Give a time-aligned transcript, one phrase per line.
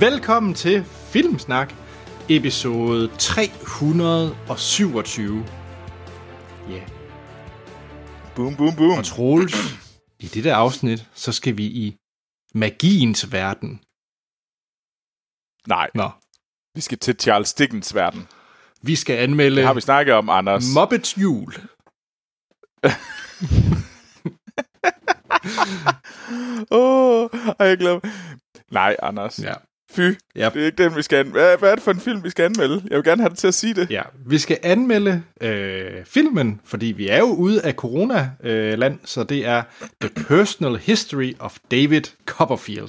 [0.00, 1.74] Velkommen til Filmsnak,
[2.28, 5.44] episode 327.
[6.68, 6.88] Ja, yeah.
[8.36, 8.98] Boom, boom, boom.
[8.98, 9.54] og Troels,
[10.20, 11.96] i det der afsnit, så skal vi i
[12.54, 13.80] magiens verden.
[15.68, 16.10] Nej, Nå,
[16.74, 18.28] vi skal til Charles Dickens verden.
[18.82, 20.64] vi skal anmelde Det har vi snakket om, Anders.
[20.74, 21.54] Muppets jul.
[26.70, 28.00] Åh, oh, jeg mig.
[28.70, 29.38] Nej, Anders.
[29.38, 29.54] Ja.
[29.92, 30.00] Fy,
[30.36, 30.50] Ja.
[30.54, 31.40] det er ikke den, vi skal anmelde.
[31.46, 32.82] Hvad, hvad er det for en film, vi skal anmelde?
[32.90, 33.90] Jeg vil gerne have dig til at sige det.
[33.90, 39.24] Ja, vi skal anmelde øh, filmen, fordi vi er jo ude af corona-land, øh, så
[39.24, 39.62] det er
[40.00, 42.88] The Personal History of David Copperfield.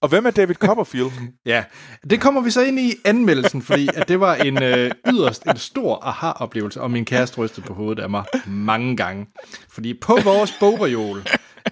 [0.00, 1.10] Og hvem er David Copperfield?
[1.46, 1.64] Ja,
[2.10, 5.56] det kommer vi så ind i anmeldelsen, fordi at det var en øh, yderst en
[5.56, 9.26] stor aha-oplevelse, og min kæreste rystede på hovedet af mig mange gange.
[9.70, 11.22] Fordi på vores bogreol,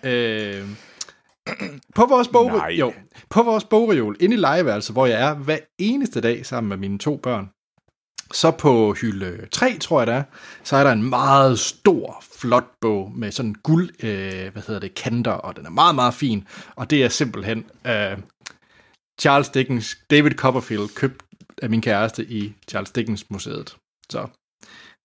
[0.04, 0.62] øh,
[1.94, 2.68] på vores bog, Nej.
[2.68, 2.92] jo,
[3.30, 6.98] på vores bogreol, inde i legeværelset, hvor jeg er hver eneste dag sammen med mine
[6.98, 7.50] to børn,
[8.32, 10.22] så på hylde 3, tror jeg det er,
[10.64, 14.94] så er der en meget stor, flot bog med sådan guld, øh, hvad hedder det,
[14.94, 16.46] kanter, og den er meget, meget fin.
[16.76, 18.18] Og det er simpelthen øh,
[19.20, 21.22] Charles Dickens, David Copperfield, købt
[21.62, 23.76] af min kæreste i Charles Dickens Museet.
[24.10, 24.26] Så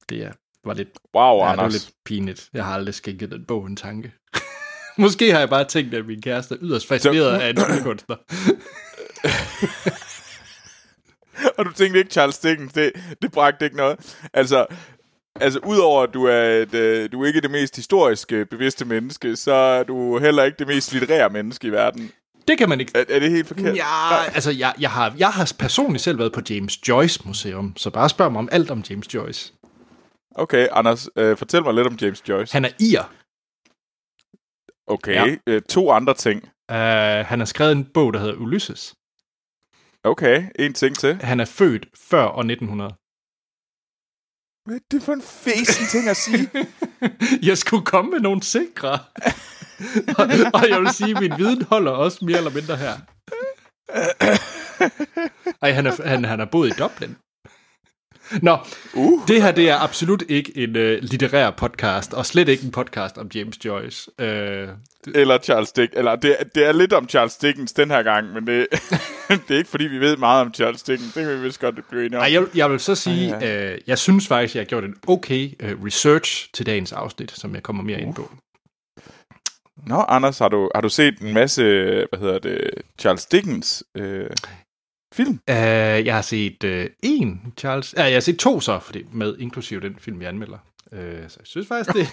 [0.10, 0.32] det er,
[0.66, 2.50] var lidt, Wow, ja, det var lidt pinligt.
[2.54, 4.14] Jeg har aldrig skænket den bog en tanke.
[4.98, 8.16] Måske har jeg bare tænkt, at min kæreste er yderst fascineret af en tryllekunstner.
[11.58, 14.16] Og du tænkte ikke, Charles Dickens, det, det bragte ikke noget.
[14.34, 14.66] Altså,
[15.36, 18.86] altså udover at du er, et, øh, du er ikke det mest historisk øh, bevidste
[18.86, 22.12] menneske, så er du heller ikke det mest litterære menneske i verden.
[22.48, 23.76] Det kan man ikke Er, er det helt forkert?
[23.76, 27.90] Ja, altså jeg, jeg, har, jeg har personligt selv været på James Joyce Museum, så
[27.90, 29.54] bare spørg mig om alt om James Joyce.
[30.36, 32.54] Okay, Anders, øh, fortæl mig lidt om James Joyce.
[32.54, 33.02] Han er ir.
[34.88, 35.36] Okay, Ja.
[35.48, 36.44] øh, to andre ting.
[36.72, 36.76] Uh,
[37.32, 38.96] han har skrevet en bog, der hedder Ulysses.
[40.04, 41.16] Okay, en ting til.
[41.24, 42.90] Han er født før år 1900.
[44.66, 46.50] Hvad er det for en fesen ting at sige?
[47.50, 48.92] jeg skulle komme med nogle sikre.
[50.20, 52.94] og, og jeg vil sige, at min viden holder også mere eller mindre her.
[55.62, 57.16] Ej, han er, han, han er boet i Dublin.
[58.42, 58.58] Nå,
[58.94, 59.28] Uh.
[59.28, 63.18] det her det er absolut ikke en uh, litterær podcast, og slet ikke en podcast
[63.18, 64.12] om James Joyce.
[64.20, 64.26] Uh,
[65.16, 65.98] Eller Charles Dickens.
[65.98, 68.68] Eller det, det er lidt om Charles Dickens den her gang, men det,
[69.48, 71.14] det er ikke fordi, vi ved meget om Charles Dickens.
[71.14, 72.24] Det kan vi vist godt blive enige om.
[72.24, 73.36] Ej, jeg, jeg vil så sige,
[73.72, 77.56] øh, jeg synes faktisk, jeg har gjort en okay øh, research til dagens afsnit, som
[77.56, 78.32] jeg kommer mere ind på.
[79.88, 81.64] Nå, Anders, har du, har du set en masse,
[82.10, 84.30] hvad hedder det, Charles Dickens øh,
[85.14, 85.40] film?
[85.50, 85.56] Uh,
[86.06, 87.94] jeg har set øh, en Charles...
[87.98, 90.58] Ja, jeg har set to så, fordi med inklusive den film, vi anmelder.
[90.92, 92.08] Uh, så jeg synes faktisk det.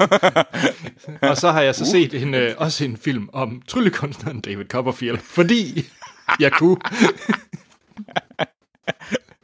[1.31, 5.19] og så har jeg så set en, øh, også en film om tryllekunstneren David Copperfield,
[5.19, 5.86] fordi
[6.41, 6.76] jeg kunne.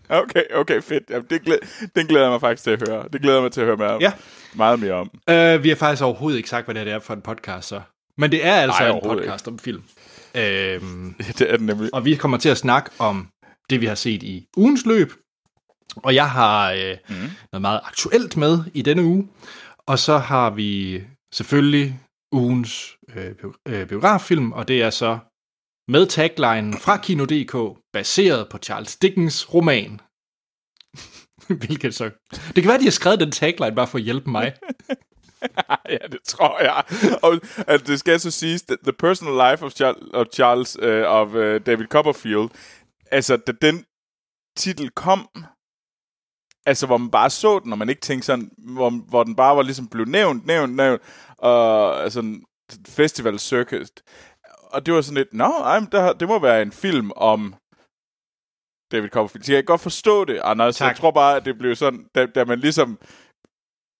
[0.08, 1.02] Okay, okay, fedt.
[1.10, 1.60] Jamen, det glæder,
[1.96, 3.04] den glæder jeg mig faktisk til at høre.
[3.12, 4.12] Det glæder jeg mig til at høre mere, Ja.
[4.54, 5.10] meget mere om.
[5.30, 7.80] Uh, vi har faktisk overhovedet ikke sagt, hvad det er for en podcast, så.
[8.18, 9.82] Men det er altså Nej, en podcast om film.
[10.34, 10.40] Uh,
[11.38, 11.94] Det er den nemlig.
[11.94, 13.28] Og vi kommer til at snakke om
[13.70, 15.12] det, vi har set i ugens løb.
[15.96, 17.14] Og jeg har øh, mm.
[17.52, 19.28] noget meget aktuelt med i denne uge.
[19.86, 21.02] Og så har vi
[21.34, 22.00] selvfølgelig
[22.32, 23.34] ugens øh,
[23.68, 25.18] øh, biograffilm, og det er så
[25.88, 30.00] med taglinen fra Kino.dk, baseret på Charles Dickens roman.
[31.66, 32.10] Hvilket så...
[32.30, 34.54] Det kan være, de har skrevet den tagline bare for at hjælpe mig.
[35.94, 36.82] ja, det tror jeg.
[37.22, 41.28] Og altså, det skal så siges, The Personal Life of, Charles, of, Charles, uh, of
[41.28, 42.50] uh, David Copperfield,
[43.10, 43.84] altså, da den
[44.56, 45.28] titel kom,
[46.66, 49.56] altså, hvor man bare så den, og man ikke tænkte sådan, hvor, hvor den bare
[49.56, 51.02] var ligesom blev nævnt, nævnt, nævnt,
[51.38, 52.40] og altså,
[52.88, 53.88] festival circus.
[54.74, 57.54] Og det var sådan lidt, nå, ej, der, det må være en film om
[58.92, 59.44] David Copperfield.
[59.44, 60.76] Så jeg kan godt forstå det, Anders.
[60.76, 60.88] Tak.
[60.88, 62.98] Jeg tror bare, at det blev sådan, da, da man ligesom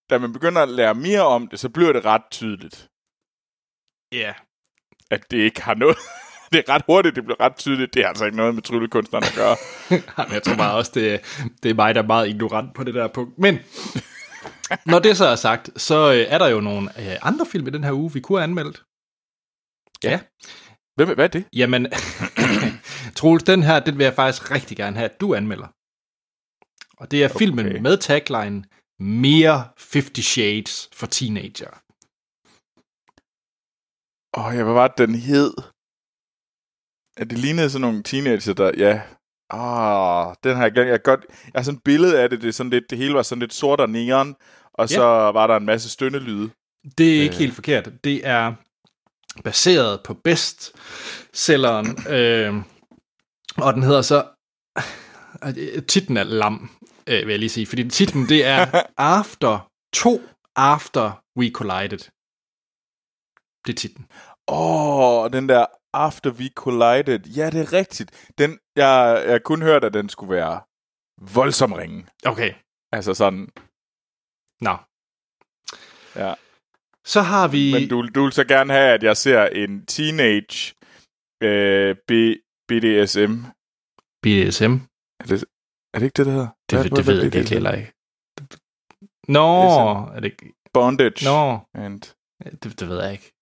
[0.09, 2.89] da man begynder at lære mere om det, så bliver det ret tydeligt,
[4.11, 4.17] Ja.
[4.17, 4.35] Yeah.
[5.11, 5.97] at det ikke har noget...
[6.51, 7.93] det er ret hurtigt, det bliver ret tydeligt.
[7.93, 9.57] Det har altså ikke noget med tryllekunstneren at gøre.
[10.17, 11.21] Jamen, jeg tror bare også, det,
[11.63, 13.39] det er mig, der er meget ignorant på det der punkt.
[13.39, 13.59] Men
[14.85, 17.69] når det så er sagt, så øh, er der jo nogle øh, andre film i
[17.69, 18.83] den her uge, vi kunne have anmeldt.
[20.03, 20.19] Ja.
[20.95, 21.45] Hvem, hvad er det?
[21.53, 21.87] Jamen,
[23.17, 25.67] Troels, den her, den vil jeg faktisk rigtig gerne have, at du anmelder.
[26.97, 27.37] Og det er okay.
[27.37, 28.63] filmen med tagline
[28.99, 31.81] Mere 50 Shades for Teenager.
[34.37, 35.53] Åh, oh, jeg hvad var det, den hed?
[37.17, 38.71] At det lignede sådan nogle teenager, der...
[38.77, 39.01] Ja.
[39.49, 40.89] Ah, den har jeg glemt.
[40.89, 42.41] Jeg, godt, jeg har sådan et billede af det.
[42.41, 44.35] Det, er sådan lidt, det hele var sådan lidt sort og neon.
[44.73, 45.03] Og så
[45.33, 46.49] var der en masse stønnelyde.
[46.97, 47.89] Det er ikke helt forkert.
[48.03, 48.53] Det er
[49.43, 52.55] baseret på bestselleren øh,
[53.57, 54.25] Og den hedder så...
[55.87, 56.69] Titlen er lam,
[57.07, 57.65] øh, vil jeg lige sige.
[57.65, 60.21] Fordi titlen, det er After 2
[60.55, 61.99] After We Collided.
[63.65, 64.07] Det er titlen.
[64.47, 65.65] Åh, oh, den der
[65.95, 67.19] After We Collided.
[67.19, 68.31] Ja, det er rigtigt.
[68.37, 70.61] Den, jeg, jeg kun hørt, at den skulle være
[71.35, 72.07] voldsom ringe.
[72.25, 72.53] Okay.
[72.91, 73.49] Altså sådan,
[74.61, 74.75] Nå.
[76.15, 76.33] ja.
[77.05, 77.73] Så har vi...
[77.73, 80.73] Men du, du vil så gerne have, at jeg ser en teenage
[81.43, 82.11] øh, B,
[82.67, 83.33] BDSM.
[84.23, 84.73] BDSM.
[85.19, 85.45] Er det,
[85.93, 86.47] er det ikke det, det hedder?
[86.69, 87.91] Det, det, det ved jeg ikke heller ikke.
[89.27, 89.47] Nå,
[90.15, 90.53] er det ikke...
[90.73, 91.25] Bondage.
[91.25, 92.01] Nå, And,
[92.63, 93.34] det, det ved jeg ikke.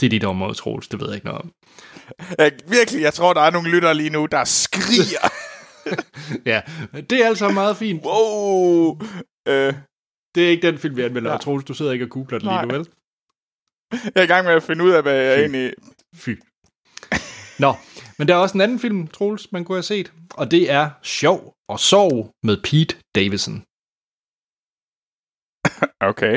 [0.00, 0.88] Det er dit område, Troels.
[0.88, 1.52] Det ved jeg ikke noget om.
[2.38, 5.28] jeg, virkelig, jeg tror, der er nogle lyttere lige nu, der skriger.
[6.46, 6.60] Ja,
[7.10, 8.02] det er altså meget fint.
[8.04, 9.00] wow!
[9.48, 9.74] Øh,
[10.34, 11.30] Det er ikke den film, vi anmelder.
[11.30, 11.36] Ja.
[11.36, 12.88] Troels, du sidder ikke og googler den lige nu, vel?
[13.92, 15.40] jeg er i gang med at finde ud af, hvad jeg Fy.
[15.40, 15.72] egentlig...
[16.16, 16.30] Fy.
[17.58, 17.72] Nå,
[18.18, 20.12] men der er også en anden film, Troels, man kunne have set.
[20.34, 23.56] Og det er Sjov og Sorg med Pete Davidson.
[26.10, 26.36] Okay.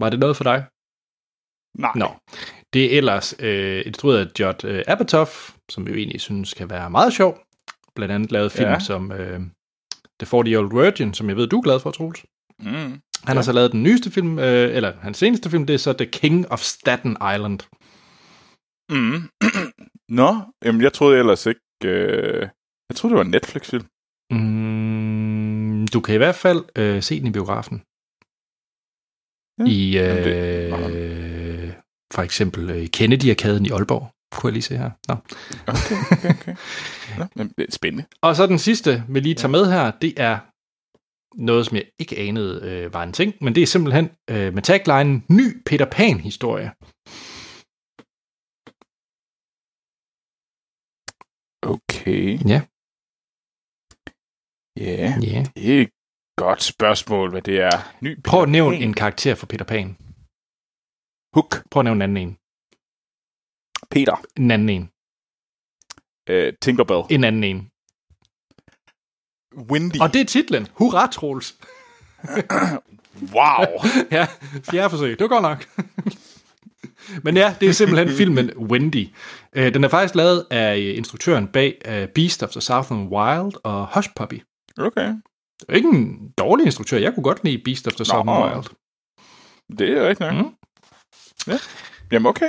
[0.00, 0.58] Var det noget for dig?
[1.84, 1.92] Nej.
[2.02, 2.08] Nå.
[2.76, 5.24] Det er ellers øh, instrueret af Judd øh, Apatow,
[5.68, 7.38] som vi jo egentlig synes kan være meget sjov.
[7.94, 8.78] Blandt andet lavet film Ja.
[8.78, 9.40] som øh,
[10.20, 12.24] The 40-Year-Old Virgin, som jeg ved, du er glad for, Troels.
[12.58, 12.66] Mm.
[12.66, 13.34] Han ja.
[13.34, 16.06] har så lavet den nyeste film, øh, eller hans seneste film, det er så The
[16.06, 17.60] King of Staten Island.
[18.90, 19.30] Mm.
[20.20, 20.30] Nå,
[20.64, 21.60] jamen jeg troede ellers ikke...
[21.84, 22.48] Øh...
[22.88, 23.86] Jeg troede, det var en Netflix-film.
[24.30, 27.82] Mm, du kan i hvert fald øh, se den i biografen.
[29.58, 29.64] Ja.
[29.64, 31.05] I Jamen, øh,
[32.12, 34.90] for eksempel øh, Kennedy-arkaden i Aalborg, kunne jeg lige se her.
[35.08, 35.14] Nå.
[35.66, 36.56] Okay, okay, okay.
[37.36, 38.04] Nå, det er spændende.
[38.22, 40.38] Og så den sidste, vi lige tager med her, det er
[41.42, 44.62] noget, som jeg ikke anede øh, var en ting, men det er simpelthen øh, med
[44.62, 46.70] tagline Ny Peter Pan-historie.
[51.62, 52.38] Okay.
[52.48, 52.60] Ja.
[54.76, 55.44] Ja, Ja.
[55.56, 55.90] det er et
[56.36, 57.76] godt spørgsmål, hvad det er.
[58.00, 58.88] Ny Prøv at Peter nævne Pan.
[58.88, 59.96] en karakter for Peter Pan.
[61.36, 61.62] Hook.
[61.70, 62.32] Prøv at nævne en anden en.
[63.90, 64.16] Peter.
[64.36, 64.82] En anden en.
[66.30, 67.02] Uh, Tinkerbell.
[67.10, 67.58] En anden en.
[69.70, 70.00] Windy.
[70.00, 70.68] Og det er titlen.
[70.72, 71.56] Hurra, Troels.
[73.32, 73.66] Wow.
[74.16, 74.26] ja,
[74.70, 75.18] fjerde forsøg.
[75.18, 75.68] Det var godt nok.
[77.24, 79.08] Men ja, det er simpelthen filmen Wendy.
[79.52, 83.52] Øh, Den er faktisk lavet af øh, instruktøren bag øh, Beast of the Southern Wild
[83.64, 84.42] og Hush Puppy.
[84.78, 85.08] Okay.
[85.60, 86.98] Det er ikke en dårlig instruktør.
[86.98, 88.46] Jeg kunne godt lide Beast of the Southern Nå.
[88.46, 88.64] Wild.
[89.78, 90.46] Det er rigtigt nok.
[90.46, 90.65] Mm.
[91.46, 91.58] Ja.
[92.12, 92.48] Jamen okay.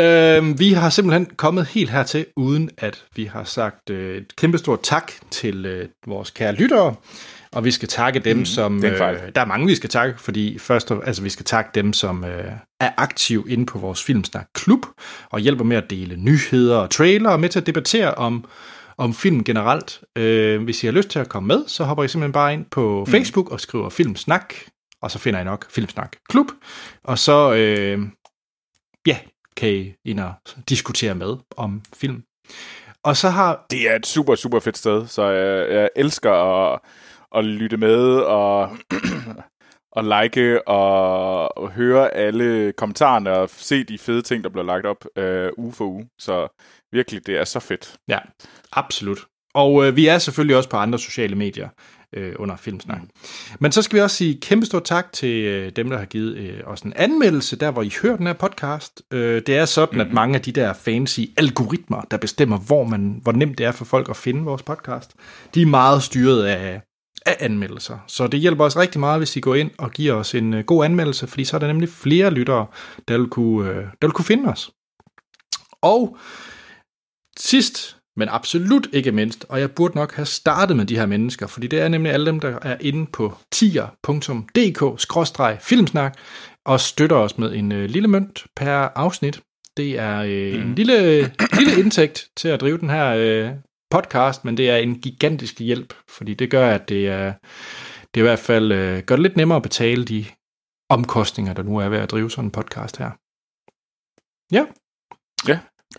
[0.00, 4.82] Øh, vi har simpelthen kommet helt hertil, uden at vi har sagt øh, et kæmpestort
[4.82, 6.94] tak til øh, vores kære lyttere.
[7.52, 8.84] Og vi skal takke dem, mm, som...
[8.84, 8.98] Øh,
[9.34, 12.52] der er mange, vi skal takke, fordi først altså, vi skal takke dem, som øh,
[12.80, 14.86] er aktiv inde på vores Filmsnak Klub,
[15.30, 18.44] og hjælper med at dele nyheder og trailer, og med til at debattere om,
[18.98, 20.00] om film generelt.
[20.18, 22.64] Øh, hvis I har lyst til at komme med, så hopper I simpelthen bare ind
[22.70, 23.10] på mm.
[23.10, 24.54] Facebook og skriver Filmsnak,
[25.02, 26.46] og så finder I nok Filmsnak Klub.
[27.04, 27.98] Og så, øh,
[29.06, 29.18] ja,
[29.56, 30.32] kan I ind og
[30.68, 32.24] diskutere med om film.
[33.04, 33.66] Og så har...
[33.70, 36.80] Det er et super, super fedt sted, så jeg, jeg elsker at,
[37.36, 38.76] at lytte med og,
[39.96, 44.86] og like og, og høre alle kommentarerne og se de fede ting, der bliver lagt
[44.86, 46.08] op øh, uge for uge.
[46.18, 46.48] Så
[46.92, 47.96] virkelig, det er så fedt.
[48.08, 48.18] Ja,
[48.72, 49.18] absolut.
[49.54, 51.68] Og øh, vi er selvfølgelig også på andre sociale medier
[52.16, 53.02] øh, under Filmsnak.
[53.02, 53.08] Mm.
[53.60, 56.36] Men så skal vi også sige kæmpe stor tak til øh, dem, der har givet
[56.36, 59.02] øh, os en anmeldelse, der hvor I hører den her podcast.
[59.10, 60.00] Øh, det er sådan, mm.
[60.00, 63.72] at mange af de der fancy algoritmer, der bestemmer, hvor, man, hvor nemt det er
[63.72, 65.14] for folk at finde vores podcast,
[65.54, 66.80] de er meget styret af,
[67.26, 67.98] af anmeldelser.
[68.06, 70.64] Så det hjælper os rigtig meget, hvis I går ind og giver os en øh,
[70.64, 72.66] god anmeldelse, fordi så er der nemlig flere lyttere,
[73.08, 74.70] der vil kunne, øh, der vil kunne finde os.
[75.82, 76.16] Og
[77.38, 81.46] sidst, men absolut ikke mindst, og jeg burde nok have startet med de her mennesker,
[81.46, 86.18] fordi det er nemlig alle dem, der er inde på tier.dk-filmsnak
[86.66, 89.40] og støtter os med en øh, lille mønt per afsnit.
[89.76, 91.20] Det er øh, en lille,
[91.58, 93.50] lille indtægt til at drive den her øh,
[93.90, 97.32] podcast, men det er en gigantisk hjælp, fordi det gør, at det er,
[98.14, 100.24] det er i hvert fald øh, gør det lidt nemmere at betale de
[100.88, 103.10] omkostninger, der nu er ved at drive sådan en podcast her.
[104.52, 104.66] Ja,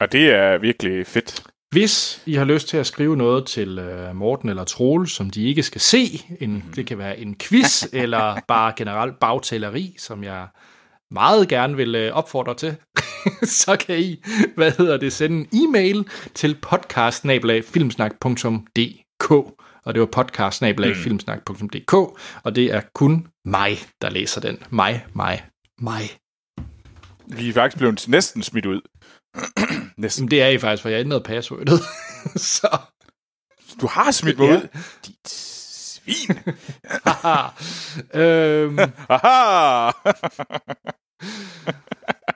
[0.01, 1.44] Og det er virkelig fedt.
[1.72, 5.44] Hvis I har lyst til at skrive noget til øh, Morten eller Troel, som de
[5.44, 10.48] ikke skal se, en, det kan være en quiz eller bare generelt bagtaleri, som jeg
[11.12, 12.75] meget gerne vil øh, opfordre til,
[13.63, 14.24] så kan I,
[14.56, 19.32] hvad hedder det, sende en e-mail til podcast-filmsnak.dk
[19.86, 21.94] og det var podcast-filmsnak.dk
[22.44, 24.58] og det er kun mig, der læser den.
[24.70, 25.46] Mig, mig,
[25.80, 26.01] mig.
[27.28, 28.82] Vi er faktisk blevet næsten smidt ud.
[29.97, 30.31] næsten.
[30.31, 31.79] Det er I faktisk, for jeg ændrede passwordet.
[32.35, 32.77] så
[33.81, 34.55] Du har smidt mig Ja.
[34.57, 34.67] ud.
[35.07, 36.38] Dit svin.
[38.21, 38.77] øhm,
[39.09, 39.91] Haha!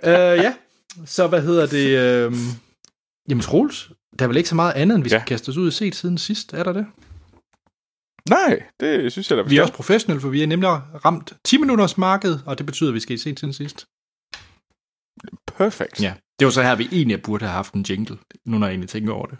[0.09, 0.53] øh, ja,
[1.05, 1.87] så hvad hedder det?
[1.99, 2.33] Øh,
[3.29, 5.25] jamen Troels, der er vel ikke så meget andet, end vi skal Ja.
[5.25, 6.85] kaste os ud i set siden sidst, er der det?
[8.29, 10.69] Nej, det synes jeg da Vi er også professionelle, for vi er nemlig
[11.05, 13.85] ramt 10 minutters marked, og det betyder, at vi skal i set siden sidst.
[15.48, 16.01] Perfect.
[16.01, 18.74] Ja, det var så her, vi egentlig burde have haft en jingle, nu når jeg
[18.74, 19.38] egentlig tænker over det.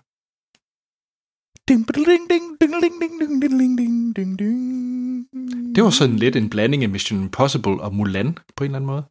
[5.76, 8.88] Det var sådan lidt en blanding af Mission Impossible og Mulan, på en eller anden
[8.88, 9.04] måde.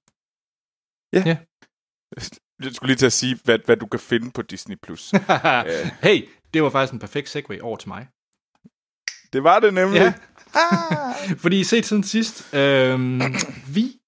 [1.12, 1.22] Ja.
[1.26, 1.36] ja.
[2.62, 4.76] Jeg skulle lige til at sige, hvad, hvad du kan finde på Disney+.
[4.82, 5.10] Plus.
[6.02, 8.08] hey, det var faktisk en perfekt segue over til mig.
[9.32, 10.00] Det var det nemlig.
[10.00, 10.12] Ja.
[10.54, 11.36] Ah.
[11.42, 13.20] Fordi set siden sidst, øh,
[13.74, 14.00] vi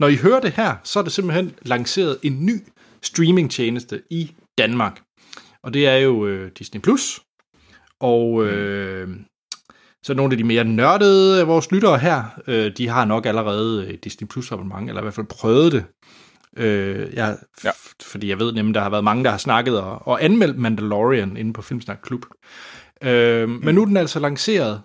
[0.00, 2.60] når I hører det her, så er det simpelthen lanceret en ny
[3.02, 5.00] streamingtjeneste i Danmark.
[5.62, 6.80] Og det er jo øh, Disney+.
[6.80, 7.20] Plus.
[8.00, 9.08] Og øh,
[10.04, 13.88] så nogle af de mere nørdede af vores lyttere her, øh, de har nok allerede
[13.88, 15.84] et Disney Plus abonnement, eller i hvert fald prøvet det.
[16.56, 17.70] Øh, jeg, Ja.
[18.02, 21.36] Fordi jeg ved nemlig, der har været mange, der har snakket og, og anmeldt Mandalorian
[21.36, 22.24] inde på Filmsnak Klub.
[23.02, 24.82] Øh, Men nu er den altså lanceret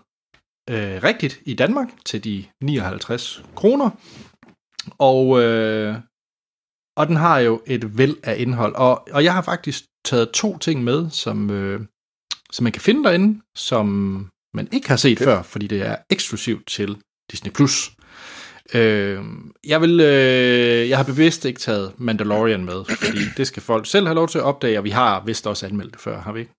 [0.69, 3.89] øh, rigtigt i Danmark til de 59 kroner.
[4.97, 5.95] Og, øh,
[6.97, 8.75] og den har jo et væld af indhold.
[8.75, 11.81] Og, og jeg har faktisk taget to ting med, som, øh,
[12.51, 13.87] som man kan finde derinde, som
[14.53, 15.29] man ikke har set Fedt.
[15.29, 16.97] før, fordi det er eksklusivt til
[17.31, 17.51] Disney+.
[17.51, 17.91] Plus.
[18.73, 19.23] Øh,
[19.67, 24.07] jeg vil, øh, jeg har bevidst ikke taget Mandalorian med, fordi det skal folk selv
[24.07, 26.39] have lov til at opdage, og vi har vist også anmeldt det før, har vi
[26.39, 26.53] ikke?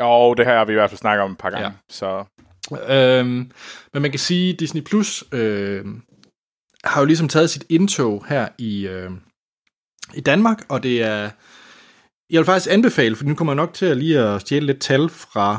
[0.00, 1.66] Jo, det her har vi i hvert fald snakket om et par gange.
[1.66, 1.72] Ja.
[1.90, 2.24] Så
[2.88, 3.50] Øhm,
[3.92, 5.84] men man kan sige, at Disney Plus øh,
[6.86, 9.10] har jo ligesom taget sit indtog her i, øh,
[10.14, 11.30] i Danmark, og det er...
[12.30, 14.80] Jeg vil faktisk anbefale, for nu kommer jeg nok til at lige at stjæle lidt
[14.80, 15.50] tal fra,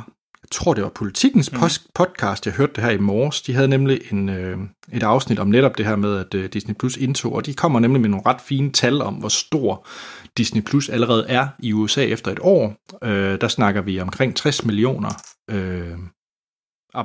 [0.41, 1.59] jeg tror det var Politikens mm.
[1.95, 3.41] podcast, jeg hørte det her i morges.
[3.41, 4.57] De havde nemlig en, øh,
[4.93, 7.79] et afsnit om netop det her med, at øh, Disney Plus indtog, og de kommer
[7.79, 9.87] nemlig med nogle ret fine tal om, hvor stor
[10.37, 12.75] Disney Plus allerede er i USA efter et år.
[13.03, 15.09] Øh, der snakker vi omkring 60 millioner
[15.49, 15.97] øh,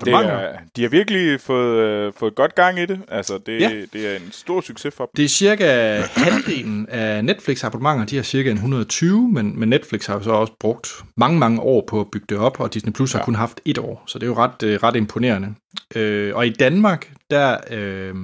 [0.01, 0.37] det abonnementer.
[0.39, 3.01] er, de har virkelig fået, øh, fået godt gang i det.
[3.09, 3.71] Altså, det, Ja.
[3.93, 5.11] det er en stor succes for dem.
[5.17, 10.07] Det er cirka halvdelen af Netflix abonnementer, de har cirka en 120, men, men Netflix
[10.07, 12.93] har jo så også brugt mange, mange år på at bygge det op, og Disney
[12.93, 13.25] Plus har Ja.
[13.25, 15.55] kun haft et år, så det er jo ret, øh, ret imponerende.
[15.97, 18.15] Øh, og i Danmark, der øh,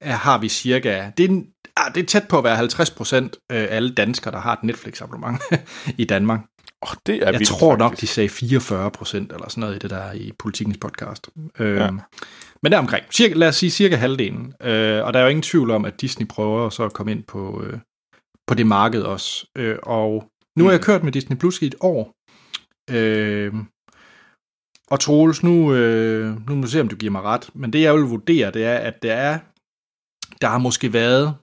[0.00, 2.90] er, har vi cirka, det er, en, ah, det er tæt på at være 50
[2.90, 5.40] procent af alle danskere, der har et Netflix abonnement
[5.98, 6.40] i Danmark.
[6.82, 8.12] Oh, det er Jeg vildt, tror nok, de faktisk.
[8.14, 11.28] sagde 44 procent eller sådan noget i det der i Politikens podcast.
[11.58, 11.90] Øh, Ja.
[12.62, 14.54] Men der omkring, cirka, lad os sige cirka halvdelen.
[14.62, 17.22] Øh, og der er jo ingen tvivl om, at Disney prøver så at komme ind
[17.24, 17.78] på, øh,
[18.46, 19.46] på det marked også.
[19.58, 20.84] Øh, og nu har jeg Mm.
[20.84, 22.14] kørt med Disney Plus i et år.
[22.90, 23.54] Øh,
[24.90, 27.50] og Troels, nu, øh, nu må du se, om du giver mig ret.
[27.54, 29.38] Men det jeg vil vurdere, det er, at der er,
[30.40, 31.34] der har måske været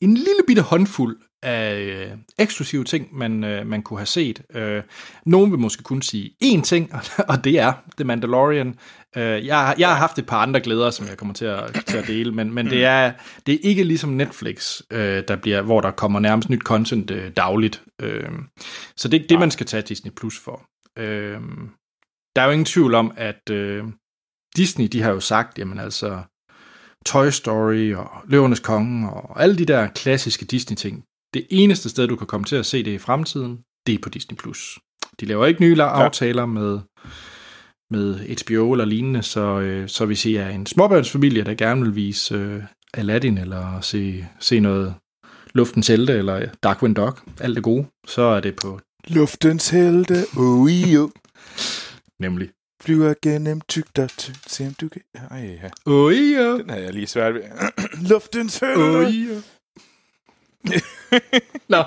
[0.00, 4.42] en lille bitte håndfuld af øh, eksklusive ting, man, øh, man kunne have set.
[4.54, 4.82] Øh,
[5.26, 6.90] nogen vil måske kun sige én ting,
[7.28, 8.78] og det er The Mandalorian.
[9.16, 11.84] Øh, jeg, har- jeg har haft et par andre glæder, som jeg kommer til at,
[11.86, 13.12] til at dele, men, men det, er,
[13.46, 17.30] det er ikke ligesom Netflix, øh, der bliver, hvor der kommer nærmest nyt content øh,
[17.36, 17.82] dagligt.
[18.02, 18.28] Øh,
[18.96, 20.62] så det er ikke det, man skal tage Disney Plus for.
[20.98, 21.40] Øh,
[22.36, 23.84] der er jo ingen tvivl om, at øh,
[24.56, 26.22] Disney, de har jo sagt, jamen altså,
[27.06, 31.04] Toy Story og Løvernes Konge og alle de der klassiske Disney-ting.
[31.34, 34.08] Det eneste sted, du kan komme til at se det i fremtiden, det er på
[34.08, 34.36] Disney+.
[34.36, 34.78] Plus.
[35.20, 36.04] De laver ikke nye ja.
[36.04, 36.80] aftaler med,
[37.90, 41.94] med HBO eller lignende, så, øh, så hvis I er en småbørnsfamilie, der gerne vil
[41.94, 42.62] vise øh,
[42.94, 44.94] Aladdin eller se, se noget
[45.54, 50.92] Luftens Helte eller Darkwing Dog, alt det gode, så er det på Luftens helte, oh,
[50.94, 51.10] jo.
[52.20, 52.48] nemlig.
[52.80, 55.02] Flyver gennem tygt og tykt, se om du kan...
[55.30, 55.70] Ej, ja.
[55.86, 56.52] Oh, ja.
[56.52, 57.42] Den havde jeg lige svært ved.
[58.10, 58.80] Luftens helte.
[58.80, 59.40] Oh, ja.
[61.68, 61.78] Nå.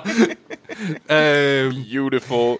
[1.16, 2.58] øhm, Beautiful.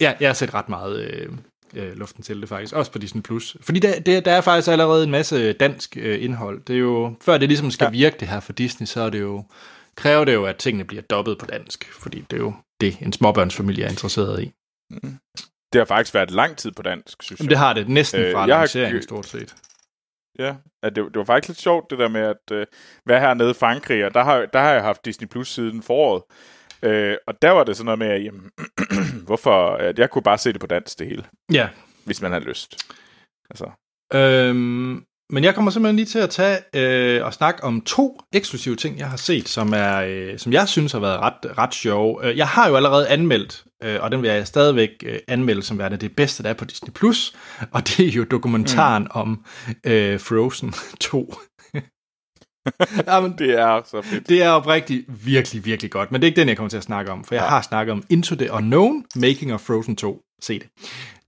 [0.00, 1.32] Ja, jeg har set ret meget øh,
[1.74, 3.22] øh, luften til det faktisk, også på Disney+.
[3.22, 3.56] Plus.
[3.60, 6.60] Fordi der, der, der er faktisk allerede en masse dansk øh, indhold.
[6.64, 7.90] Det er jo, før det ligesom skal ja.
[7.90, 9.44] Virke det her for Disney, så er det jo,
[9.96, 13.12] kræver det jo, at tingene bliver dobbet på dansk, fordi det er jo det, en
[13.12, 14.52] småbørnsfamilie er interesseret i.
[15.72, 17.50] Det har faktisk været lang tid på dansk, synes Jamen, jeg.
[17.50, 19.54] det har det næsten Øh, fra har lanceringen kø- stort set.
[20.38, 22.66] Ja, at det, det var faktisk lidt sjovt, det der med at øh,
[23.06, 26.22] være hernede i Frankrig, og der har, der har jeg haft Disney Plus siden foråret.
[26.82, 28.50] Øh, og der var det sådan noget med, at jamen,
[29.26, 31.68] hvorfor, at jeg kunne bare se det på dansk det hele, Ja,
[32.04, 32.76] hvis man havde lyst.
[33.50, 33.70] Altså,
[34.14, 38.76] Øhm, men jeg kommer simpelthen lige til at tage øh, og snakke om to eksklusive
[38.76, 42.26] ting, jeg har set, som er, øh, som jeg synes har været ret, ret sjove.
[42.26, 45.78] Øh, Jeg har jo allerede anmeldt øh, og den vil jeg stadigvæk øh, anmelde som
[45.78, 46.90] værende det bedste, der er på Disney+.
[46.90, 47.36] Plus,
[47.70, 49.10] og det er jo dokumentaren mm.
[49.10, 49.44] om
[49.86, 51.34] øh, Frozen 2.
[53.06, 54.28] Jamen, det er så fedt.
[54.28, 56.82] Det er oprigtigt virkelig, virkelig godt, men det er ikke den, jeg kommer til at
[56.82, 57.48] snakke om, for jeg ja.
[57.48, 60.22] har snakket om Into the Unknown, Making of Frozen 2.
[60.42, 60.68] Se det.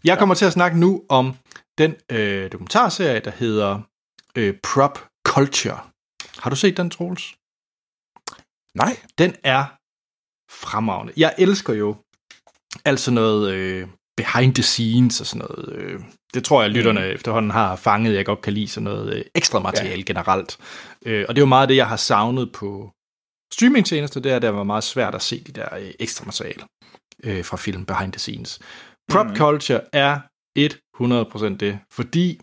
[0.05, 1.35] Jeg kommer til at snakke nu om
[1.79, 3.81] den øh, dokumentarserie, der hedder
[4.37, 5.79] øh, Prop Culture.
[6.39, 7.35] Har du set den, Troels?
[8.75, 8.97] Nej.
[9.19, 9.65] Den er
[10.51, 11.13] fremragende.
[11.17, 11.97] Jeg elsker jo
[12.85, 15.73] altså noget øh, behind the scenes og sådan noget.
[15.73, 16.01] Øh,
[16.35, 17.07] det tror jeg, lytterne mm.
[17.07, 18.15] efterhånden har fanget.
[18.15, 20.13] Jeg godt kan lide sådan noget øh, ekstra materiale ja.
[20.13, 20.59] generelt.
[21.07, 22.91] Øh, og det er jo meget det, jeg har savnet på
[23.53, 24.21] streamingtjenester.
[24.21, 26.63] Det er, det var meget svært at se de der øh, ekstra materiale
[27.25, 28.59] øh, fra film behind the scenes.
[29.13, 29.37] Prop mm.
[29.37, 30.21] culture er
[31.03, 32.41] 100% det, fordi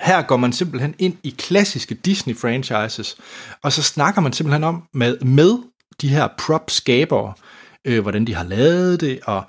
[0.00, 3.18] her går man simpelthen ind i klassiske Disney-franchises,
[3.62, 5.58] og så snakker man simpelthen om med, med
[6.00, 9.44] de her prop-skabere, øh, hvordan de har lavet det, og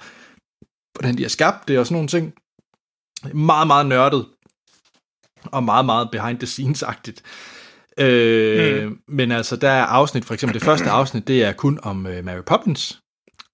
[0.94, 2.34] hvordan de har skabt det, og sådan nogle ting.
[3.34, 4.26] Meget, meget nørdet,
[5.46, 7.22] og meget, meget behind the scenes-agtigt.
[7.98, 9.00] Øh, mm.
[9.08, 12.26] Men altså, der er afsnit, for eksempel det første afsnit, det er kun om øh,
[12.26, 13.02] Mary Poppins,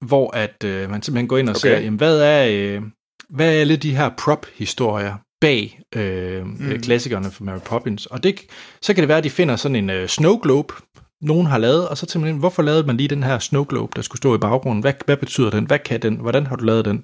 [0.05, 1.59] hvor at øh, man simpelthen går ind og okay.
[1.59, 2.81] ser, jamen, hvad er, øh,
[3.29, 6.81] hvad er alle de her prop-historier bag øh, mm.
[6.81, 8.05] klassikerne for Mary Poppins?
[8.05, 8.41] Og det,
[8.81, 10.73] så kan det være, at de finder sådan en øh, snow globe,
[11.21, 14.01] nogen har lavet, og så simpelthen, hvorfor lavede man lige den her snow globe, der
[14.01, 14.81] skulle stå i baggrunden?
[14.81, 15.65] Hvad, hvad betyder den?
[15.65, 16.15] Hvad kan den?
[16.15, 17.03] Hvordan har du lavet den?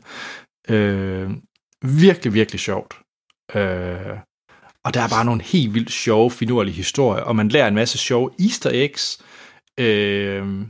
[0.70, 1.30] Øh,
[1.82, 2.94] virkelig, virkelig sjovt.
[3.56, 4.18] Øh,
[4.86, 7.98] og der er bare nogle helt vildt sjove, finurlige historier, og man lærer en masse
[7.98, 9.22] sjove easter eggs.
[9.80, 10.62] Øh,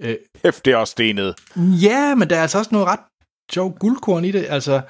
[0.00, 1.34] øh, Hæft, det er også stenet.
[1.56, 3.00] Ja, men der er altså også noget ret
[3.52, 4.46] sjov guldkorn i det.
[4.48, 4.80] Altså,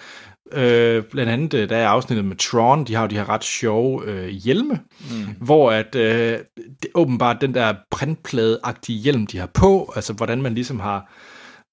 [0.53, 3.45] øh, blandt andet, øh, der er afsnittet med Tron, de har jo de her ret
[3.45, 5.35] sjove øh, hjelme, mm.
[5.41, 10.55] hvor at øh, det, åbenbart den der printplade-agtige hjelm, de har på, altså hvordan man
[10.55, 11.13] ligesom har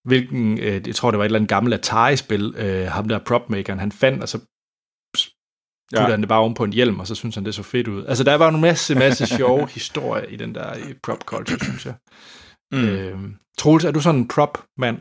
[0.08, 3.80] hvilken, øh, jeg tror det var et eller andet gammelt Atari-spil, øh, ham der propmakeren,
[3.80, 4.38] han fandt, og så
[5.92, 6.12] putter ja.
[6.12, 8.06] han det bare oven på en hjelm, og så synes han, det så fedt ud.
[8.06, 11.94] Altså, der var en masse, masse sjove historier i den der prop culture, synes jeg.
[12.72, 12.88] Mm.
[12.88, 13.20] Øh,
[13.58, 14.98] Troels, er du sådan en prop-mand?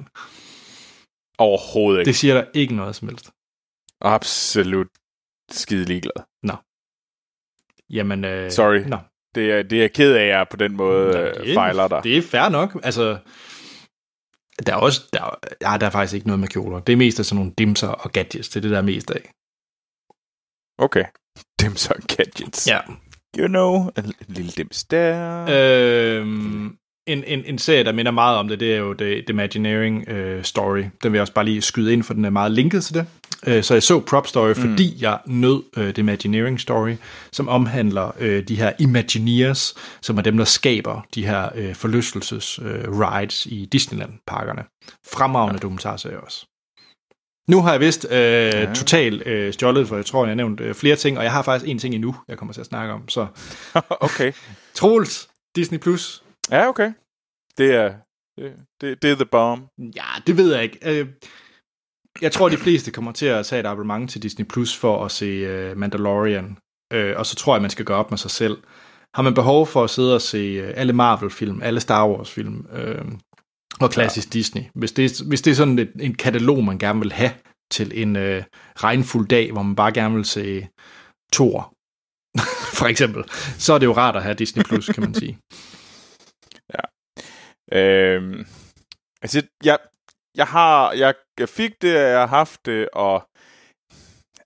[1.39, 2.09] Overhovedet ikke.
[2.09, 3.31] Det siger der ikke noget som helst.
[4.05, 4.88] Absolut
[5.51, 6.25] skide ligeglad.
[6.43, 6.57] Nå.
[7.90, 8.79] Jamen, øh, Sorry.
[8.79, 8.99] Nå.
[9.35, 11.88] Det er, det er ked af, at jeg på den måde Nå, det er, fejler
[11.88, 12.01] dig.
[12.05, 12.81] Det er fair nok.
[12.83, 13.19] Altså,
[14.67, 16.81] der er også, der, ja, der er faktisk ikke noget med kjoler.
[16.81, 18.49] Det er mest af sådan nogle dimser og gadgets.
[18.49, 19.33] Det er det, der er mest af.
[20.79, 21.05] Okay.
[21.61, 22.67] Dimser og gadgets.
[22.67, 22.81] Ja.
[23.38, 25.47] You know, en, en lille dims der.
[25.49, 29.25] Øhm, en, en, en serie, der minder meget om det, det er jo The, The
[29.29, 30.79] Imagineering uh, Story.
[30.79, 33.07] Den vil jeg også bare lige skyde ind, for den er meget linket til det.
[33.47, 34.55] Uh, så jeg så Prop Story, mm.
[34.55, 36.95] fordi jeg nød uh, The Imagineering Story,
[37.33, 43.47] som omhandler uh, de her Imagineers, som er dem, der skaber de her uh, forlystelses-rides
[43.47, 44.62] uh, i Disneyland-parkerne.
[45.12, 45.62] Fremragende ja.
[45.62, 46.47] dokumentarserie også.
[47.49, 48.75] Nu har jeg vist øh, ja.
[48.75, 51.43] totalt øh, stjålet, for jeg tror, jeg har nævnt øh, flere ting, og jeg har
[51.43, 53.09] faktisk en ting endnu, jeg kommer til at snakke om.
[53.09, 53.27] Så.
[54.01, 54.33] okay.
[54.75, 56.93] Troels, Disney Plus, Ja, okay.
[57.59, 57.95] Det er,
[58.39, 59.67] det, det, det er the bomb.
[59.79, 61.01] Ja, det ved jeg ikke.
[61.01, 61.09] Øh,
[62.21, 65.11] jeg tror, de fleste kommer til at tage et abonnement til Disney Plus for at
[65.11, 66.59] se uh, Mandalorian.
[67.17, 68.59] Og så tror jeg, man skal gøre op med sig selv.
[69.15, 72.67] Har man behov for at sidde og se alle Marvel-film, alle Star Wars-film
[73.81, 74.39] og klassisk ja.
[74.39, 77.31] Disney, hvis det, hvis det er sådan et, en katalog, man gerne vil have
[77.71, 78.43] til en uh,
[78.77, 80.69] regnfuld dag, hvor man bare gerne vil se
[81.33, 81.75] Thor,
[82.79, 83.25] for eksempel,
[83.59, 85.39] så er det jo rart at have Disney Plus, kan man sige.
[87.75, 88.47] Øhm,
[89.23, 89.79] altså, jeg,
[90.37, 91.15] jeg har, jeg
[91.49, 93.29] fik det, jeg har haft det, og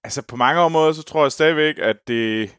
[0.05, 2.57] altså på mange områder, så tror jeg stadigvæk, at det,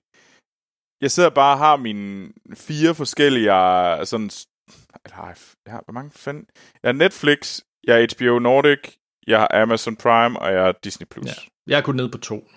[1.02, 3.52] jeg sidder bare og har mine fire forskellige,
[4.06, 4.30] sådan,
[5.06, 5.18] eller
[5.66, 6.48] jeg har, hvor mange fanden?
[6.84, 8.96] Jeg har Netflix, jeg har HBO Nordic,
[9.28, 11.06] jeg har Amazon Prime, og jeg har Disney+.
[11.06, 11.26] Plus.
[11.28, 11.34] Ja,
[11.68, 12.48] jeg er kun ned på to.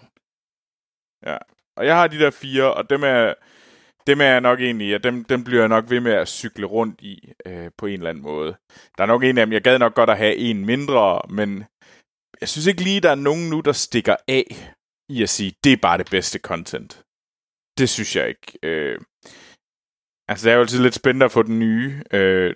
[1.26, 1.38] Ja,
[1.76, 3.34] og jeg har de der fire, og dem er,
[4.06, 6.66] dem er jeg nok egentlig, at dem, dem bliver jeg nok ved med at cykle
[6.66, 8.56] rundt i øh, på en eller anden måde.
[8.98, 11.64] Der er nok en af dem, jeg gad nok godt at have en mindre, men
[12.40, 14.74] jeg synes ikke lige, der er nogen nu, der stikker af
[15.08, 17.04] i at sige, det er bare det bedste content.
[17.78, 18.58] Det synes jeg ikke.
[18.62, 19.00] Øh,
[20.28, 22.54] altså, det er jo altid lidt spændende at få den nye, øh,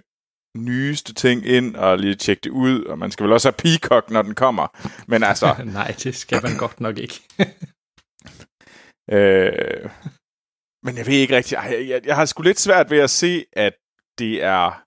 [0.56, 4.11] nyeste ting ind og lige tjekke det ud, og man skal vel også have Peacock,
[4.11, 4.66] når den kommer.
[5.09, 5.54] Men altså...
[5.64, 7.20] Nej, det skal man godt nok ikke.
[9.16, 9.90] øh,
[10.87, 11.61] men jeg ved ikke rigtigt.
[11.62, 13.72] Jeg, jeg, jeg har sgu lidt svært ved at se, at
[14.18, 14.83] det er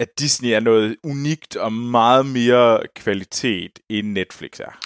[0.00, 4.80] at Disney er noget unikt og meget mere kvalitet, end Netflix er.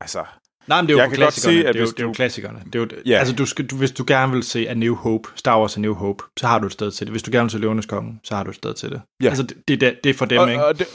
[0.00, 0.24] Altså,
[0.66, 2.62] Nej, men det er jo jeg se, at det, er jo, det er jo klassikerne.
[2.66, 3.20] Det er jo, yeah.
[3.20, 5.80] Altså, du skal, du, hvis du gerne vil se A New Hope, Star Wars A
[5.80, 7.12] New Hope, så har du et sted til det.
[7.12, 9.02] Hvis du gerne vil se Løvenes Konge, så har du et sted til det.
[9.22, 9.30] Yeah.
[9.30, 10.64] Altså, det, det, det er for dem, og, ikke?
[10.64, 10.86] Og det,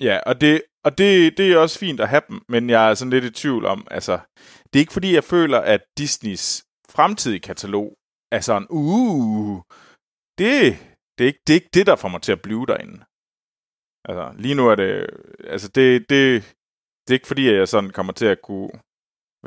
[0.00, 2.94] Ja, og det, og det, det er også fint at have dem, men jeg er
[2.94, 4.18] sådan lidt i tvivl om, altså,
[4.72, 6.63] det er ikke fordi, jeg føler, at Disneys
[6.96, 7.94] fremtidige katalog
[8.32, 9.62] er sådan, uh,
[10.38, 10.78] det,
[11.18, 12.98] det, er ikke, det er ikke det, der får mig til at blive derinde.
[14.08, 15.06] Altså, lige nu er det,
[15.54, 16.42] altså, det, det,
[17.04, 18.70] det er ikke fordi, at jeg sådan kommer til at kunne,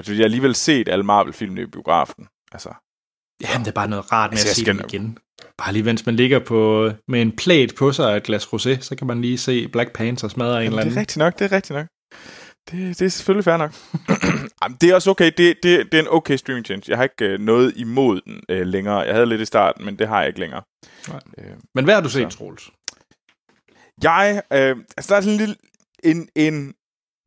[0.08, 2.28] jeg har alligevel set alle Marvel-filmene i biografen.
[2.52, 2.74] Altså,
[3.42, 5.18] Jamen, det er bare noget rart med Altså, at se jeg dem skal- igen.
[5.58, 8.82] Bare lige mens man ligger på, med en plate på sig og et glas rosé,
[8.82, 10.98] så kan man lige se Black Panther smadre en eller Jamen, det anden.
[10.98, 11.88] er rigtigt nok, det er rigtigt nok.
[12.72, 13.74] Det, det er selvfølgelig fair nok.
[14.64, 15.32] Jamen, det er også okay.
[15.38, 16.84] Det, det, det er en okay streaming change.
[16.88, 19.00] Jeg har ikke øh, noget imod den øh, længere.
[19.00, 20.62] Jeg havde lidt i starten, men det har jeg ikke længere.
[21.08, 21.20] Nej.
[21.38, 22.38] Øh, Men hvad har du set, Så.
[22.38, 22.70] Troels?
[24.04, 25.56] jeg, øh, altså der er sådan en lille,
[26.04, 26.74] en, en,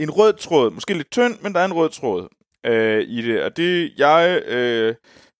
[0.01, 0.71] en rød tråd.
[0.71, 2.29] Måske lidt tynd, men der er en rød tråd
[2.67, 3.43] øh, i det.
[3.43, 4.95] Og det, jeg øh,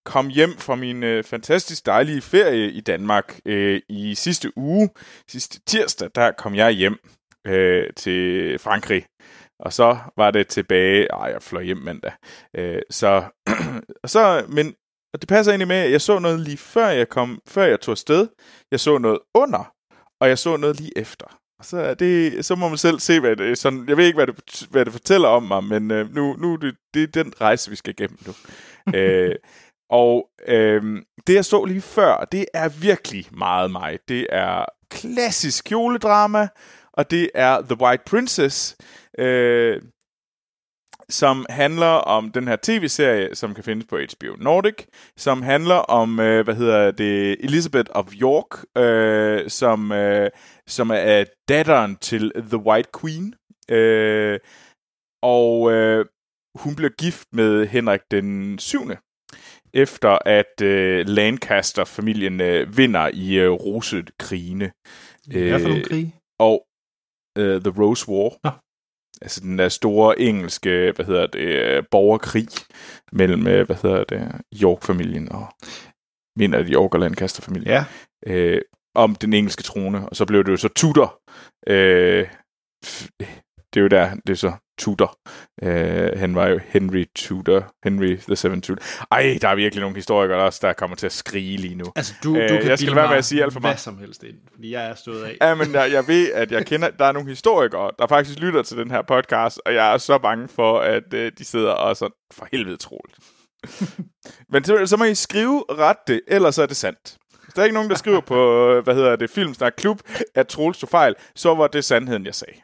[0.05, 4.89] kom hjem fra min øh, fantastisk dejlige ferie i Danmark øh, i sidste uge.
[5.29, 6.97] Sidste tirsdag, der kom jeg hjem
[7.47, 9.05] øh, til Frankrig.
[9.61, 11.07] Og så var det tilbage...
[11.13, 12.13] Ej, jeg fløj hjem mandag.
[12.57, 13.25] Øh, så,
[14.03, 14.75] og så, men
[15.15, 17.81] og det passer egentlig med, at jeg så noget lige før jeg kom, før jeg
[17.81, 18.29] tog afsted.
[18.71, 19.73] Jeg så noget under,
[20.21, 21.27] og jeg så noget lige efter.
[21.59, 24.17] Og så, er det, så må man selv se, hvad det sådan, Jeg ved ikke,
[24.17, 27.23] hvad det, hvad det fortæller om mig, men øh, nu, nu er det, det er
[27.23, 28.33] den rejse, vi skal igennem nu.
[28.99, 29.35] øh,
[29.91, 30.83] og øh,
[31.27, 33.99] det, jeg så lige før, det er virkelig meget mig.
[34.09, 36.49] Det er klassisk kjoledrama,
[36.93, 38.77] og det er The White Princess,
[39.21, 39.83] øh,
[41.11, 46.21] som handler om den her tv-serie, som kan findes på HBO Nordic, som handler om,
[46.21, 50.31] øh, hvad hedder det, Elizabeth of York, øh, som, øh,
[50.67, 53.35] som er datteren til The White Queen.
[53.71, 54.39] Øh,
[55.23, 56.07] og øh,
[56.55, 58.79] hun bliver gift med Henrik den 7.
[59.75, 64.73] Efter at øh, Lancaster-familien øh, vinder i øh, Rosekrigene.
[65.27, 66.15] Hvert fald nogle krig.
[66.39, 66.67] Og
[67.39, 68.31] øh, The Rose War.
[68.45, 68.51] Nå.
[69.23, 72.49] Altså den der store engelske, hvad hedder det, øh, borgerkrig
[73.13, 75.47] mellem, øh, hvad hedder det, York-familien og
[76.37, 77.69] mener det York og Lancaster-familien.
[77.69, 77.85] Ja.
[78.27, 78.61] Øh,
[78.95, 81.21] om den engelske trone, og så blev det jo så Tudor.
[81.67, 82.27] Øh,
[83.75, 85.19] det er jo der, det er så Tudor.
[85.63, 88.83] Øh, han var jo Henry Tudor, Henry the Seven Tudor.
[89.11, 91.85] Ej, der er virkelig nogle historikere også, der kommer til at skrige lige nu.
[91.97, 93.75] Altså, du, Øh, du kan jeg skal være med at sige alt for meget.
[93.75, 95.37] Hvad som helst ind, fordi jeg er stået af.
[95.41, 98.63] Ja, men jeg, jeg ved, at jeg kender, der er nogle historikere, der faktisk lytter
[98.63, 101.97] til den her podcast, og jeg er så bange for, at øh, de sidder og
[101.97, 103.19] så for helvede troligt.
[104.53, 107.17] men så, så må I skrive ret det, ellers er det sandt.
[107.45, 110.01] Hvis der er ikke nogen, der skriver på, øh, hvad hedder det, Filmsnak Klub,
[110.35, 112.61] at Troels tog fejl, så var det sandheden, jeg sagde.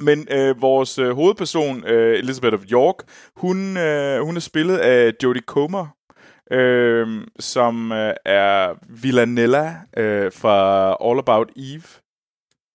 [0.00, 2.94] Men øh, vores øh, hovedperson, øh, Elizabeth of York,
[3.36, 5.86] hun, øh, hun er spillet af Jodie Comer,
[6.50, 11.82] øh, som øh, er Villanella øh, fra All About Eve.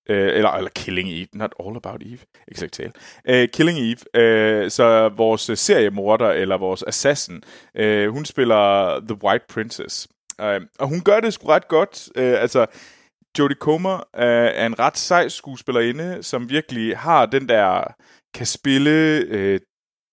[0.09, 2.91] Øh, eller, eller Killing Eve, not All About Eve, ikke så tale.
[3.29, 7.43] Øh, Killing Eve, øh, så vores øh, seriemorder, eller vores assassin,
[7.75, 10.07] øh, hun spiller The White Princess.
[10.41, 12.09] Øh, og hun gør det sgu ret godt.
[12.15, 12.65] Øh, altså,
[13.39, 17.83] Jodie Comer er, er en ret sej skuespillerinde, som virkelig har den der,
[18.33, 19.59] kan spille øh,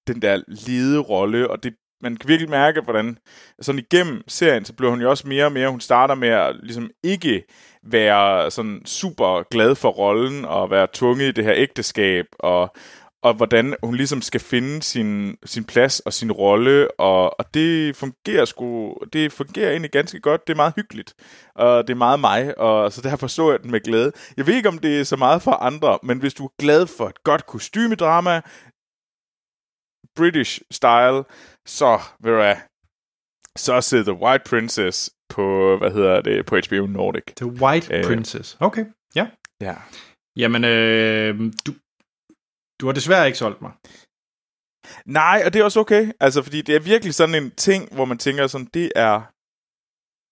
[0.06, 3.18] den der lederolle, og det, man kan virkelig mærke, hvordan
[3.60, 6.56] sådan igennem serien, så bliver hun jo også mere og mere, hun starter med at
[6.62, 7.44] ligesom ikke
[7.82, 12.74] være sådan super glad for rollen, og være tvunget i det her ægteskab, og,
[13.22, 17.96] og hvordan hun ligesom skal finde sin, sin plads og sin rolle, og, og det
[17.96, 21.14] fungerer sgu, det fungerer egentlig ganske godt, det er meget hyggeligt,
[21.54, 24.12] og det er meget mig, og så derfor så jeg den med glæde.
[24.36, 26.86] Jeg ved ikke, om det er så meget for andre, men hvis du er glad
[26.86, 28.40] for et godt kostymedrama,
[30.16, 31.24] British style,
[31.66, 32.56] så du hvad,
[33.56, 37.24] så sidder The White Princess på, hvad hedder det, på HBO Nordic.
[37.36, 38.04] The White Øh.
[38.04, 38.56] Princess.
[38.60, 39.26] Okay, ja.
[39.60, 39.74] Ja.
[40.36, 41.72] Jamen, øh, du,
[42.80, 43.72] du har desværre ikke solgt mig.
[45.06, 46.12] Nej, og det er også okay.
[46.20, 49.20] Altså, fordi det er virkelig sådan en ting, hvor man tænker sådan, det er...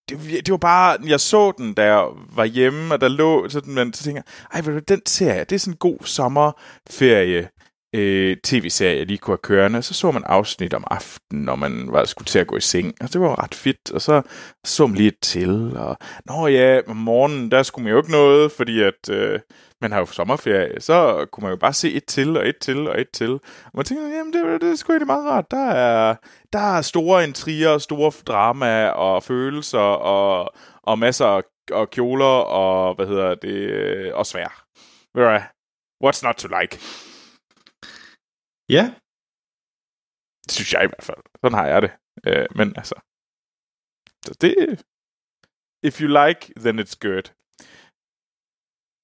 [0.08, 3.74] Det, det var bare, jeg så den, da jeg var hjemme, og der lå sådan,
[3.74, 4.22] man så tænker
[4.54, 7.48] ej, ved du, den serie, det er sådan en god sommerferie,
[7.94, 9.82] øh, tv-serie, jeg lige kunne have kørende.
[9.82, 12.94] Så så man afsnit om aftenen, når man var, skulle til at gå i seng,
[13.00, 14.22] og det var ret fedt, og så
[14.64, 18.10] så man lige et til, og nå ja, om morgenen, der skulle man jo ikke
[18.10, 19.40] noget, fordi at øh,
[19.80, 22.88] man har jo sommerferie, så kunne man jo bare se et til, og et til,
[22.88, 23.30] og et til.
[23.64, 25.50] Og man tænker, jamen det, det er sgu egentlig meget rart.
[25.50, 26.16] Der er,
[26.52, 32.94] der er store intriger, store drama og følelser, og, og masser af og kjoler, og
[32.94, 34.64] hvad hedder det, og svær.
[36.04, 36.78] What's not to like?
[38.68, 38.84] Ja,
[40.44, 41.22] Det synes jeg i hvert fald.
[41.40, 41.92] Sådan har jeg det.
[42.26, 42.94] Øh, men altså...
[44.24, 44.54] Så det...
[45.82, 47.26] If you like, then it's good.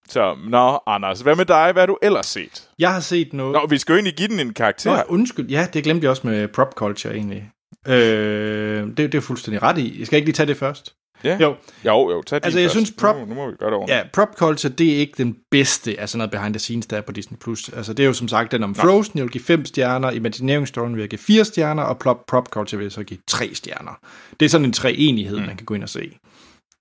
[0.08, 1.70] Så, nå, Anders, hvad med dig?
[1.72, 2.68] Hvad har du ellers set?
[2.78, 3.52] Jeg har set noget...
[3.52, 4.96] Nå, vi skal jo egentlig give den en karakter.
[4.96, 5.48] Nå, undskyld.
[5.48, 7.50] Ja, det glemte jeg også med prop culture egentlig.
[7.88, 9.96] Øh, det, det er fuldstændig ret i.
[9.98, 10.94] Jeg skal ikke lige tage det først.
[11.24, 11.36] Ja.
[11.40, 12.74] Jo, Jo, jo, tag Altså, jeg først.
[12.74, 13.98] synes, prop- Nu, nu må vi gøre det ordentligt.
[13.98, 16.96] ja, prop culture, det er ikke den bedste af sådan noget behind the scenes, der
[16.96, 17.38] er på Disney+.
[17.38, 17.68] Plus.
[17.68, 20.68] Altså, det er jo som sagt den om Frozen, jeg vil give 5 stjerner, Imagineering
[20.68, 23.50] Story vil jeg give 4 stjerner, og prop, prop culture vil jeg så give 3
[23.54, 23.98] stjerner.
[24.40, 25.46] Det er sådan en treenighed, mm.
[25.46, 26.18] man kan gå ind og se.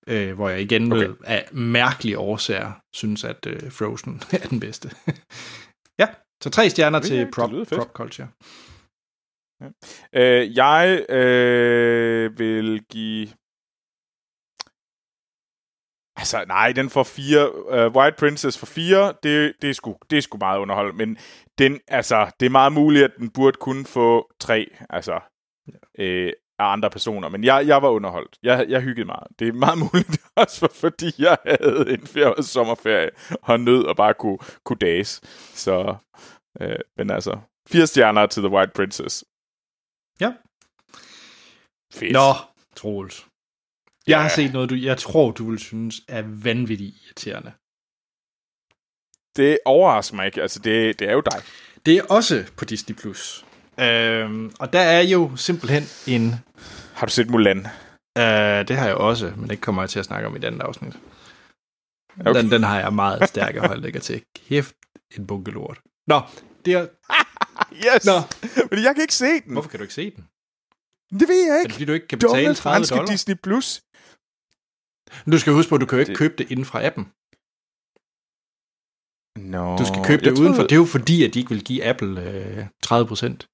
[0.08, 1.08] Øh, hvor jeg igen Okay.
[1.08, 1.24] okay.
[1.26, 4.90] af mærkelige årsager synes, at øh, Frozen er den bedste.
[6.00, 6.08] ja,
[6.44, 8.28] så 3 stjerner Ja, til prop, prop culture.
[10.16, 13.28] Øh, jeg øh, vil give...
[16.16, 17.44] Altså, nej, den får fire.
[17.56, 20.96] Uh, White Princess for fire, det, det, er sgu, det er sgu meget underholdt.
[20.96, 21.18] Men
[21.58, 25.20] den, altså, det er meget muligt, at den burde kun få tre altså,
[26.00, 27.30] øh, af andre personer.
[27.30, 28.38] Men jeg, jeg var underholdt.
[28.44, 29.28] Jeg, jeg hyggede meget.
[29.40, 33.10] Det er meget muligt også, var, fordi jeg havde en fire sommerferie
[33.42, 35.22] og nød at bare kunne, kunne dages.
[35.54, 35.96] Så,
[36.62, 39.26] øh, men altså, fire stjerner til The White Princess.
[40.20, 40.34] Ja.
[41.94, 42.12] Fedt.
[42.14, 42.34] Nå,
[42.76, 43.26] Troels.
[44.08, 44.36] Jeg har Ja.
[44.36, 47.52] set noget, du, jeg tror, du vil synes er vanvittigt irriterende.
[49.36, 50.42] Det overrasker mig ikke.
[50.42, 51.42] Altså, det, det er jo dig.
[51.86, 52.96] Det er også på Disney+.
[52.96, 53.46] Plus.
[53.80, 56.36] Øhm, og der er jo simpelthen en...
[56.94, 57.60] Har du set Mulan?
[58.18, 60.62] Øh, det har jeg også, men det kommer jeg til at snakke om i den
[60.62, 60.94] afsnit.
[62.20, 62.34] Okay.
[62.44, 64.24] Den, den har jeg meget stærke holdninger til.
[64.36, 64.76] Kæft,
[65.18, 65.80] en bunke lort.
[66.08, 66.22] Nå,
[66.66, 66.88] det er...
[67.86, 68.06] Yes!
[68.06, 68.14] Nå.
[68.72, 69.54] Men jeg kan ikke se den.
[69.54, 70.24] Hvorfor kan du ikke se den?
[71.20, 71.74] Det ved jeg Er det ikke.
[71.74, 73.06] fordi, du ikke kan betale Dumme 30 franske dollar?
[73.12, 73.82] Disney Plus.
[75.32, 77.04] Du skal huske på, at du kan jo ikke Det- købe det inden fra appen.
[79.54, 80.62] No, Du skal købe det udenfor.
[80.64, 83.48] Det er jo fordi, at de ikke vil give Apple øh, 30 procent.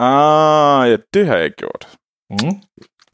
[0.00, 1.98] Ah, ja, det har jeg ikke gjort.
[2.30, 2.62] Mm.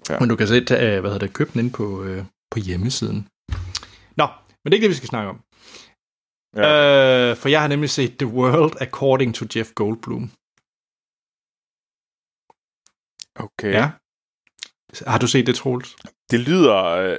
[0.09, 0.21] Ja.
[0.21, 3.29] Men du kan se, tage, hvad hedder det, købe den ind på, øh, på hjemmesiden.
[4.17, 4.27] Nå,
[4.61, 5.41] men det er ikke det, vi skal snakke om.
[6.57, 7.31] Ja.
[7.31, 10.31] Øh, for jeg har nemlig set The World According to Jeff Goldblum.
[13.45, 13.73] Okay.
[13.73, 13.91] Ja.
[15.07, 15.97] Har du set det, Troels?
[16.31, 17.19] Det lyder øh,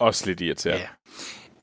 [0.00, 0.82] også lidt irriterende.
[0.82, 0.88] Ja.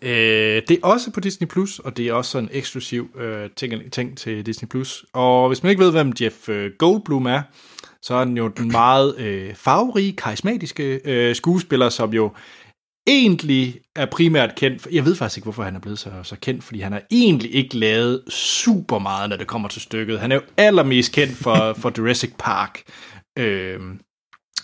[0.05, 3.49] Øh, det er også på Disney+, Plus, og det er også sådan en eksklusiv øh,
[3.55, 4.67] ting, ting til Disney+.
[4.69, 5.05] Plus.
[5.13, 7.41] Og hvis man ikke ved, hvem Jeff øh, Goldblum er,
[8.01, 12.31] så er han jo den meget øh, farverige, karismatiske øh, skuespiller, som jo
[13.07, 16.35] egentlig er primært kendt for, jeg ved faktisk ikke, hvorfor han er blevet så, så
[16.41, 20.19] kendt, fordi han har egentlig ikke lavet super meget, når det kommer til stykket.
[20.19, 22.81] Han er jo allermest kendt for, for Jurassic Park,
[23.39, 23.79] øh,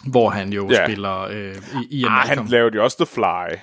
[0.07, 0.85] hvor han jo Ja.
[0.85, 1.55] spiller øh,
[1.89, 3.57] i, i Ah, han lavede jo også The Fly.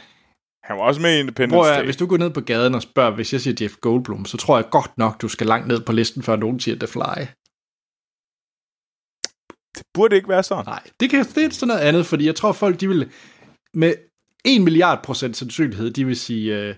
[0.68, 1.84] Han var også med i Independence Hvor Day.
[1.84, 4.58] hvis du går ned på gaden og spørger, hvis jeg siger Jeff Goldblum, så tror
[4.58, 7.24] jeg godt nok, du skal langt ned på listen, før nogen siger The Fly.
[9.76, 10.64] Det burde ikke være sådan.
[10.66, 13.10] Nej, det, kan, det er sådan noget andet, fordi jeg tror, folk de vil
[13.74, 13.94] med
[14.44, 16.74] 1 milliard procent sandsynlighed, de vil sige uh,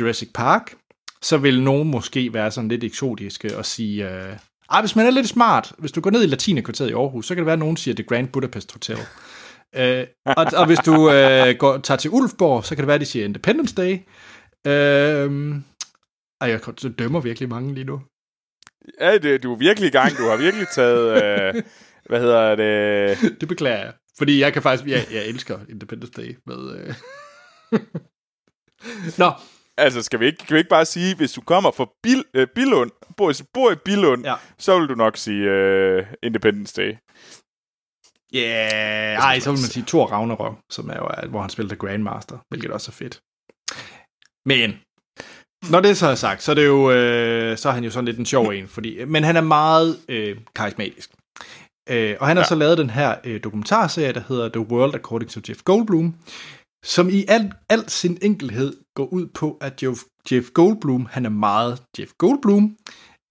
[0.00, 0.74] Jurassic Park.
[1.22, 4.06] Så vil nogen måske være sådan lidt eksotiske og sige...
[4.06, 4.36] Uh,
[4.70, 7.34] ej, hvis man er lidt smart, hvis du går ned i Latinekvarteret i Aarhus, så
[7.34, 8.98] kan det være, at nogen siger The Grand Budapest Hotel.
[9.78, 10.06] Uh,
[10.36, 13.06] og, og hvis du uh, går, tager til Ulfborg, så kan det være, at de
[13.06, 13.92] siger Independence Day.
[14.68, 15.56] Uh,
[16.40, 16.60] ej, jeg
[16.98, 18.00] dømmer virkelig mange lige nu.
[19.00, 20.16] Ja, det, du er virkelig i gang.
[20.18, 21.22] Du har virkelig taget...
[21.22, 21.62] Øh,
[22.06, 23.18] hvad hedder det?
[23.40, 23.92] Det beklager jeg.
[24.18, 24.90] Fordi jeg kan faktisk...
[24.90, 26.76] Jeg, jeg elsker Independence Day med...
[26.78, 26.94] Øh...
[29.18, 29.32] Nå,
[29.76, 32.46] Altså, skal vi ikke, kan vi ikke bare sige, hvis du kommer fra Bil, øh,
[32.54, 34.34] Bilund, bor, i- bor i Bilund, Ja.
[34.58, 36.94] så vil du nok sige øh, Independence Day.
[38.34, 38.40] Ja...
[38.40, 39.24] Yeah.
[39.24, 42.38] Ej, så vil man sige Thor Ragnarok, som er jo, hvor han spiller The Grandmaster,
[42.50, 43.20] hvilket også er fedt.
[44.46, 44.70] Men,
[45.70, 48.04] når det så er sagt, så er det jo, øh, så er han jo sådan
[48.04, 51.10] lidt en sjov en, fordi, men han er meget øh, karismatisk.
[51.90, 52.48] Øh, og han har Ja.
[52.48, 56.14] så lavet den her øh, dokumentarserie, der hedder The World According to Jeff Goldblum,
[56.84, 59.98] som i al, al sin enkelhed går ud på, at Jeff,
[60.32, 62.76] Jeff Goldblum, han er meget Jeff Goldblum.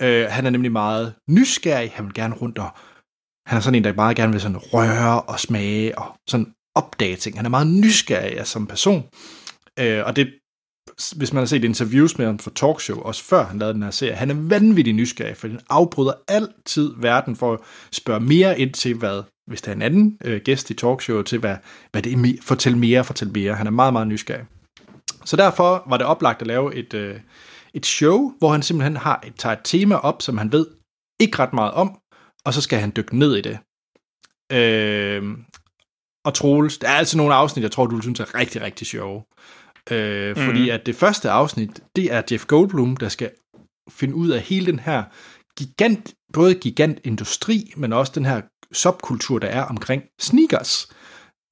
[0.02, 2.70] Øh, han er nemlig meget nysgerrig, han vil gerne rundt og
[3.46, 7.16] han er sådan en, der meget gerne vil sådan røre og smage og sådan opdage
[7.16, 7.38] ting.
[7.38, 9.04] Han er meget nysgerrig som person.
[9.80, 10.34] Øh, og det,
[11.16, 13.92] hvis man har set interviews med ham for talkshow, også før han lavede den her
[13.92, 17.60] serie, han er vanvittig nysgerrig, for han afbryder altid verden for at
[17.92, 21.40] spørge mere ind til, hvad, hvis der er en anden øh, gæst i talkshow, til
[21.40, 21.56] hvad,
[21.92, 23.56] hvad det er, me- fortæl mere, fortæl mere.
[23.56, 24.46] Han er meget, meget nysgerrig.
[25.26, 27.20] Så derfor var det oplagt at lave et, øh,
[27.74, 30.68] et show, hvor han simpelthen har tager et tema op, som han ved
[31.20, 31.98] ikke ret meget om,
[32.46, 33.58] og så skal han dykke ned i det.
[34.52, 35.24] Øh,
[36.26, 38.88] og Troels, der er altså nogle afsnit, jeg tror, du vil synes er rigtig, rigtig
[38.88, 39.24] sjove.
[39.92, 40.44] Øh, mm.
[40.46, 43.30] Fordi at det første afsnit, det er Jeff Goldblum, der skal
[43.92, 45.04] finde ud af hele den her
[45.58, 48.42] gigant, både gigantindustri, men også den her
[48.74, 50.88] subkultur, der er omkring sneakers.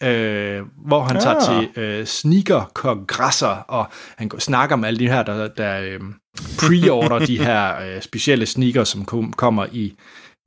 [0.04, 1.22] øh, hvor han ja.
[1.22, 1.64] tager Ah.
[1.76, 6.00] til øh, sneaker-kongresser, og han går- snakker med alle de her, der, der øh,
[6.62, 9.96] pre-order de her øh, specielle sneakers, som kom, kommer i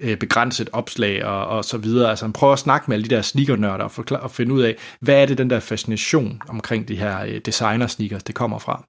[0.01, 2.11] øh, begrænset opslag og, og så videre.
[2.11, 4.63] Altså han prøver at snakke med alle de der sneakernørder og, forklare, og finde ud
[4.63, 8.85] af, hvad er det den der fascination omkring de her øh, designer-sneakers, det kommer fra.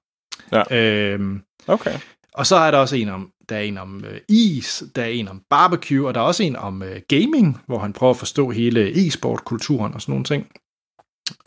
[0.52, 0.76] Ja.
[0.76, 1.98] Øhm, Okay.
[2.34, 5.06] og så er der også en om, der er en om øh, is, der er
[5.06, 8.16] en om barbecue, og der er også en om øh, gaming, hvor han prøver at
[8.16, 10.46] forstå hele e-sport-kulturen og sådan nogle ting.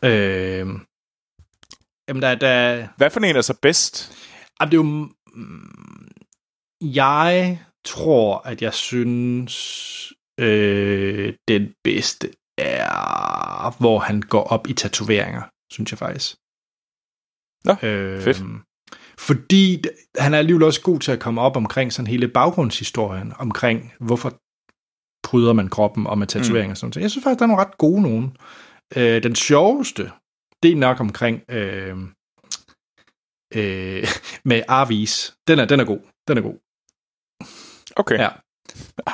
[0.04, 0.68] Øh,
[2.10, 4.12] jamen, der, der, Hvad for en er så bedst?
[4.62, 5.10] jamen, det er jo...
[6.82, 15.42] Jeg tror, at jeg synes, øh, den bedste er, hvor han går op i tatoveringer,
[15.72, 16.36] synes jeg faktisk.
[17.66, 18.44] Nå, øh, fedt.
[19.20, 19.84] Fordi
[20.18, 24.40] han er alligevel også god til at komme op omkring sådan hele baggrundshistorien, omkring hvorfor
[25.24, 26.72] pryder man kroppen og med tatoveringer mm.
[26.72, 27.04] og sådan noget.
[27.04, 28.38] Jeg synes faktisk, der er nogle ret gode nogen.
[28.96, 30.12] Øh, den sjoveste,
[30.64, 31.98] det er nok omkring øh,
[33.56, 34.08] øh,
[34.50, 35.34] med Arvis.
[35.48, 36.00] Den er, den er god.
[36.28, 36.69] Den er god.
[37.96, 38.20] Okay.
[38.20, 38.30] Ja.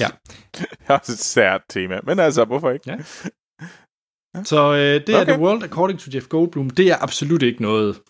[0.00, 0.08] Ja.
[0.54, 2.90] Det er også et sært tema, men altså, hvorfor ikke?
[2.90, 2.96] Ja.
[4.44, 5.32] Så øh, det er Okay.
[5.32, 6.70] The World According to Jeff Goldblum.
[6.70, 8.00] Det er absolut ikke noget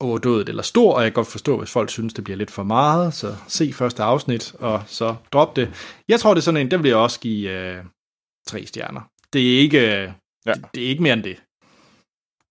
[0.00, 2.62] overdådet eller stor, og jeg kan godt forstå, hvis folk synes, det bliver lidt for
[2.62, 5.74] meget, så se første afsnit, og så drop det.
[6.08, 7.84] Jeg tror, det er sådan en, der vil jeg også give øh,
[8.48, 9.00] tre stjerner.
[9.32, 10.12] Det er ikke, øh,
[10.46, 10.52] Ja.
[10.52, 11.42] det, det er ikke mere end det.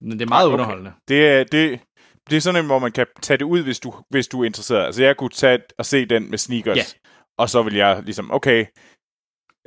[0.01, 0.53] Men det er meget Okay.
[0.53, 0.93] underholdende.
[1.07, 1.79] Det er, det,
[2.29, 4.45] det er sådan en, hvor man kan tage det ud, hvis du, hvis du er
[4.45, 4.85] interesseret.
[4.85, 6.83] Altså, jeg kunne tage og se den med sneakers, Ja.
[7.37, 8.65] og så vil jeg ligesom, okay,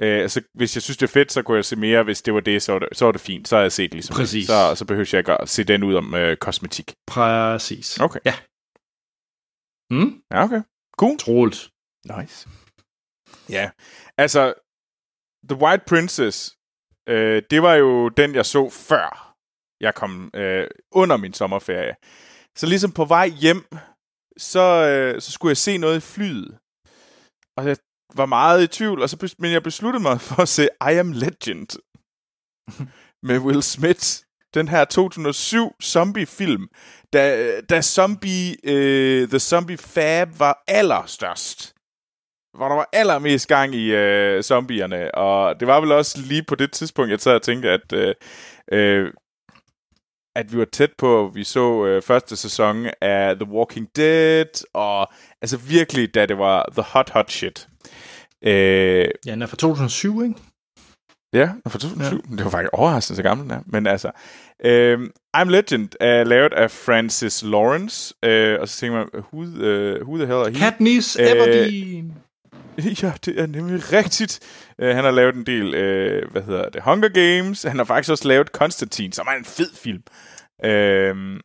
[0.02, 2.02] øh, så hvis jeg synes, det er fedt, så kunne jeg se mere.
[2.02, 3.48] Hvis det var det, så var det, så var det fint.
[3.48, 4.46] Så har jeg set ligesom Præcis.
[4.46, 6.94] Så, så behøver jeg ikke at se den ud om øh, kosmetik.
[7.06, 8.00] Præcis.
[8.00, 8.20] Okay.
[8.24, 8.34] Ja.
[9.90, 10.22] Mm?
[10.30, 10.62] Ja, okay.
[10.98, 11.18] Cool.
[11.18, 11.70] Troligt.
[12.18, 12.48] Nice.
[13.48, 13.70] Ja,
[14.18, 14.54] altså,
[15.48, 16.56] The White Princess,
[17.08, 19.36] øh, det var jo den, jeg så før
[19.80, 21.94] jeg kom øh, under min sommerferie.
[22.58, 23.64] Så ligesom på vej hjem,
[24.36, 26.58] så, øh, så skulle jeg se noget i flyet.
[27.56, 27.76] Og jeg
[28.14, 31.12] var meget i tvivl, og så, men jeg besluttede mig for at se I Am
[31.12, 31.68] Legend
[33.28, 34.06] med Will Smith.
[34.54, 36.68] Den her 2007 zombie-film,
[37.12, 41.74] da, da zombie, øh, The Zombie Fab var allerstørst
[42.56, 46.54] hvor der var allermest gang i øh, zombierne, og det var vel også lige på
[46.54, 48.14] det tidspunkt, jeg sad og tænkte, at, øh,
[48.72, 49.12] øh,
[50.36, 55.08] at vi var tæt på, vi så øh, første sæson af The Walking Dead, og
[55.42, 57.68] altså virkelig, da det var the hot, hot shit.
[58.44, 60.34] Øh, Ja, den er fra 2007, ikke?
[61.32, 62.24] Ja, for 2007.
[62.30, 62.36] Ja.
[62.36, 63.60] Det var faktisk overraskende så gammel den er.
[63.66, 64.10] Men altså,
[64.64, 64.98] øh,
[65.36, 70.16] I'm Legend er lavet af Francis Lawrence, øh, og så tænker man, who, uh, who
[70.16, 70.58] the hell er he?
[70.58, 72.14] Katniss Øh, Everdeen.
[73.02, 74.40] Ja, det er nemlig rigtigt.
[74.82, 77.62] Uh, han har lavet en del, uh, hvad hedder det, Hunger Games.
[77.62, 80.02] Han har faktisk også lavet Constantine, som er en fed film.
[80.64, 81.40] Uh,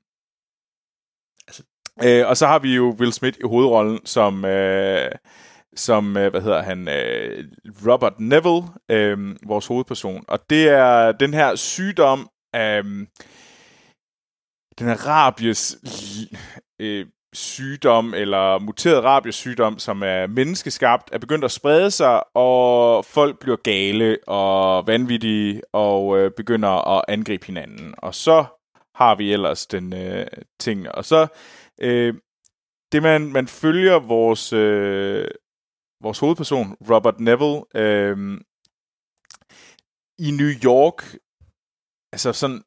[1.48, 1.64] altså,
[2.06, 5.12] uh, og så har vi jo Will Smith i hovedrollen som, uh,
[5.76, 7.46] som uh, hvad hedder han, uh,
[7.88, 10.26] Robert Neville, uh, vores hovedperson.
[10.28, 12.20] Og det er den her sygdom,
[12.54, 13.08] um,
[14.80, 15.78] den her rabies
[16.80, 23.40] øh, sygdom, eller muteret rabiesygdom, som er menneskeskabt, er begyndt at sprede sig, og folk
[23.40, 27.96] bliver gale og vanvittige, og øh, begynder at angribe hinanden.
[27.98, 28.46] Og så
[28.96, 30.28] har vi ellers den øh,
[30.60, 30.92] ting.
[30.92, 31.28] Og så,
[31.82, 32.14] øh,
[32.92, 35.28] det man, man følger vores, øh,
[36.02, 38.42] vores hovedperson, Robert Neville, øh,
[40.20, 41.16] i New York,
[42.12, 42.64] altså sådan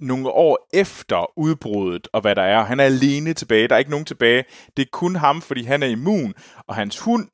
[0.00, 2.64] nogle år efter udbruddet og hvad der er.
[2.64, 3.68] Han er alene tilbage.
[3.68, 4.44] Der er ikke nogen tilbage.
[4.76, 6.34] Det er kun ham, fordi han er immun,
[6.66, 7.28] og hans hund,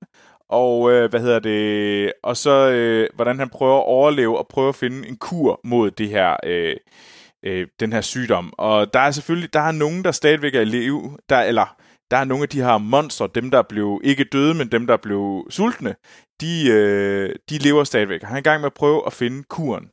[0.48, 4.68] og øh, hvad hedder det, og så øh, hvordan han prøver at overleve og prøver
[4.68, 6.76] at finde en kur mod det her øh,
[7.44, 8.52] øh, den her sygdom.
[8.58, 11.76] Og der er selvfølgelig der er nogen der stadigvæk er i live, der eller
[12.10, 14.96] der er nogle af de her monstre, dem der blev ikke døde, men dem der
[14.96, 15.94] blev sultne,
[16.40, 18.22] de, øh, de lever stadigvæk.
[18.22, 19.90] Han er i gang med at prøve at finde kuren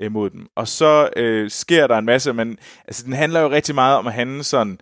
[0.00, 0.46] øh, mod dem.
[0.56, 4.06] Og så øh, sker der en masse, men altså, den handler jo rigtig meget om
[4.06, 4.78] at han sådan,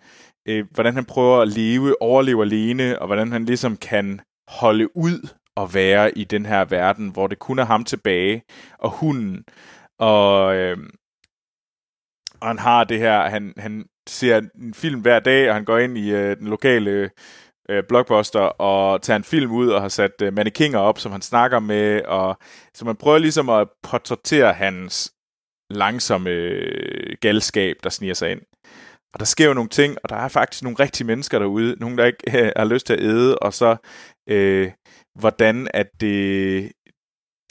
[0.47, 5.27] øh, hvordan han prøver at leve, overleve alene, og hvordan han ligesom kan holde ud
[5.55, 8.43] og være i den her verden, hvor det kun er ham tilbage,
[8.79, 9.43] og hunden.
[9.99, 10.77] Og, øh,
[12.41, 15.77] og han har det her, han, han ser en film hver dag, og han går
[15.77, 17.09] ind i øh, den lokale
[17.69, 21.21] øh, blockbuster og tager en film ud og har sat øh, mannekinger op, som han
[21.21, 22.37] snakker med, og
[22.73, 25.11] så man prøver ligesom at portrættere hans
[25.69, 28.41] langsomme øh, galskab, der sniger sig ind.
[29.13, 31.97] Og der sker jo nogle ting, og der er faktisk nogle rigtige mennesker derude, nogle
[31.97, 33.75] der ikke øh, har lyst til at æde, og så
[34.29, 34.71] øh,
[35.19, 36.71] hvordan at det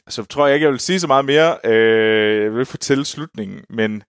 [0.09, 1.57] så tror jeg ikke, jeg vil sige så meget mere.
[1.63, 4.03] Øh, jeg vil ikke fortælle slutningen, men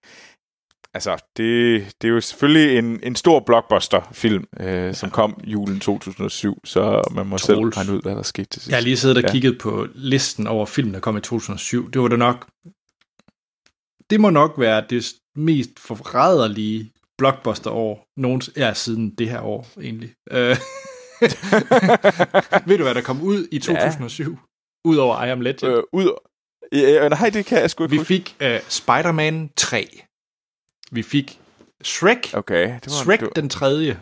[0.95, 6.61] altså, det, det er jo selvfølgelig en, en stor blockbuster-film, øh, som kom julen 2007,
[6.65, 7.47] så man må Troels.
[7.47, 8.71] selv regne ud, hvad der skete til sidst.
[8.71, 9.31] Jeg har lige siddet og Ja.
[9.33, 11.91] kigget på listen over film, der kom i 2007.
[11.91, 12.47] Det var det nok...
[14.11, 20.11] Det må nok være det mest forræderlige blockbuster-år nogensinde ja, siden det her år, egentlig.
[20.31, 20.57] Øh,
[22.67, 24.39] Ved du, hvad der kom ud i 2007?
[24.85, 25.73] Udover I Am Legend.
[25.73, 26.19] Øh, ud...
[26.73, 28.07] Ja, nej, det kan jeg sgu ikke Vi huske.
[28.09, 30.03] fik uh, Spider-Man 3.
[30.91, 31.39] Vi fik
[31.85, 32.31] Shrek.
[32.35, 33.05] Okay, det var...
[33.05, 34.01] Shrek var, den tredje.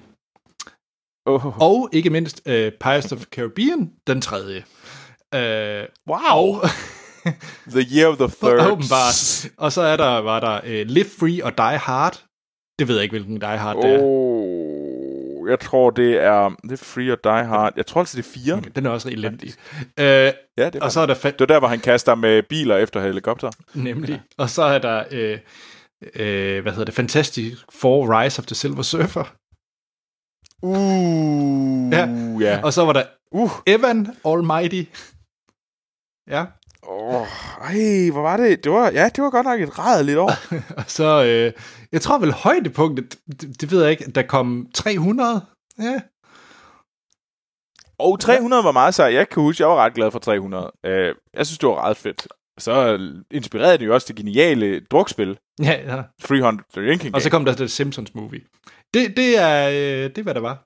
[1.27, 4.65] oh, Og ikke mindst uh, Pirates of the Caribbean den tredje.
[5.35, 6.55] Uh, wow!
[6.55, 6.63] og
[7.75, 8.71] The Year of the Third.
[8.73, 9.47] åbenbart.
[9.57, 12.25] Og så er der, var der uh, Live Free og Die Hard.
[12.79, 13.99] Det ved jeg ikke, hvilken Die Hard det er.
[14.03, 16.51] Oh, jeg tror, det er...
[16.71, 17.73] Er Free or Die Hard.
[17.77, 18.63] Jeg tror altså, det er fire.
[18.77, 19.49] Den er også elendig.
[20.01, 20.05] Uh,
[20.59, 22.43] Ja, det var og så er der fa- Det var der, hvor han kaster med
[22.43, 23.51] biler efter helikopter.
[23.75, 24.21] nemlig.
[24.39, 25.39] Og så er der, øh,
[26.15, 29.25] øh, hvad hedder det, Fantastic Four Rise of the Silver Surfer.
[30.63, 32.07] Uh, Ja.
[32.41, 32.61] ja.
[32.65, 33.51] Og så var der Uh.
[33.67, 34.83] Evan Almighty.
[36.31, 36.45] Ja.
[36.83, 37.27] Oh,
[37.61, 38.65] ej, hvor var det?
[38.65, 40.31] Det var, ja, det var godt nok et rædeligt år.
[40.79, 41.53] Og så, øh,
[41.93, 45.47] jeg tror vel højdepunktet, det, det ved jeg ikke, der kom 300.
[45.79, 46.01] Ja.
[47.99, 49.07] Og 300 var meget sej.
[49.15, 50.71] Jeg kan huske, jeg var ret glad for 300.
[50.87, 50.91] Uh,
[51.35, 52.29] jeg synes, det var ret fedt.
[52.59, 52.99] Så
[53.31, 56.03] inspirerede det jo også det geniale drukspil, Ja, ja.
[56.23, 58.41] 300 Drinking Og så kom der The Simpsons movie.
[58.95, 60.65] Det, det, er, øh, det er, hvad der var.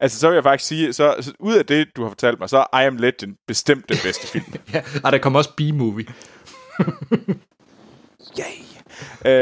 [0.00, 2.48] Altså, så vil jeg faktisk sige, så, så ud af det, du har fortalt mig,
[2.48, 4.44] så er I Am Legend bestemt den bedste film.
[4.74, 4.82] Ja.
[5.04, 6.06] Og der kom også B-movie.
[8.38, 8.62] Yay!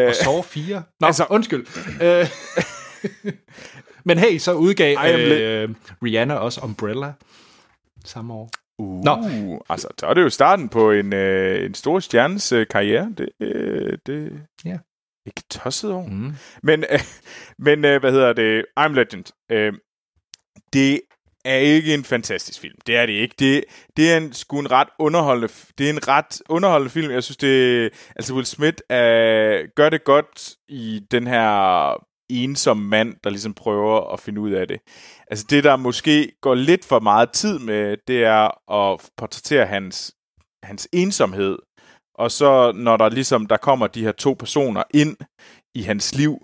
[0.04, 0.82] Uh, Og Saw 4.
[1.00, 1.66] Nå, Altså- undskyld.
[2.02, 2.26] Øh,
[4.04, 5.68] Men hey, så udgav I am øh,
[6.02, 7.12] Rihanna også Umbrella
[8.04, 8.50] samme år.
[8.80, 9.64] Uh, Nå.
[9.68, 13.14] altså, så er det jo starten på en, øh, en stor stjernes øh, karriere.
[13.18, 14.78] Det, øh, det Ja.
[15.26, 16.06] ikke tosset over.
[16.06, 16.32] Mm.
[16.62, 17.00] Men, øh,
[17.58, 18.64] men øh, hvad hedder det?
[18.80, 19.24] I'm Legend.
[19.52, 19.72] Øh,
[20.72, 21.00] det
[21.44, 22.74] er ikke en fantastisk film.
[22.86, 23.34] Det er det ikke.
[23.38, 23.64] Det,
[23.96, 27.12] det er en, sgu en ret underholdende, det er en ret underholdende film.
[27.12, 27.84] Jeg synes, det
[28.16, 34.12] altså Will Smith øh, gør det godt i den her ensom mand, der ligesom prøver
[34.12, 34.80] at finde ud af det.
[35.30, 40.14] Altså det, der måske går lidt for meget tid med, det er at portrættere hans,
[40.62, 41.58] hans ensomhed.
[42.14, 45.16] Og så når der ligesom, der kommer de her to personer ind
[45.74, 46.38] i hans liv,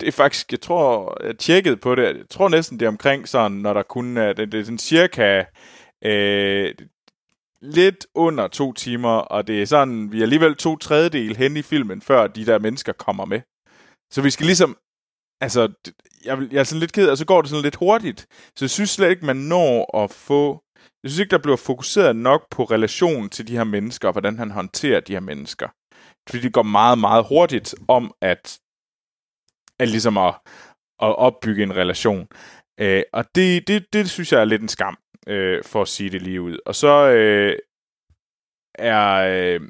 [0.00, 3.28] det er faktisk, jeg tror, jeg tjekkede på det, jeg tror næsten det er omkring
[3.28, 5.44] sådan, når der kun er, det, det er sådan cirka
[6.04, 6.74] øh,
[7.62, 11.62] lidt under to timer, og det er sådan, vi er alligevel to tredjedel hen i
[11.62, 13.40] filmen, før de der mennesker kommer med.
[14.12, 14.76] Så vi skal ligesom,
[15.40, 15.72] altså,
[16.24, 18.20] jeg, vil- jeg er sådan lidt ked, og så går det sådan lidt hurtigt.
[18.56, 20.62] Så jeg synes slet ikke, man når at få,
[21.02, 24.38] jeg synes ikke, der bliver fokuseret nok på relationen til de her mennesker, og hvordan
[24.38, 25.68] han håndterer de her mennesker.
[26.28, 28.58] Fordi det går meget, meget hurtigt om at,
[29.80, 30.34] at ligesom at,
[31.02, 32.28] at opbygge en relation.
[32.80, 34.96] Øh, og det, det, det synes jeg er lidt en skam,
[35.28, 36.58] øh, for at sige det lige ud.
[36.66, 37.58] Og så øh,
[38.74, 39.60] er øh,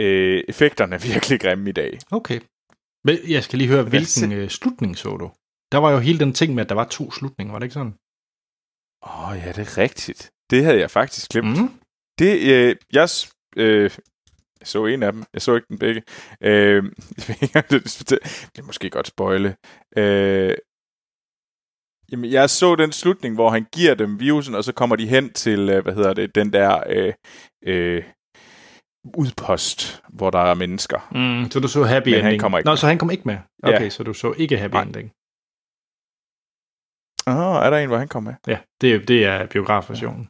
[0.00, 1.98] øh, effekterne virkelig grimme i dag.
[2.10, 2.40] Okay.
[3.04, 5.30] Men jeg skal lige høre, Men hvilken øh, slutning så du?
[5.72, 7.74] Der var jo hele den ting med, at der var to slutninger, var det ikke
[7.74, 7.94] sådan?
[9.06, 10.30] Åh, oh, ja, det er rigtigt.
[10.50, 11.58] Det havde jeg faktisk glemt.
[11.58, 11.80] Mm.
[12.18, 13.08] Det, øh, jeg,
[13.56, 13.90] øh,
[14.60, 15.24] jeg så en af dem.
[15.32, 16.02] Jeg så ikke den begge.
[16.40, 16.82] Øh,
[17.70, 18.18] det,
[18.58, 19.56] er måske godt spoile.
[19.96, 20.56] Øh,
[22.12, 25.32] jamen, jeg så den slutning, hvor han giver dem virusen, og så kommer de hen
[25.32, 27.14] til, øh, hvad hedder det, den der øh,
[27.66, 28.04] øh,
[29.16, 31.08] udpost, hvor der er mennesker.
[31.44, 32.40] Mm, så du så Happy Men han Ending?
[32.40, 32.76] kommer ikke Nå, med.
[32.76, 33.38] så han kom ikke med?
[33.62, 33.88] Okay, Ja.
[33.90, 34.82] så du så ikke Happy Nej.
[34.82, 35.10] Ending?
[37.26, 38.36] Åh, oh, er der en, hvor han kommer med?
[38.54, 40.28] Ja, det, er- det er biografversionen.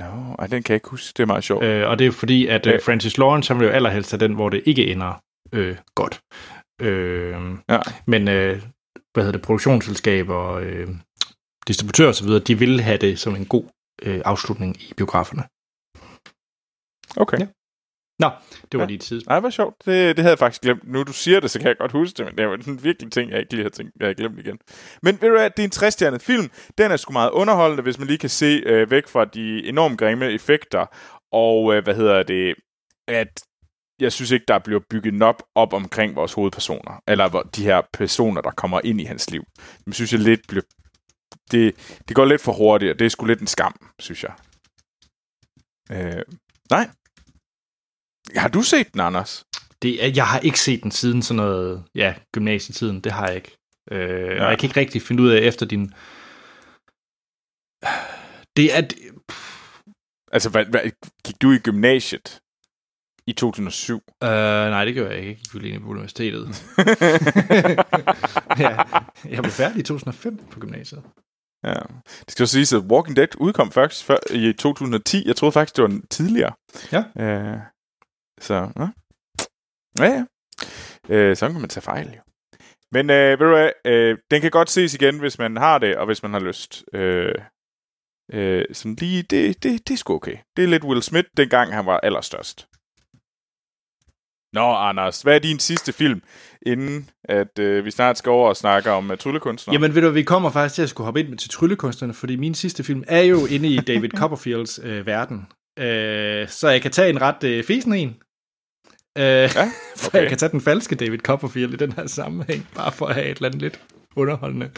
[0.00, 0.04] Nå,
[0.38, 1.12] no, den kan jeg ikke huske.
[1.16, 1.64] Det er meget sjovt.
[1.64, 2.80] Øh, og det er fordi, at øh.
[2.82, 6.20] Francis Lawrence, han vil jo allerhelst have den, hvor det ikke ender øh, godt.
[6.80, 7.36] Øh,
[7.68, 7.78] Ja.
[8.06, 8.62] Men, øh,
[9.12, 10.88] hvad hedder det, produktionsselskaber og øh,
[11.68, 13.64] distributører osv., de vil have det som en god
[14.02, 15.42] øh, afslutning i biograferne.
[17.16, 17.38] Okay.
[17.38, 17.46] Ja.
[18.18, 18.30] Nå,
[18.72, 18.86] det var Ja.
[18.86, 19.28] lige et tidspunkt.
[19.28, 19.74] Nej, hvor sjovt.
[19.84, 20.88] Det, det havde jeg faktisk glemt.
[20.88, 23.12] Nu du siger det, så kan jeg godt huske det, men det var en virkelig
[23.12, 24.58] ting, jeg ikke lige havde tænkt, jeg havde glemt igen.
[25.02, 26.50] Men ved du hvad, det er en træstjernet film.
[26.78, 29.98] Den er sgu meget underholdende, hvis man lige kan se øh, væk fra de enormt
[29.98, 30.86] grimme effekter.
[31.32, 32.54] Og øh, hvad hedder det,
[33.08, 33.28] at
[34.00, 37.02] jeg synes ikke, der bliver bygget op op omkring vores hovedpersoner.
[37.08, 39.44] Eller de her personer, der kommer ind i hans liv.
[39.86, 40.62] Men synes jeg lidt bliver...
[41.50, 41.74] Det,
[42.08, 44.32] det går lidt for hurtigt, og det er sgu lidt en skam, synes jeg.
[45.92, 46.22] Øh,
[46.70, 46.88] nej.
[48.36, 49.44] Har du set den, Anders?
[49.82, 53.36] Det er, jeg har ikke set den siden sådan noget, ja, gymnasietiden, det har jeg
[53.36, 53.56] ikke.
[53.90, 54.44] Øh, ja.
[54.44, 55.94] Og jeg kan ikke rigtig finde ud af efter din...
[58.56, 58.82] Det er...
[60.32, 60.80] Altså, hvad, hvad,
[61.24, 62.40] gik du i gymnasiet
[63.26, 63.96] i 2007?
[63.96, 65.40] Uh, nej, det gør jeg ikke.
[65.54, 66.46] Jeg gik ind på universitetet.
[68.64, 68.82] ja,
[69.24, 71.02] jeg blev færdig i 2005 på gymnasiet.
[71.64, 71.74] Ja.
[72.04, 75.26] Det skal jo siges, at Walking Dead udkom faktisk før, i 2010.
[75.26, 76.52] Jeg troede faktisk, det var tidligere.
[76.92, 77.04] Ja.
[77.54, 77.60] Uh,
[78.44, 78.88] så, ja.
[79.98, 81.30] Ja, ja.
[81.30, 82.20] Uh, så kan man tage fejl, jo.
[82.92, 85.96] Men uh, ved du hvad, uh, den kan godt ses igen, hvis man har det,
[85.96, 86.84] og hvis man har lyst.
[86.92, 87.00] Uh,
[88.34, 90.36] uh, sådan lige, det, det, det er sgu okay.
[90.56, 92.68] Det er lidt Will Smith, dengang han var allerstørst.
[94.52, 96.22] Nå, Anders, hvad er din sidste film,
[96.66, 99.74] inden at øh, vi snart skal over og snakke om uh, tryllekunstnere?
[99.74, 102.54] Jamen ved du, vi kommer faktisk til at skulle hoppe ind til tryllekunstnerne, fordi min
[102.54, 105.46] sidste film er jo inde i David Copperfields øh, verden.
[105.78, 108.16] Øh, så jeg kan tage en ret øh, fesen en.
[109.18, 109.70] Øh, ja, okay.
[109.96, 113.14] For jeg kan tage den falske David Copperfield i den her sammenhæng, bare for at
[113.14, 113.80] have et eller andet lidt
[114.16, 114.70] underholdende.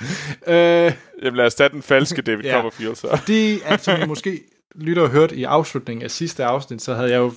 [0.46, 3.16] Øh, Jamen lad os tage den falske David ja, Copperfield så.
[3.16, 4.40] Fordi, at, som I måske
[4.74, 7.32] lytter og hørt i afslutningen af sidste afsnit, så havde jeg jo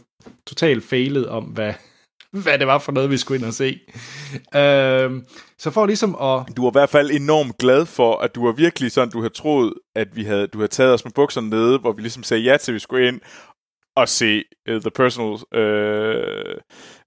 [0.47, 1.73] totalt fejlet om, hvad
[2.31, 3.79] hvad det var for noget, vi skulle ind og se.
[4.55, 5.21] Øh,
[5.57, 6.57] så for ligesom at...
[6.57, 9.33] Du var i hvert fald enormt glad for, at du var virkelig sådan, du havde
[9.33, 12.43] troet, at vi havde, du havde taget os med bukserne nede, hvor vi ligesom sagde
[12.43, 13.19] ja til, at vi skulle ind
[14.01, 16.55] at se uh, The Personal uh,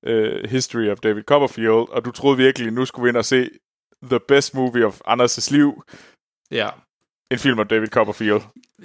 [0.06, 3.24] uh, History of David Copperfield, og du troede virkelig, at nu skulle vi ind og
[3.24, 3.50] se
[4.02, 5.82] The Best Movie of Anders' liv.
[6.50, 6.68] Ja.
[7.32, 8.40] En film om David Copperfield.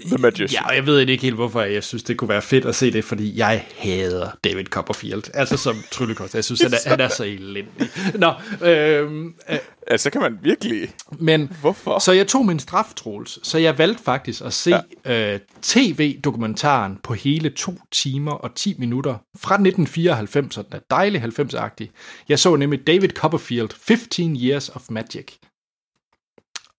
[0.06, 0.50] The Magician.
[0.64, 2.92] Ja, og jeg ved ikke helt, hvorfor jeg synes, det kunne være fedt at se
[2.92, 5.24] det, fordi jeg hader David Copperfield.
[5.34, 6.36] Altså som tryllekost.
[6.36, 7.90] Jeg synes, han er, han er så elendig.
[8.16, 10.90] Nå, øhm, øh, altså kan man virkelig...
[11.20, 12.00] Men, hvorfor?
[12.00, 13.48] Så jeg tog min straf, Troels.
[13.48, 14.74] Så jeg valgte faktisk at se
[15.06, 15.34] ja.
[15.34, 21.24] øh, tv-dokumentaren på hele to timer og 10 minutter fra 1994, så den er dejlig
[21.24, 21.88] 90-agtig.
[22.30, 25.28] Jeg så nemlig David Copperfield, 15 Years of Magic.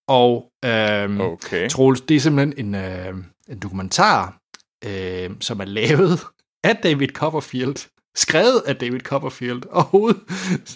[0.09, 1.69] Og øhm, okay.
[1.69, 3.15] Troels, det er simpelthen en, øh,
[3.49, 4.39] en dokumentar,
[4.85, 6.21] øh, som er lavet
[6.65, 10.15] af David Copperfield, skrevet af David Copperfield, og hoved,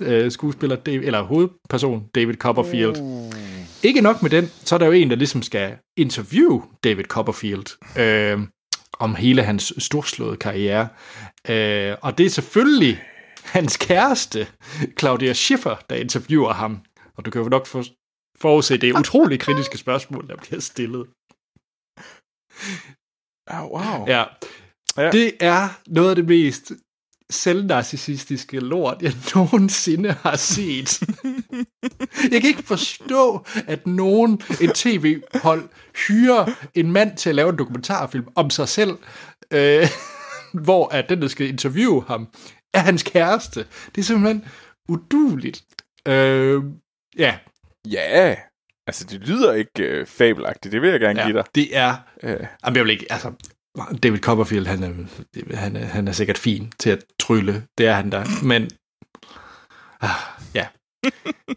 [0.00, 3.00] øh, skuespiller, David, eller hovedperson David Copperfield.
[3.00, 3.32] Uh.
[3.82, 7.98] Ikke nok med den, så er der jo en, der ligesom skal interviewe David Copperfield
[7.98, 8.40] øh,
[8.98, 10.88] om hele hans storslåede karriere.
[11.48, 13.02] Øh, og det er selvfølgelig
[13.44, 14.46] hans kæreste,
[14.98, 16.78] Claudia Schiffer, der interviewer ham.
[17.16, 17.84] Og du kan jo nok for,
[18.42, 21.06] forudse det utrolig kritiske spørgsmål, der bliver stillet.
[23.46, 24.06] Oh, wow.
[24.06, 24.24] Ja.
[24.96, 25.10] ja.
[25.10, 26.72] Det er noget af det mest
[27.30, 31.00] selvnarcissistiske lort, jeg nogensinde har set.
[32.32, 35.68] jeg kan ikke forstå, at nogen, en tv-hold,
[36.06, 38.98] hyrer en mand til at lave en dokumentarfilm om sig selv,
[39.50, 39.86] øh,
[40.52, 42.28] hvor at den, der skal interviewe ham,
[42.74, 43.66] er hans kæreste.
[43.94, 44.44] Det er simpelthen
[44.88, 45.64] uduligt.
[46.08, 46.62] Øh,
[47.18, 47.38] ja,
[47.90, 48.36] Ja,
[48.86, 51.44] altså det lyder ikke øh, fabelagtigt, det vil jeg gerne ja, give dig.
[51.54, 51.94] det er...
[52.22, 52.46] Øh.
[52.64, 53.06] Jamen, jeg vil ikke...
[53.10, 53.32] Altså,
[54.02, 57.66] David Copperfield, han er, han, er, han er sikkert fin til at trylle.
[57.78, 58.44] Det er han der.
[58.44, 58.70] Men...
[60.00, 60.10] Ah,
[60.54, 60.66] ja.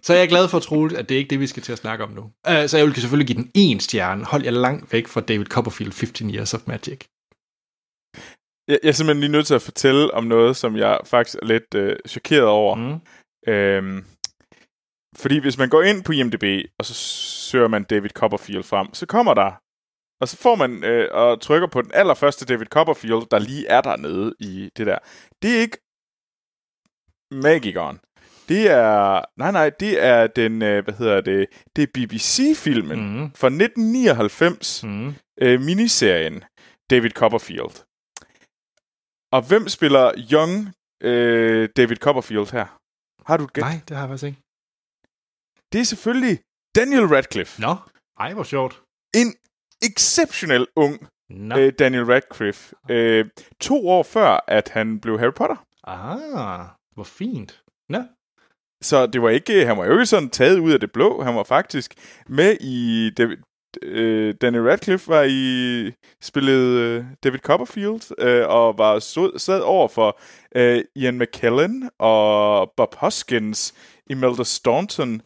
[0.05, 1.71] så jeg er glad for at tro, at det er ikke det, vi skal til
[1.71, 2.21] at snakke om nu.
[2.23, 4.25] Uh, så jeg vil selvfølgelig give den en stjerne.
[4.25, 6.99] Hold jer langt væk fra David Copperfield 15 Years of Magic.
[8.67, 11.45] Jeg, jeg er simpelthen lige nødt til at fortælle om noget, som jeg faktisk er
[11.45, 12.75] lidt øh, chokeret over.
[12.75, 12.99] Mm.
[13.53, 14.05] Øhm,
[15.15, 16.93] fordi hvis man går ind på IMDb, og så
[17.51, 19.51] søger man David Copperfield frem, så kommer der,
[20.21, 23.81] og så får man øh, og trykker på den allerførste David Copperfield, der lige er
[23.81, 24.97] dernede i det der.
[25.41, 25.77] Det er ikke
[27.31, 27.99] magikeren.
[28.49, 33.31] Det er, nej nej, det er den, øh, hvad hedder det, det er BBC-filmen mm.
[33.35, 35.15] fra 1999, mm.
[35.41, 36.43] øh, miniserien
[36.89, 37.75] David Copperfield.
[39.31, 42.65] Og hvem spiller Young øh, David Copperfield her?
[43.25, 43.63] Har du et gæt?
[43.63, 44.44] Nej, det har jeg faktisk ikke
[45.75, 46.39] det er selvfølgelig
[46.75, 47.61] Daniel Radcliffe.
[47.61, 47.75] Nå,
[48.19, 48.81] ej, hvor sjovt.
[49.15, 49.33] En
[49.81, 51.57] exceptionel ung no.
[51.57, 52.75] øh, Daniel Radcliffe.
[52.89, 53.25] Øh,
[53.61, 55.65] to år før, at han blev Harry Potter.
[55.83, 57.63] Ah, hvor fint.
[57.89, 58.03] Nå.
[58.83, 61.21] Så det var ikke, han var jo ikke sådan taget ud af det blå.
[61.21, 61.95] Han var faktisk
[62.27, 63.37] med i David,
[63.83, 69.87] øh, Daniel Radcliffe var i spillet øh, David Copperfield øh, og var stod, sad over
[69.87, 70.19] for
[70.55, 73.73] øh, Ian McKellen og Bob Hoskins,
[74.09, 75.21] Imelda Staunton,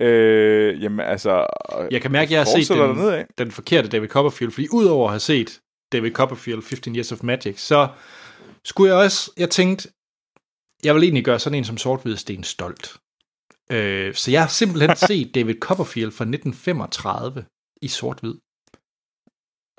[0.00, 1.46] Øh, jamen altså...
[1.90, 5.12] Jeg kan mærke, at jeg har set den, den forkerte David Copperfield, fordi udover at
[5.12, 5.60] have set
[5.92, 7.88] David Copperfield 15 Years of Magic, så
[8.64, 9.88] skulle jeg også, jeg tænkte,
[10.84, 12.96] jeg vil egentlig gøre sådan en som sort sten stolt.
[13.72, 17.44] Øh, så jeg har simpelthen set David Copperfield fra 1935
[17.82, 18.34] i sort-hvid.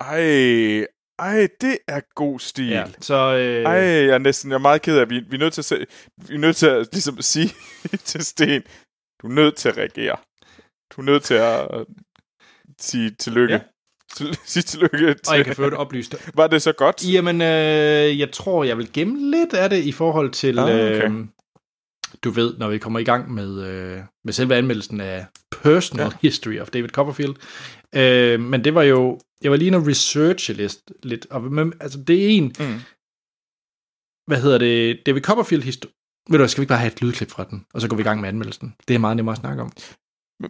[0.00, 0.86] Ej,
[1.18, 2.68] ej, det er god stil.
[2.68, 3.62] Ja, så, øh...
[3.64, 5.64] Ej, jeg er næsten jeg er meget ked af, vi, vi er nødt til at,
[5.64, 5.86] se,
[6.28, 7.48] vi er nødt til at ligesom, sige
[8.10, 8.62] til Sten,
[9.24, 10.16] du er nødt til at reagere.
[10.96, 11.68] Du er nødt til at
[12.80, 13.54] sige tillykke.
[13.54, 13.60] Ja.
[14.16, 15.20] Til- Sig tillykke til.
[15.30, 16.14] Og jeg kan få det oplyst.
[16.36, 17.12] Var det så godt?
[17.12, 21.10] Jamen, øh, jeg tror, jeg vil gemme lidt af det i forhold til, Ah, okay.
[21.10, 21.26] øh,
[22.24, 25.26] du ved, når vi kommer i gang med, øh, med selve anmeldelsen af
[25.62, 26.12] Personal Ja.
[26.22, 27.34] History of David Copperfield.
[27.94, 31.72] Øh, men det var jo, jeg var lige inde og researche lidt, lidt og, men,
[31.80, 32.80] altså det er en, Mm.
[34.26, 35.94] hvad hedder det, David Copperfield historie.
[36.30, 38.00] Ved du skal vi ikke bare have et lydklip fra den, og så går vi
[38.00, 38.76] i gang med anmeldelsen?
[38.88, 39.72] Det er meget nemmere at snakke om.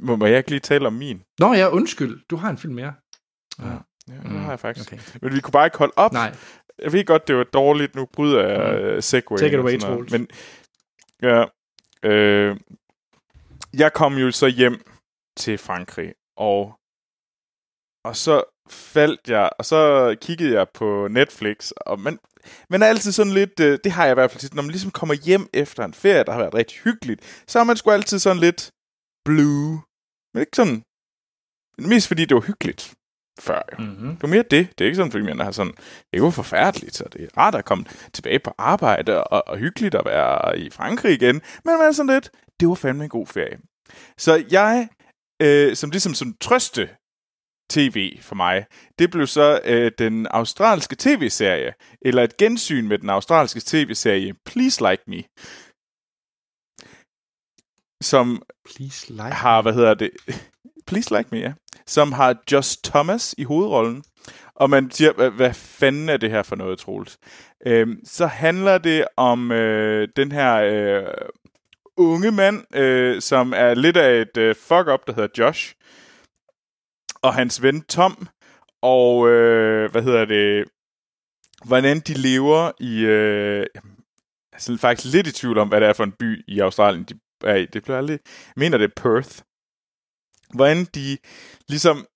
[0.00, 1.22] Må, må jeg ikke lige tale om min?
[1.38, 2.94] Nå ja, undskyld, du har en film mere.
[3.58, 3.76] Ja.
[4.08, 4.92] Ja, det har jeg faktisk.
[4.92, 5.02] Okay.
[5.22, 6.12] Men vi kunne bare ikke holde op.
[6.12, 6.36] Nej,
[6.82, 7.94] Jeg ved godt, det var dårligt.
[7.94, 9.00] Nu bryder jeg mm.
[9.00, 9.38] segway.
[9.38, 9.78] Take it away.
[9.78, 10.12] Troels.
[10.12, 10.28] Men
[11.22, 11.44] ja,
[12.02, 12.56] øh,
[13.74, 14.82] jeg kom jo så hjem
[15.36, 16.78] til Frankrig, og,
[18.04, 22.18] og så faldt jeg, og så kiggede jeg på Netflix, og man,
[22.70, 24.70] man er altid sådan lidt, øh, det har jeg i hvert fald tit, når man
[24.70, 27.90] ligesom kommer hjem efter en ferie, der har været rigtig hyggeligt, så er man sgu
[27.90, 28.70] altid sådan lidt
[29.24, 29.82] blue.
[30.34, 30.82] Men ikke sådan,
[31.78, 32.94] mest fordi det var hyggeligt
[33.40, 33.84] før jo.
[33.84, 34.10] mm-hmm.
[34.10, 34.78] Det var mere det.
[34.78, 35.72] Det er ikke sådan, fordi man har sådan,
[36.12, 39.94] det var forfærdeligt, så det er rart at komme tilbage på arbejde, og, og hyggeligt
[39.94, 41.34] at være i Frankrig igen.
[41.34, 42.30] Men man er sådan lidt,
[42.60, 43.58] det var fandme en god ferie.
[44.18, 44.88] Så jeg,
[45.42, 46.88] øh, som ligesom som trøste
[47.70, 48.66] tv for mig,
[48.98, 54.90] det blev så øh, den australske tv-serie, eller et gensyn med den australske tv-serie Please
[54.90, 55.22] Like Me,
[58.02, 58.42] som
[58.74, 59.22] Please like.
[59.22, 60.10] har, hvad hedder det,
[60.88, 61.52] Please Like Me, ja,
[61.86, 64.04] som har Just Thomas i hovedrollen.
[64.54, 67.18] Og man siger, hvad, hvad fanden er det her for noget, Troels?
[67.66, 71.04] Øhm, så handler det om øh, den her øh,
[71.96, 75.74] unge mand, øh, som er lidt af et øh, fuck-up, der hedder Josh.
[77.24, 78.28] Og hans ven Tom.
[78.82, 80.64] Og øh, hvad hedder det?
[81.64, 83.04] Hvordan de lever i...
[83.04, 83.66] Øh,
[84.52, 87.04] jeg er faktisk lidt i tvivl om, hvad det er for en by i Australien,
[87.04, 87.14] de
[87.44, 87.66] er i.
[87.66, 88.18] Det bliver aldrig...
[88.24, 89.38] Jeg mener, det er Perth.
[90.54, 91.18] Hvordan de
[91.68, 92.06] ligesom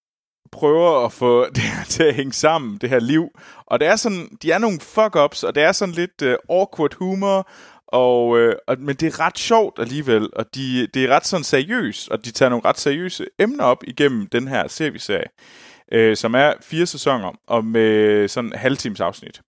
[0.53, 3.29] prøver at få det her til at hænge sammen, det her liv.
[3.67, 6.95] Og det er sådan, de er nogle fuck-ups, og det er sådan lidt uh, awkward
[6.95, 7.51] humor,
[7.89, 11.45] og, øh, og, men det er ret sjovt alligevel, og de, det er ret sådan
[11.45, 15.25] seriøst, og de tager nogle ret seriøse emner op igennem den her serie
[15.93, 19.41] øh, som er fire sæsoner, og med sådan en halvtimes afsnit.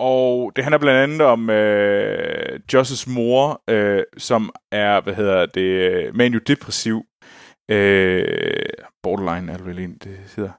[0.00, 6.14] Og det handler blandt andet om øh, Josses mor, øh, som er, hvad hedder det,
[6.14, 7.02] maniodepressiv.
[7.70, 8.68] Øh,
[9.02, 10.52] borderline er det vel en, det hedder.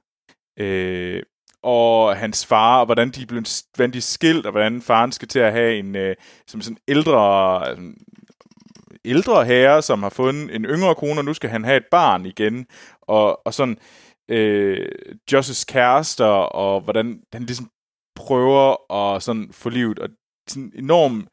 [0.58, 1.22] Øh,
[1.62, 3.42] og hans far, og hvordan de blev,
[3.74, 6.78] hvordan de er skilt, og hvordan faren skal til at have en øh, som sådan
[6.88, 7.78] ældre, øh,
[9.04, 12.26] ældre herre, som har fundet en yngre kone, og nu skal han have et barn
[12.26, 12.66] igen.
[13.02, 13.78] Og, og sådan
[14.30, 14.88] øh,
[15.32, 17.70] Josses kærester, og hvordan han ligesom
[18.16, 20.08] prøver at sådan få livet, og
[20.48, 21.28] sådan enorm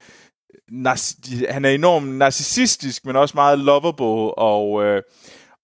[1.49, 5.01] han er enormt narcissistisk, men også meget lovable, og, øh,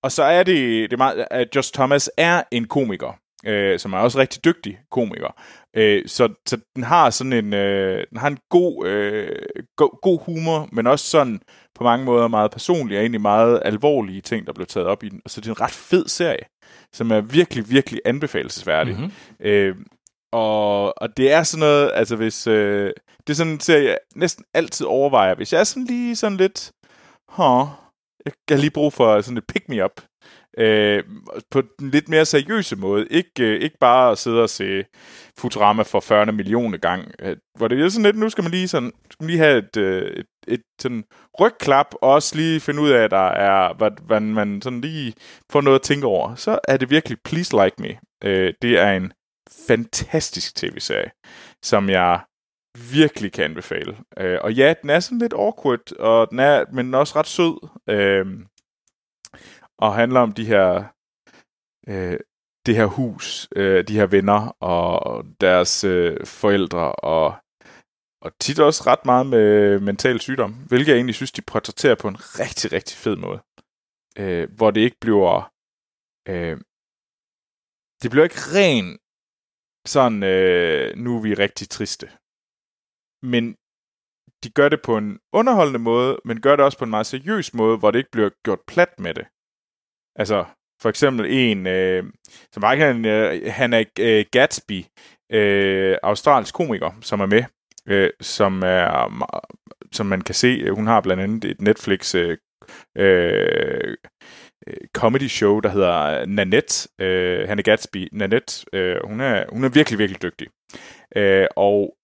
[0.03, 3.93] og så er det, det er meget, at Josh Thomas er en komiker, øh, som
[3.93, 5.35] er også rigtig dygtig komiker.
[5.75, 9.35] Øh, så, så den har sådan en, øh, den har en god, øh,
[9.77, 11.39] go, god humor, men også sådan
[11.75, 15.09] på mange måder meget personlig, og egentlig meget alvorlige ting, der blev taget op i
[15.09, 15.21] den.
[15.27, 16.45] Så det er en ret fed serie,
[16.93, 18.95] som er virkelig, virkelig anbefalesværdig.
[18.95, 19.11] Mm-hmm.
[19.39, 19.75] Øh,
[20.33, 22.91] og, og det er sådan noget, altså hvis, øh,
[23.27, 26.37] det er sådan en serie, jeg næsten altid overvejer, hvis jeg er sådan lige sådan
[26.37, 26.71] lidt,
[27.27, 27.67] huh,
[28.25, 30.01] jeg kan lige brug for sådan et pick-me-up,
[30.57, 31.03] øh,
[31.51, 34.85] på den lidt mere seriøse måde, ikke, øh, ikke bare at sidde og se
[35.39, 38.67] Futurama for 40 millioner gang, øh, hvor det er sådan lidt, nu skal man lige,
[38.67, 41.03] sådan, skal man lige have et, øh, et, et sådan
[41.39, 45.13] rygklap, og også lige finde ud af, at der er, hvad, hvad man sådan lige
[45.51, 47.97] får noget at tænke over, så er det virkelig Please Like Me.
[48.23, 49.13] Øh, det er en
[49.67, 51.11] fantastisk tv-serie,
[51.63, 52.19] som jeg
[52.91, 53.97] virkelig kan anbefale.
[54.19, 57.19] Øh, og ja, den er sådan lidt awkward, og den er, men den er også
[57.19, 57.69] ret sød.
[57.89, 58.25] Øh,
[59.79, 60.83] og handler om de her
[61.87, 62.19] øh,
[62.65, 67.35] det her hus, øh, de her venner og deres øh, forældre, og,
[68.21, 72.07] og tit også ret meget med mental sygdom, hvilket jeg egentlig synes, de portrætterer på
[72.07, 73.39] en rigtig, rigtig fed måde.
[74.17, 75.51] Øh, hvor det ikke bliver...
[76.27, 76.57] Øh,
[78.01, 78.99] det bliver ikke ren
[79.85, 82.07] sådan, øh, nu er vi rigtig triste.
[83.21, 83.55] Men
[84.43, 87.53] de gør det på en underholdende måde, men gør det også på en meget seriøs
[87.53, 89.25] måde, hvor det ikke bliver gjort plat med det.
[90.15, 90.45] Altså,
[90.81, 92.03] for eksempel en, øh,
[92.51, 94.85] som ikke han, øh, han er øh, Gatsby,
[95.31, 97.43] øh, australsk komiker, som er med,
[97.87, 99.09] øh, som er,
[99.91, 102.37] som man kan se, hun har blandt andet et Netflix øh,
[102.97, 103.97] øh,
[104.67, 106.89] øh comedy show, der hedder Nanette.
[106.99, 108.07] Øh, han er Gatsby.
[108.11, 110.47] Nanette, øh, hun, er, hun er virkelig, virkelig dygtig.
[111.15, 111.95] Øh, og,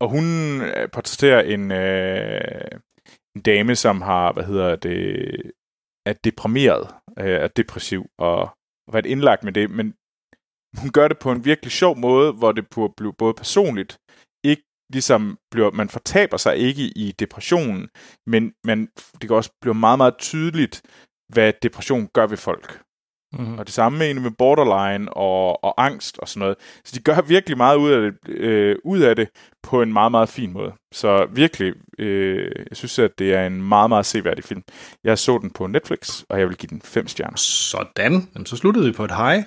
[0.00, 0.24] og hun
[0.62, 2.80] øh, portrætterer en, øh,
[3.36, 5.52] en dame, som har, hvad hedder det,
[6.06, 8.40] er deprimeret, øh, er depressiv og,
[8.86, 9.94] og været indlagt med det, men
[10.80, 13.98] hun gør det på en virkelig sjov måde, hvor det bliver både personligt,
[14.44, 17.88] ikke ligesom bliver, man fortaber sig ikke i depressionen,
[18.26, 18.88] men man,
[19.20, 20.82] det kan også blive meget, meget tydeligt,
[21.28, 22.85] hvad depression gør ved folk.
[23.38, 23.58] Mm-hmm.
[23.58, 26.56] Og det samme med med borderline og, og angst og sådan noget.
[26.84, 29.28] Så de gør virkelig meget ud af det, øh, ud af det
[29.62, 30.72] på en meget, meget fin måde.
[30.94, 34.62] Så virkelig, øh, jeg synes, at det er en meget, meget seværdig film.
[35.04, 37.36] Jeg så den på Netflix, og jeg vil give den fem stjerner.
[37.36, 38.28] Sådan.
[38.34, 39.44] Jamen, så sluttede vi på et hej.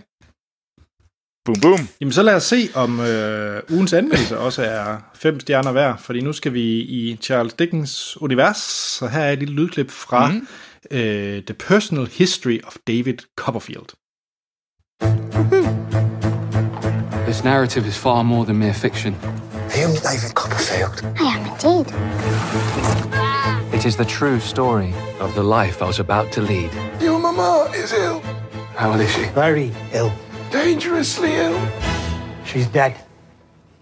[1.45, 1.87] Boom, boom.
[2.01, 6.21] Jamen, så lad os se, om øh, ugens anmeldelse også er fem stjerner værd, fordi
[6.21, 8.57] nu skal vi i Charles Dickens univers,
[8.97, 10.47] så her er et lille lydklip fra mm.
[10.91, 13.93] Uh, The Personal History of David Copperfield.
[17.25, 19.15] This narrative is far more than mere fiction.
[19.23, 21.03] Are you David Copperfield?
[21.19, 21.93] I am indeed.
[23.73, 26.71] It is the true story of the life I was about to lead.
[27.01, 28.21] Your mama is ill.
[28.75, 29.25] How old is she?
[29.35, 30.11] Very ill.
[30.51, 31.59] Dangerously ill.
[32.45, 32.93] She's dead.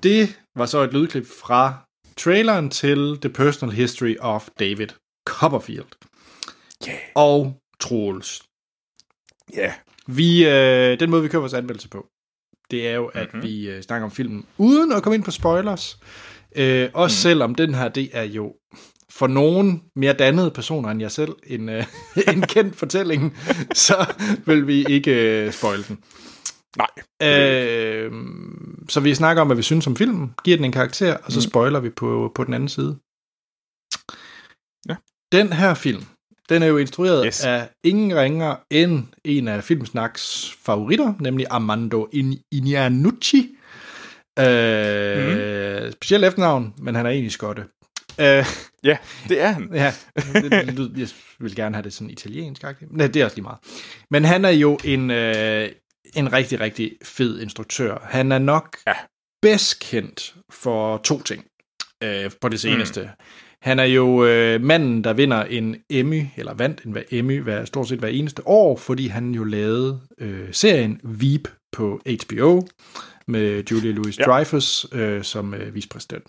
[0.03, 1.73] Det var så et lydklip fra
[2.17, 4.87] traileren til The Personal History of David
[5.25, 5.87] Copperfield.
[6.87, 6.99] Yeah.
[7.15, 8.43] Og Troels.
[9.53, 9.59] Ja.
[9.59, 9.73] Yeah.
[10.07, 12.07] Vi, øh, den måde, vi kører vores anmeldelse på,
[12.71, 13.49] det er jo, at mm-hmm.
[13.49, 15.99] vi øh, snakker om filmen uden at komme ind på spoilers.
[16.55, 17.29] Øh, også mm.
[17.31, 18.55] selvom den her, det er jo
[19.09, 21.85] for nogen mere dannede personer end jeg selv en, øh,
[22.33, 23.37] en kendt fortælling,
[23.73, 24.13] så
[24.45, 26.03] vil vi ikke øh, spoil den.
[26.77, 27.29] Nej.
[27.31, 28.11] Øh,
[28.89, 31.37] så vi snakker om, hvad vi synes om filmen, giver den en karakter, og så
[31.37, 31.49] mm.
[31.49, 32.99] spoiler vi på, på den anden side.
[34.89, 34.95] Ja.
[35.31, 36.03] Den her film,
[36.49, 37.45] den er jo instrueret yes.
[37.45, 42.07] af ingen ringer end en af Filmsnaks favoritter, nemlig Armando
[42.51, 43.49] Iannucci.
[44.39, 45.91] Øh, mm.
[45.91, 47.63] Specielt efternavn, men han er egentlig skotte.
[48.19, 48.45] Øh,
[48.83, 48.97] ja,
[49.29, 49.69] det er han.
[49.73, 51.07] ja, det, jeg
[51.39, 52.63] vil gerne have det sådan italiensk.
[52.63, 53.59] Nej, det er også lige meget.
[54.11, 55.69] Men han er jo en, øh,
[56.15, 57.97] en rigtig, rigtig fed instruktør.
[58.09, 58.93] Han er nok ja.
[59.41, 61.45] bedst kendt for to ting
[62.03, 63.01] øh, på det seneste.
[63.01, 63.23] Mm.
[63.67, 67.87] Han er jo øh, manden, der vinder en Emmy, eller vandt en Emmy hver, stort
[67.87, 72.67] set hver eneste år, fordi han jo lavede øh, serien Veep på HBO
[73.27, 74.97] med Julia Louis-Dreyfus ja.
[74.97, 76.23] øh, som øh, vicepræsident.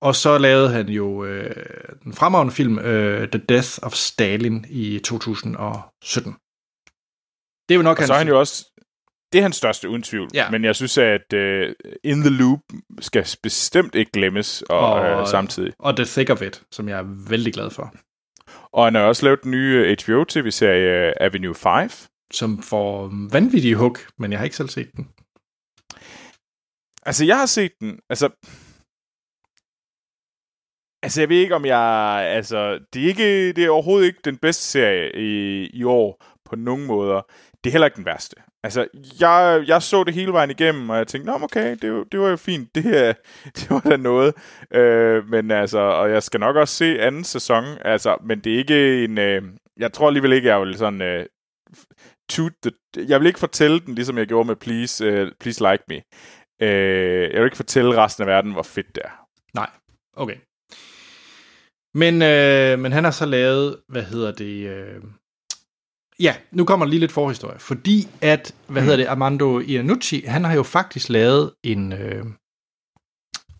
[0.00, 1.64] Og så lavede han jo øh,
[2.04, 6.32] den fremragende film øh, The Death of Stalin i 2017.
[7.68, 8.06] Det er jo nok og hans...
[8.06, 8.64] så er han jo også
[9.32, 10.28] det er hans største uden tvivl.
[10.34, 10.50] Ja.
[10.50, 11.72] Men jeg synes, at uh,
[12.04, 12.60] In the Loop
[13.00, 15.72] skal bestemt ikke glemmes og, og, uh, samtidig.
[15.78, 17.94] Og The Thick of It, som jeg er vældig glad for.
[18.72, 21.90] Og han har også lavet den nye HBO-tv-serie uh, Avenue 5.
[22.32, 25.08] Som får vanvittige hook, men jeg har ikke selv set den.
[27.06, 28.00] Altså, jeg har set den.
[28.10, 28.28] Altså,
[31.02, 32.24] Altså, jeg ved ikke, om jeg...
[32.36, 36.56] Altså, det er, ikke, det er overhovedet ikke den bedste serie i, i år på
[36.56, 37.22] nogen måder.
[37.64, 38.36] Det er heller ikke den værste.
[38.68, 38.86] Altså,
[39.20, 42.28] jeg, jeg så det hele vejen igennem, og jeg tænkte, Nå, okay, det, det var
[42.28, 43.12] jo fint, det, her,
[43.56, 44.34] det var da noget.
[44.74, 48.58] Øh, men altså, og jeg skal nok også se anden sæson, altså, men det er
[48.58, 49.18] ikke en...
[49.18, 49.42] Øh,
[49.76, 51.02] jeg tror alligevel ikke, jeg vil sådan...
[51.02, 51.26] Øh,
[52.30, 52.72] toot the,
[53.08, 55.96] jeg vil ikke fortælle den, ligesom jeg gjorde med Please, øh, Please Like Me.
[56.62, 59.26] Øh, jeg vil ikke fortælle resten af verden, hvor fedt det er.
[59.54, 59.70] Nej,
[60.16, 60.36] okay.
[61.94, 64.68] Men, øh, men han har så lavet, hvad hedder det...
[64.68, 65.02] Øh,
[66.20, 67.58] ja, nu kommer lige lidt forhistorie.
[67.58, 68.84] Fordi at, hvad mm.
[68.84, 71.92] hedder det, Armando Iannucci, han har jo faktisk lavet en...
[71.92, 72.24] Øh,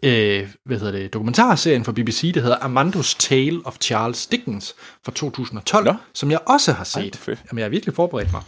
[0.02, 4.74] øh, hvad hedder det, dokumentarserien fra BBC, der hedder Amandos Tale of Charles Dickens
[5.04, 5.94] fra 2012, Nå.
[6.14, 7.20] som jeg også har set.
[7.28, 8.42] Ej, Jamen, jeg har virkelig forberedt mig.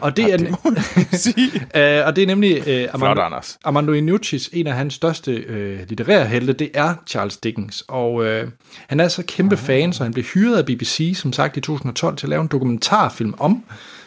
[0.00, 0.46] Og det, ja, er, det
[2.00, 5.88] øh, og det er nemlig øh, Armando, Flot, Armando Iannucci's, en af hans største øh,
[5.88, 7.84] litterære helte, det er Charles Dickens.
[7.88, 8.48] Og øh,
[8.88, 9.66] han er så kæmpe Aha.
[9.66, 12.48] fan, så han blev hyret af BBC, som sagt, i 2012 til at lave en
[12.48, 13.64] dokumentarfilm om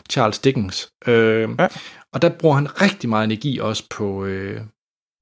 [0.10, 0.90] Charles Dickens.
[1.08, 1.68] Øh, ja.
[2.14, 4.62] Og der bruger han rigtig meget energi også på, øh,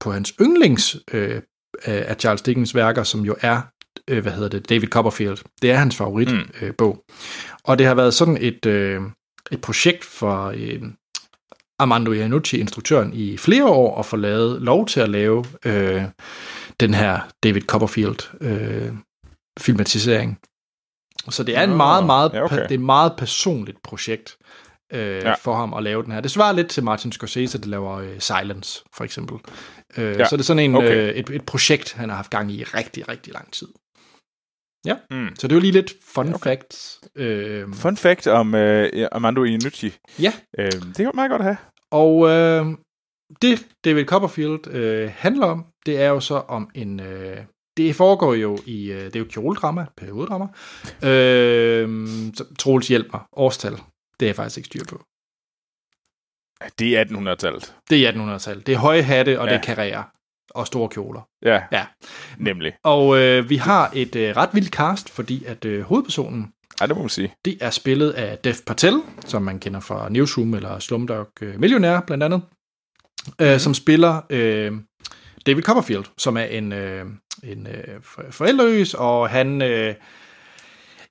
[0.00, 1.42] på hans yndlings øh,
[1.84, 3.60] af Charles Dickens værker, som jo er,
[4.08, 5.38] øh, hvad hedder det, David Copperfield.
[5.62, 6.36] Det er hans favoritbog.
[6.36, 6.66] Mm.
[6.66, 7.04] Øh, bog.
[7.64, 9.02] og det har været sådan et, øh,
[9.52, 10.82] et projekt for øh,
[11.78, 16.02] Armando Iannucci, instruktøren, i flere år at få lavet lov til at lave øh,
[16.80, 18.92] den her David Copperfield øh,
[19.58, 20.38] filmatisering.
[21.30, 22.56] Så det er en meget, meget, ja, okay.
[22.56, 24.36] det er et meget personligt projekt
[24.92, 25.34] øh, ja.
[25.34, 26.20] for ham at lave den her.
[26.20, 29.38] Det svarer lidt til Martin Scorsese, der laver øh, Silence, for eksempel.
[29.98, 30.28] Øh, ja.
[30.28, 30.96] Så det er sådan en, okay.
[30.96, 33.68] øh, et, et projekt, han har haft gang i rigtig, rigtig lang tid.
[34.86, 35.36] Ja, mm.
[35.38, 36.50] så det var lige lidt fun okay.
[36.50, 37.00] facts.
[37.16, 39.94] Øh, fun fact om øh, Armando Iannucci.
[40.20, 40.32] Ja.
[40.58, 41.56] Øh, det er meget godt have.
[41.90, 42.66] Og øh,
[43.42, 47.00] det David Copperfield øh, handler om, det er jo så om en...
[47.00, 47.36] Øh,
[47.76, 48.92] det foregår jo i...
[48.92, 50.46] Øh, det er jo kjoledrama, periodedrama.
[51.10, 51.88] Øh,
[52.58, 53.20] Troels hjælp mig.
[53.32, 53.72] Årstal.
[54.20, 55.02] Det er jeg faktisk ikke styr på.
[56.78, 57.74] Det er 1800-tallet.
[57.90, 58.66] Det er 1800-tallet.
[58.66, 59.52] Det er høje hatte, og ja.
[59.52, 59.58] Ja.
[59.58, 60.04] det er karriere.
[60.50, 61.28] Og store kjoler.
[61.42, 61.84] Ja, Ja.
[62.38, 62.72] nemlig.
[62.84, 66.96] Og øh, vi har et øh, ret vildt cast, fordi at øh, hovedpersonen, Ej, det
[66.96, 67.34] må man sige.
[67.44, 72.00] det er spillet af Dev Patel, som man kender fra Newsroom eller Slumdog øh, Millionær
[72.00, 72.42] blandt andet,
[73.40, 74.72] øh, som spiller øh,
[75.46, 77.04] David Copperfield, som er en, øh,
[77.44, 79.62] en øh, for- forældreløs, og han...
[79.62, 79.94] Øh,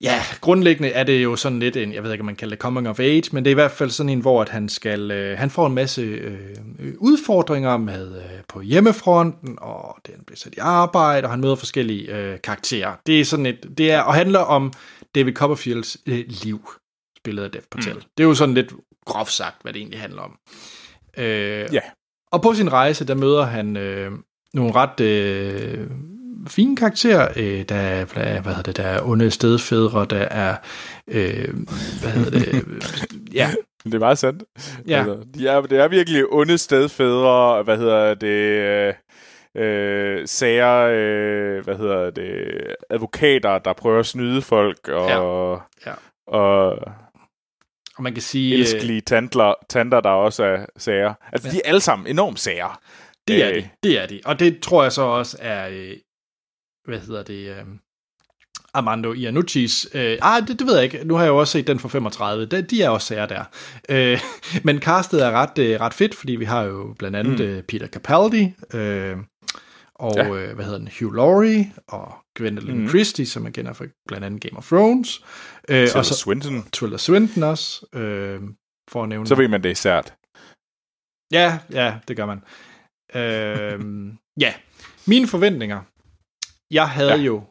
[0.02, 2.62] Ja, grundlæggende er det jo sådan lidt en, jeg ved ikke, om man kalder det
[2.62, 5.12] coming of age, men det er i hvert fald sådan en, hvor at han skal,
[5.12, 10.54] øh, han får en masse øh, udfordringer med øh, på hjemmefronten, og den bliver sat
[10.54, 12.96] i arbejde, og han møder forskellige øh, karakterer.
[13.06, 14.74] Det er sådan et, det er, og handler om
[15.16, 16.70] David Copperfields øh, liv,
[17.18, 17.94] spillet af Dev Patel.
[17.94, 18.02] Mm.
[18.18, 18.74] Det er jo sådan lidt
[19.06, 20.38] groft sagt, hvad det egentlig handler om.
[21.18, 21.80] Øh, Ja.
[22.32, 24.12] Og på sin rejse, der møder han øh,
[24.54, 25.88] nogle ret øh,
[26.48, 27.28] fine karakterer.
[27.36, 30.56] Øh, der, er, hvad hedder det, der er onde stedfædre, der er,
[31.08, 31.54] øh,
[32.02, 32.66] hvad hedder det,
[33.34, 33.52] ja,
[33.84, 34.44] Det er meget sandt.
[34.88, 35.00] Ja.
[35.00, 38.94] Altså, de er, det er virkelig onde stedfædre, hvad hedder det, øh,
[39.64, 45.94] øh, sager, øh, hvad hedder det, advokater, der prøver at snyde folk, og, Ja.
[46.28, 46.80] og
[47.98, 51.14] og man kan sige, øh, elskelige tantler, tanter, der også er sager.
[51.34, 51.52] Altså, ja.
[51.54, 52.80] de er alle sammen enormt sager.
[53.28, 54.22] det er Øh, de, det er de.
[54.26, 55.94] Og det tror jeg så også er,
[56.86, 57.66] hvad hedder det, øh,
[58.74, 61.68] Armando Iannucci's, øh, ah, det, det ved jeg ikke, nu har jeg jo også set
[61.68, 63.44] den fra 35, de, de er også sager der.
[63.90, 64.20] Øh,
[64.66, 67.46] men castet er ret, øh, ret fedt, fordi vi har jo blandt andet mm.
[67.46, 69.18] øh, Peter Capaldi, øh,
[69.96, 70.30] og ja.
[70.30, 72.90] Øh, hvad hedder den, Hugh Laurie, og Gwendolyn mm.
[72.90, 75.22] Christie, som man kender fra blandt andet Game of Thrones.
[75.70, 76.64] Øh, Tilda og så Swinton.
[76.74, 78.42] Tilda Swinton også, øh,
[78.90, 80.14] for at nævne Så ved man, det er sært.
[81.32, 82.42] Ja, ja, det gør man.
[83.16, 84.54] øhm, ja,
[85.08, 85.82] mine forventninger.
[86.72, 87.18] Jeg havde ja.
[87.18, 87.44] Jo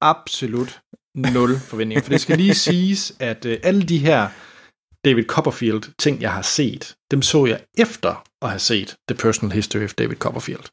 [0.00, 0.80] absolut
[1.14, 4.28] nul forventninger, for det skal lige siges, at øh, alle de her
[5.04, 9.54] David Copperfield ting, jeg har set, dem så jeg efter at have set The Personal
[9.54, 10.64] History of David Copperfield.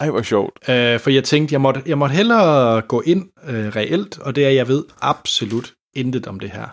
[0.00, 0.68] Ej, hvor sjovt.
[0.68, 4.44] Øh, for jeg tænkte, jeg måtte, jeg måtte hellere gå ind øh, reelt, og det
[4.44, 6.68] er, jeg ved absolut intet om det her.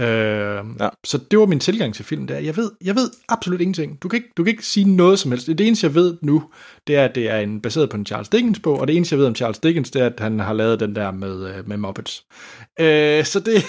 [0.00, 0.88] Øh, ja.
[1.04, 2.38] Så det var min tilgang til filmen, der.
[2.38, 4.02] Jeg ved, jeg ved absolut ingenting.
[4.02, 5.46] Du kan, ikke, du kan ikke sige noget som helst.
[5.46, 6.44] Det eneste, jeg ved nu,
[6.86, 9.12] det er, at det er en, baseret på en Charles Dickens bog, og det eneste,
[9.12, 11.68] jeg ved om Charles Dickens, det er, at han har lavet den der med, øh,
[11.68, 12.24] med Muppets.
[12.80, 13.64] Øh, så det...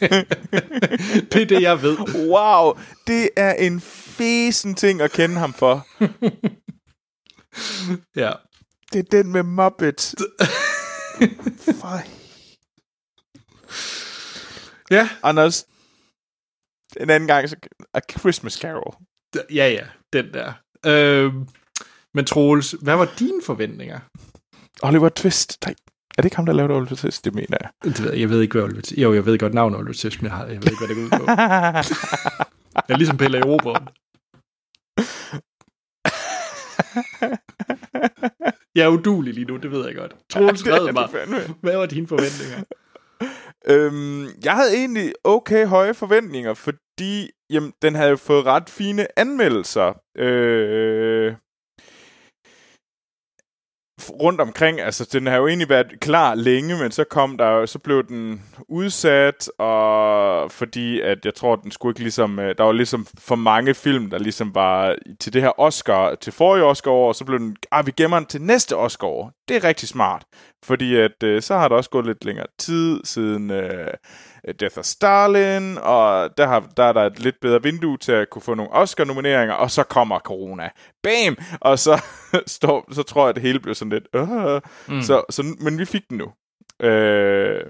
[1.32, 1.96] det er det, jeg ved.
[2.28, 2.72] Wow,
[3.06, 5.86] det er en fesen ting at kende ham for.
[8.16, 8.32] Ja.
[8.92, 10.14] Det er den med Muppets.
[11.80, 12.00] For
[14.90, 15.08] Ja.
[15.22, 15.66] Anders,
[17.00, 17.56] en anden gang, så
[17.94, 18.94] A Christmas Carol.
[19.34, 20.52] Ja, ja, den der.
[20.86, 21.32] Øh,
[22.14, 24.00] men Troels, hvad var dine forventninger?
[24.82, 25.58] Oliver Twist.
[25.66, 25.74] Nej,
[26.18, 27.24] er det ikke ham, der lavede Oliver Twist?
[27.24, 27.70] Det mener jeg.
[27.84, 28.98] Det ved jeg, jeg ved ikke, hvad Oliver Twist...
[28.98, 30.96] Jo, jeg ved godt navnet Oliver Twist, men jeg, har, jeg ved ikke, hvad det
[30.96, 31.32] går ud på.
[32.88, 33.88] Jeg er ligesom Pelle i Roberen.
[38.74, 40.16] Jeg er udulig lige nu, det ved jeg godt.
[40.30, 41.56] Troels, Det er red du mig.
[41.60, 42.62] Hvad var dine forventninger?
[43.68, 49.18] Øhm, jeg havde egentlig okay høje forventninger, fordi jamen, den havde jo fået ret fine
[49.18, 49.92] anmeldelser.
[50.18, 51.34] Øh,
[54.10, 57.78] rundt omkring, altså den har jo egentlig været klar længe, men så kom der så
[57.78, 62.72] blev den udsat, og fordi at jeg tror, den skulle ikke ligesom, øh, der var
[62.72, 67.14] ligesom for mange film, der ligesom var til det her Oscar, til forrige Oscar-år, og
[67.14, 69.32] så blev den, ah, vi gemmer den til næste Oscar-år.
[69.48, 70.24] Det er rigtig smart,
[70.64, 73.94] fordi at øh, så har der også gået lidt længere tid siden øh,
[74.52, 78.30] Death of Stalin, og der, har, der er der et lidt bedre vindue til at
[78.30, 80.70] kunne få nogle Oscar-nomineringer, og så kommer corona.
[81.02, 81.36] Bam!
[81.60, 82.02] Og så,
[82.46, 84.04] står, så tror jeg, at det hele blev sådan lidt...
[84.14, 84.60] Øh.
[84.88, 85.02] Mm.
[85.02, 86.32] Så, så, men vi fik den nu.
[86.88, 87.64] Øh,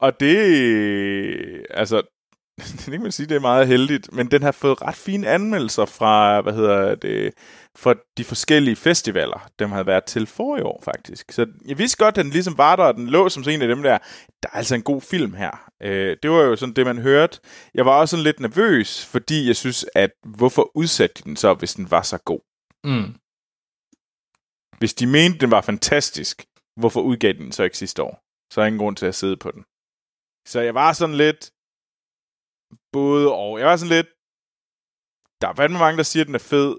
[0.00, 1.66] og det...
[1.70, 2.02] Altså,
[2.84, 5.84] det kan man sige, det er meget heldigt, men den har fået ret fine anmeldelser
[5.84, 7.34] fra, hvad hedder det,
[7.76, 11.32] fra de forskellige festivaler, dem havde været til for i år, faktisk.
[11.32, 13.70] Så jeg vidste godt, at den ligesom var der, og den lå som sådan en
[13.70, 13.98] af dem der,
[14.42, 15.70] der er altså en god film her.
[15.82, 17.40] Øh, det var jo sådan det, man hørte.
[17.74, 21.54] Jeg var også sådan lidt nervøs, fordi jeg synes, at hvorfor udsatte de den så,
[21.54, 22.40] hvis den var så god?
[22.84, 23.14] Mm.
[24.78, 26.44] Hvis de mente, den var fantastisk,
[26.76, 28.22] hvorfor udgav de den så ikke sidste år?
[28.52, 29.62] Så er ingen grund til at sidde på den.
[30.48, 31.50] Så jeg var sådan lidt
[32.92, 33.58] både og.
[33.58, 34.10] Jeg var sådan lidt,
[35.40, 36.70] der er fandme mange, der siger, at den er fed.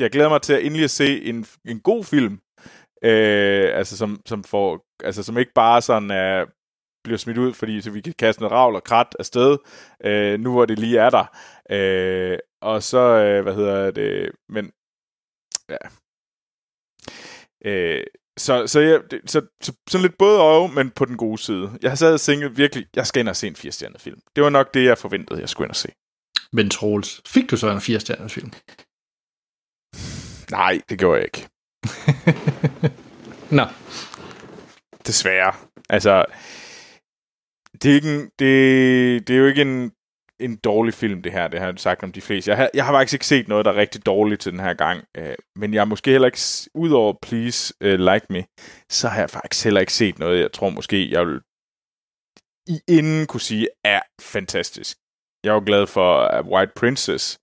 [0.00, 2.40] Jeg glæder mig til at endelig at se en, en god film.
[3.02, 6.44] Øh, altså, som, som, får, altså, som ikke bare sådan er,
[7.04, 9.58] bliver smidt ud, fordi så vi kan kaste noget ravl og krat afsted,
[10.04, 11.24] øh, nu hvor det lige er der.
[11.70, 14.72] Øh, og så, øh, hvad hedder det, men,
[15.68, 15.76] ja.
[17.64, 18.04] Øh,
[18.38, 21.78] så, så, jeg, det, så, så, sådan lidt både og, men på den gode side.
[21.82, 24.20] Jeg har sad og tænkt virkelig, jeg skal ind og se en 4 film.
[24.36, 25.88] Det var nok det, jeg forventede, jeg skulle ind og se.
[26.52, 28.52] Men Troels, fik du så en 4 film?
[30.50, 31.48] Nej, det gjorde jeg ikke.
[33.58, 33.64] Nå,
[35.06, 35.52] Desværre.
[35.88, 36.24] Altså,
[37.82, 39.92] det er, ikke en, det, det er jo ikke en,
[40.40, 41.48] en dårlig film, det her.
[41.48, 42.50] Det har jeg sagt om de fleste.
[42.50, 44.74] Jeg har, jeg har faktisk ikke set noget, der er rigtig dårligt til den her
[44.74, 45.04] gang.
[45.16, 48.44] Øh, men jeg har måske heller ikke, udover Please uh, Like Me,
[48.90, 51.40] så har jeg faktisk heller ikke set noget, jeg tror måske, jeg vil
[52.68, 54.96] i inden kunne sige, er fantastisk.
[55.44, 57.38] Jeg er jo glad for White Princess,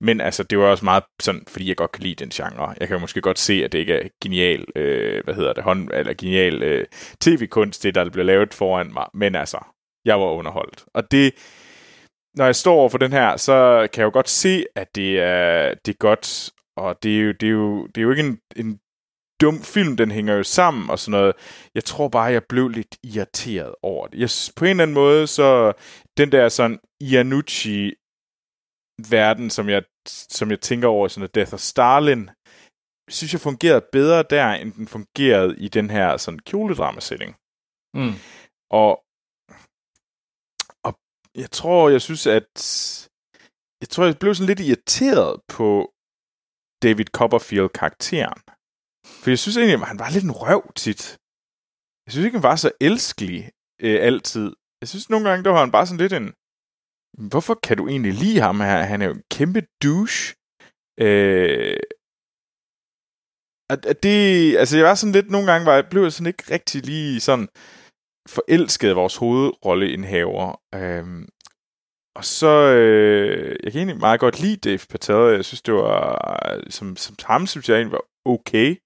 [0.00, 2.74] men altså, det var også meget sådan, fordi jeg godt kan lide den genre.
[2.80, 5.64] Jeg kan jo måske godt se, at det ikke er genial, øh, hvad hedder det,
[5.64, 6.86] hånd, eller genial øh,
[7.20, 9.06] tv-kunst, det der blev lavet foran mig.
[9.14, 9.58] Men altså,
[10.04, 10.84] jeg var underholdt.
[10.94, 11.34] Og det,
[12.34, 15.20] når jeg står over for den her, så kan jeg jo godt se, at det
[15.20, 18.22] er, det er godt, og det er jo, det er jo, det er jo ikke
[18.22, 18.78] en, en
[19.40, 21.34] dum film, den hænger jo sammen og sådan noget.
[21.74, 24.18] Jeg tror bare, jeg blev lidt irriteret over det.
[24.18, 25.72] Jeg, på en eller anden måde, så
[26.16, 27.92] den der sådan Iannucci
[28.98, 29.82] verden, som jeg,
[30.38, 32.30] som jeg tænker over, sådan noget Death of Stalin,
[33.10, 37.32] synes jeg fungerede bedre der, end den fungerede i den her sådan kjoledrama-setting.
[38.00, 38.14] mm.
[38.70, 38.92] Og,
[40.86, 40.92] og
[41.42, 42.52] jeg tror, jeg synes, at
[43.80, 45.70] jeg tror, jeg blev sådan lidt irriteret på
[46.82, 48.40] David Copperfield-karakteren.
[49.20, 51.02] For jeg synes egentlig, at han var lidt en røv tit.
[52.04, 53.40] Jeg synes ikke, han var så elskelig
[53.86, 54.48] øh, altid.
[54.80, 56.28] Jeg synes nogle gange, der var han bare sådan lidt en...
[57.18, 58.82] Hvorfor kan du egentlig lide ham her?
[58.82, 60.34] Han er jo en kæmpe douche.
[61.00, 61.76] Øh,
[63.70, 66.26] at, at det, altså jeg var sådan lidt, nogle gange var jeg, blev jeg sådan
[66.26, 67.48] ikke rigtig lige sådan
[68.28, 70.60] forelsket af vores hovedrolleindhaver.
[70.74, 71.26] Øh,
[72.16, 75.34] og så, øh, jeg kan egentlig meget godt lide Dave Patel.
[75.34, 78.76] Jeg synes, det var, som, som ham synes jeg egentlig var okay.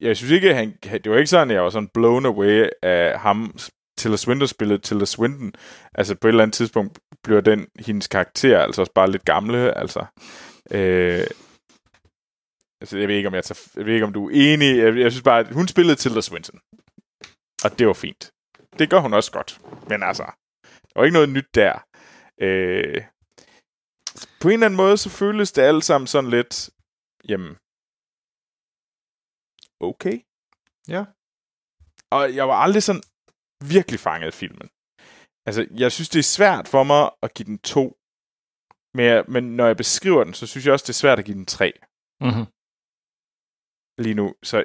[0.00, 2.68] Jeg synes ikke, at han, det var ikke sådan, at jeg var sådan blown away
[2.82, 3.56] af ham,
[3.98, 5.52] Tilda Swinton spillede Tilda Swinton.
[5.94, 9.78] Altså på et eller andet tidspunkt bliver den, hendes karakter, altså også bare lidt gamle,
[9.78, 10.00] altså.
[10.70, 11.26] Øh,
[12.80, 14.78] altså jeg ved ikke, om jeg, tager, jeg ved ikke, om du er enig.
[14.78, 16.60] Jeg, jeg synes bare, at hun spillede Tilda Swinton.
[17.64, 18.30] Og det var fint.
[18.78, 19.60] Det gør hun også godt.
[19.88, 20.22] Men altså,
[20.62, 21.74] der var ikke noget nyt der.
[22.40, 23.02] Øh,
[24.40, 26.70] på en eller anden måde, så føles det alt sammen sådan lidt,
[27.28, 27.56] jamen,
[29.80, 30.16] okay.
[30.88, 31.04] Ja.
[32.10, 33.02] Og jeg var aldrig sådan
[33.74, 34.68] virkelig fanget af filmen.
[35.46, 37.84] Altså, jeg synes, det er svært for mig at give den to.
[38.96, 41.24] Men, jeg, men når jeg beskriver den, så synes jeg også, det er svært at
[41.24, 41.72] give den tre
[42.26, 42.46] Mm-hmm.
[44.04, 44.26] lige nu.
[44.42, 44.56] Så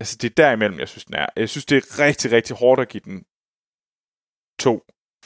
[0.00, 1.26] altså, det er derimellem, jeg synes, den er.
[1.36, 3.18] Jeg synes, det er rigtig, rigtig hårdt at give den
[4.64, 4.74] to.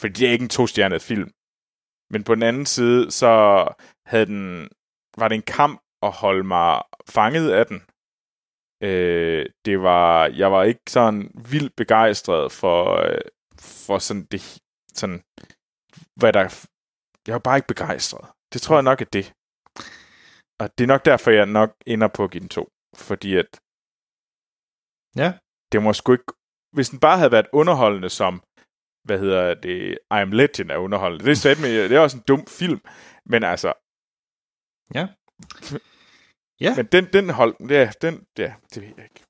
[0.00, 1.30] Fordi det er ikke en to-stjernet film.
[2.12, 3.32] Men på den anden side, så
[4.06, 4.68] havde den,
[5.20, 7.78] var det en kamp at holde mig fanget af den.
[8.88, 13.20] Øh, det var, jeg var ikke sådan vildt begejstret for, øh,
[13.86, 14.58] for sådan det,
[14.98, 15.22] sådan,
[16.20, 16.44] hvad der,
[17.26, 18.24] jeg var bare ikke begejstret.
[18.52, 19.26] Det tror jeg nok er det.
[20.60, 22.68] Og det er nok derfor, jeg nok ender på at give den to.
[22.96, 23.50] Fordi at,
[25.16, 25.38] Ja.
[25.72, 26.32] det må sgu ikke,
[26.72, 28.42] hvis den bare havde været underholdende som,
[29.04, 31.24] hvad hedder det, I Am Legend er underholdende.
[31.24, 32.80] Det er, satme, det er også en dum film,
[33.26, 33.72] men altså,
[34.94, 35.04] Ja.
[36.60, 36.76] Ja.
[36.76, 39.24] men den, den hold, ja, den, ja, det ved jeg ikke.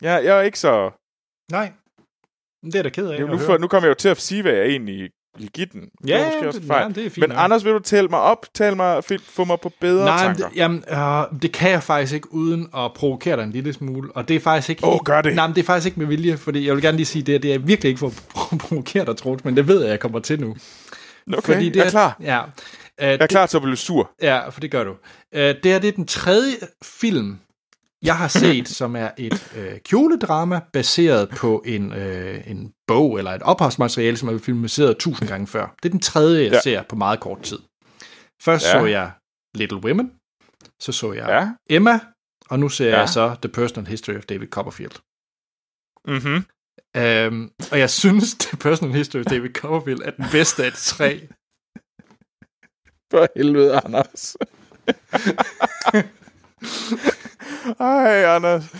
[0.00, 0.90] Jeg, jeg er ikke så,
[1.50, 1.72] Nej.
[2.64, 3.20] Det er da ked af.
[3.20, 5.50] nu, at nu, for, nu kommer jeg jo til at sige, hvad jeg egentlig vil
[5.50, 5.80] give den.
[5.80, 7.28] Det Ja, var måske også det, ja, det er fint.
[7.28, 7.32] Men.
[7.36, 8.46] Anders, vil du tale mig op?
[8.54, 10.48] Tal mig, få mig på bedre Nej, tanker.
[10.48, 14.12] det, jamen, øh, det kan jeg faktisk ikke, uden at provokere dig en lille smule.
[14.14, 14.84] Og det er faktisk ikke...
[14.86, 15.34] Åh, gør det.
[15.34, 17.42] Nej, men det er faktisk ikke med vilje, fordi jeg vil gerne lige sige, det,
[17.42, 20.18] det er virkelig ikke for at provokere dig, Troels, men det ved jeg, jeg kommer
[20.18, 20.56] til nu.
[21.32, 22.16] okay, fordi det jeg er klar.
[22.20, 22.48] Ja, uh,
[22.98, 24.10] Jeg er klar til at blive sur.
[24.22, 24.90] Ja, for det gør du.
[24.90, 24.96] Uh,
[25.32, 26.52] det her det er den tredje
[26.82, 27.38] film,
[28.02, 33.30] jeg har set, som er et øh, kjoledrama, baseret på en, øh, en bog eller
[33.30, 35.74] et ophavsmateriale, som er filmatiseret tusind gange før.
[35.82, 36.60] Det er den tredje, jeg Ja.
[36.60, 37.58] ser på meget kort tid.
[38.42, 38.72] Først Ja.
[38.80, 39.10] så jeg
[39.54, 40.12] Little Women,
[40.80, 41.48] så så jeg Ja.
[41.76, 42.00] Emma,
[42.50, 42.98] og nu ser Ja.
[42.98, 44.92] jeg så The Personal History of David Copperfield.
[46.08, 46.44] Mm-hmm.
[46.98, 50.76] Um, og jeg synes, The Personal History of David Copperfield er den bedste af de
[50.78, 51.28] tre.
[53.12, 54.36] For helvede, Anders.
[57.80, 58.74] Ej, Anders.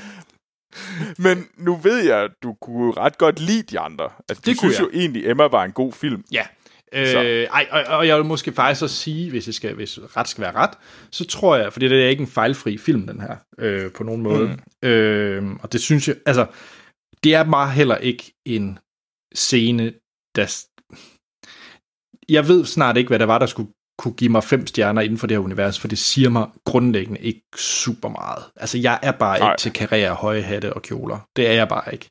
[1.18, 4.10] Men nu ved jeg, at du kunne ret godt lide de andre.
[4.28, 6.24] Altså, du Det kunne synes jo egentlig, Emma var en god film.
[6.32, 6.46] Ja.
[6.94, 7.22] Så.
[7.22, 10.28] Øh, ej, og, og jeg vil måske faktisk også sige, hvis, jeg skal, hvis ret
[10.28, 10.70] skal være ret,
[11.10, 14.22] så tror jeg, fordi det er ikke en fejlfri film, den her, øh, på nogen
[14.22, 14.58] måde.
[14.82, 14.88] Mm.
[14.88, 16.46] Øh, og det synes jeg, altså,
[17.24, 18.78] det er bare heller ikke en
[19.34, 19.92] scene,
[20.36, 20.64] der...
[22.28, 23.72] Jeg ved snart ikke, hvad der var, der skulle
[24.02, 27.20] kunne give mig fem stjerner inden for det her univers, for det siger mig grundlæggende
[27.20, 28.44] ikke super meget.
[28.56, 29.52] Altså, jeg er bare Nej.
[29.52, 31.18] ikke til karriere, høje hatte og kjoler.
[31.36, 32.10] Det er jeg bare ikke.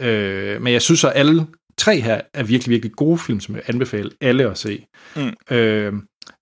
[0.00, 1.46] Øh, men jeg synes, at alle
[1.78, 4.86] tre her er virkelig, virkelig gode film, som jeg anbefaler alle at se.
[5.16, 5.32] Mm.
[5.50, 5.92] Øh,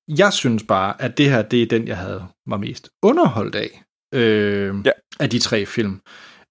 [0.08, 3.82] Jeg synes bare, at det her, det er den, jeg havde var mest underholdt af.
[4.14, 4.90] Øh, Ja.
[5.20, 6.00] Af de tre film.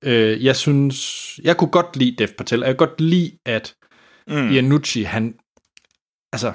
[0.03, 3.75] Øh, jeg synes, jeg kunne godt lide Dev Patel, og jeg kunne godt lide, at
[4.27, 4.49] mm.
[4.51, 5.36] Iannucci, han,
[6.33, 6.51] altså,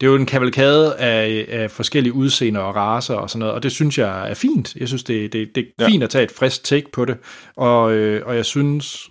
[0.00, 3.62] det er jo en kavalkade af, af forskellige udseender og raser og sådan noget, og
[3.62, 4.76] det synes jeg er fint.
[4.76, 5.84] Jeg synes, det, det, det er Ja.
[5.84, 5.90] ja.
[5.90, 7.18] fint at tage et frisk take på det,
[7.56, 9.10] og, øh, og jeg synes,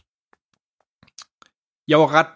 [1.87, 2.27] jeg var ret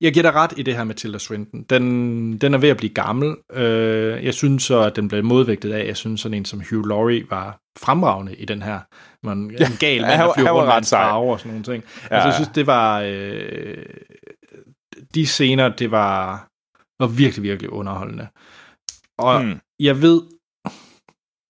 [0.00, 1.62] jeg giver dig ret i det her med Tilda Swinton.
[1.62, 3.36] Den, den er ved at blive gammel.
[3.52, 6.88] Øh, jeg synes så, at den blev modvægtet af, jeg synes sådan en som Hugh
[6.88, 8.80] Laurie var fremragende i den her.
[9.26, 11.64] Man, ja, en gal ja, mand, han der flyver rundt med en og sådan nogle
[11.64, 11.84] ting.
[11.84, 12.34] Ja, Ja, altså, jeg ja.
[12.34, 13.00] synes, det var...
[13.00, 13.86] Øh,
[15.14, 16.48] de scener, det var,
[17.00, 18.28] var virkelig, virkelig underholdende.
[19.18, 19.60] Og hmm.
[19.80, 20.22] jeg ved,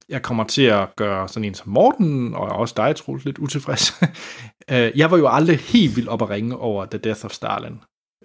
[0.09, 3.93] jeg kommer til at gøre sådan en som Morten, og også dig, Troels, lidt utilfreds.
[4.71, 7.81] Øh, jeg var jo aldrig helt vildt op at ringe over The Death of Stalin.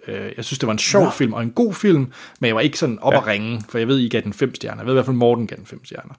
[0.06, 1.10] Øh, Jeg synes, det var en sjov Nå.
[1.10, 3.18] film og en god film, men jeg var ikke sådan op Ja.
[3.18, 4.78] at ringe, for jeg ved, I gav den fem stjerner.
[4.80, 6.14] Jeg ved i hvert fald, Morten gav den fem stjerner.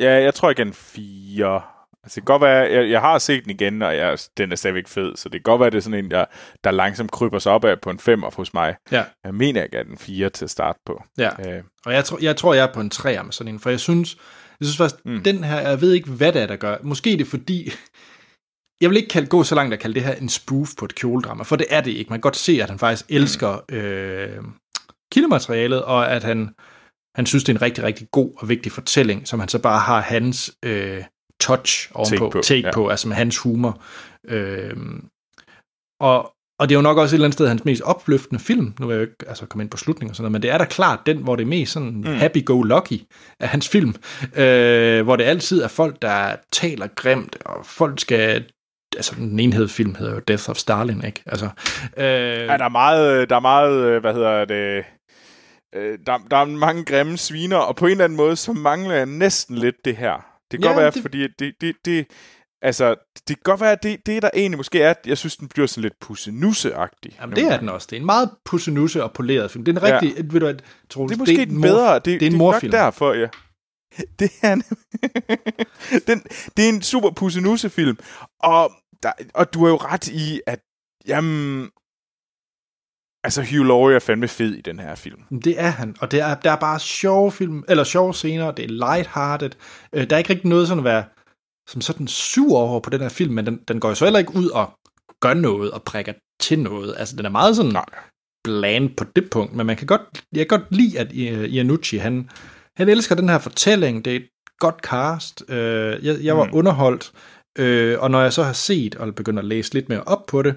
[0.00, 1.62] Ja, jeg tror igen fire.
[2.04, 4.56] Altså, det kan godt være, jeg, jeg har set den igen, og jeg, den er
[4.56, 6.24] stadigvæk fed, så det kan godt være, det er sådan en, der,
[6.64, 8.76] der langsomt kryber sig op af på en femmer hos mig.
[8.92, 9.04] Ja.
[9.24, 11.02] Jeg mener, jeg gav den fire til at starte på.
[11.18, 11.30] Ja.
[11.56, 13.70] Øh, Og jeg, tror, jeg tror, jeg er på en træer med sådan en, for
[13.70, 14.16] jeg synes,
[14.60, 15.12] jeg synes faktisk, Mm.
[15.12, 15.22] mm.
[15.22, 16.76] den her, jeg ved ikke, hvad det er, der gør.
[16.82, 17.70] Måske er det fordi,
[18.80, 20.94] jeg vil ikke kalde, gå så langt at kalde det her en spoof på et
[20.94, 22.08] kjoledrama, for det er det ikke.
[22.10, 24.36] Man kan godt se, at han faktisk elsker øh,
[25.12, 26.54] kildematerialet, og at han,
[27.16, 29.80] han synes, det er en rigtig, rigtig god og vigtig fortælling, som han så bare
[29.80, 31.04] har hans øh,
[31.40, 32.72] touch ovenpå, Take på, take ja.
[32.74, 33.82] på, altså med hans humor.
[34.28, 34.76] Øh,
[36.00, 38.74] og, og det er jo nok også et eller andet sted hans mest opløftende film.
[38.80, 40.50] Nu vil jeg jo ikke altså, komme ind på slutningen og sådan noget, men det
[40.50, 42.04] er da klart den, hvor det er mest sådan mm.
[42.04, 43.06] happy-go-lucky
[43.40, 43.94] af hans film.
[44.36, 48.44] Øh, hvor det altid er folk, der taler grimt, og folk skal...
[48.96, 51.22] Altså, den ene film hedder jo Death of Stalin, ikke?
[51.26, 51.48] Altså,
[51.96, 54.84] øh, ja, der er meget, der er meget, øh, hvad hedder det,
[55.74, 58.94] øh, der, der er mange grimme sviner, og på en eller anden måde, så mangler
[58.94, 60.37] jeg næsten lidt det her.
[60.50, 61.02] Det kan Ja, godt være, det- det...
[61.02, 62.06] fordi det, det, det,
[62.62, 62.94] altså,
[63.28, 65.48] det kan godt være, at det, det der egentlig måske er, at jeg synes, den
[65.48, 67.20] bliver sådan lidt pussenusse-agtig.
[67.20, 67.86] Jamen, det er den også.
[67.90, 69.64] Det er en meget pussenusse og poleret film.
[69.64, 70.16] Det er en rigtig...
[70.16, 70.22] Ja.
[70.30, 71.94] Ved du, at, Troels, Det er måske en den mor- bedre.
[71.94, 72.72] Det, det er en det er morfilm.
[72.72, 73.28] nok derfor, ja.
[74.18, 74.62] Det er, en,
[76.08, 76.22] den,
[76.56, 77.98] det er en super pussenusse-film.
[78.40, 78.70] Og,
[79.02, 80.60] der, og du har jo ret i, at
[81.06, 81.70] jamen,
[83.24, 85.22] altså Hugh Laurie er fandme fed i den her film.
[85.44, 88.64] Det er han, og det er, der er bare sjove film, eller sjove scener, det
[88.64, 89.50] er lighthearted.
[89.92, 91.04] Øh, der er ikke rigtig noget sådan at være
[91.68, 94.18] som sådan sur over på den her film, men den, den går jo så heller
[94.18, 94.72] ikke ud og
[95.20, 96.94] gør noget og prikker til noget.
[96.98, 97.84] Altså, den er meget sådan Nej.
[98.44, 100.00] bland på det punkt, men man kan godt,
[100.32, 102.30] jeg kan godt lide, at I- Iannucci, han,
[102.76, 106.50] han elsker den her fortælling, det er et godt cast, øh, jeg, jeg var Mm.
[106.54, 107.12] underholdt,
[107.58, 110.42] øh, og når jeg så har set og begyndt at læse lidt mere op på
[110.42, 110.54] det,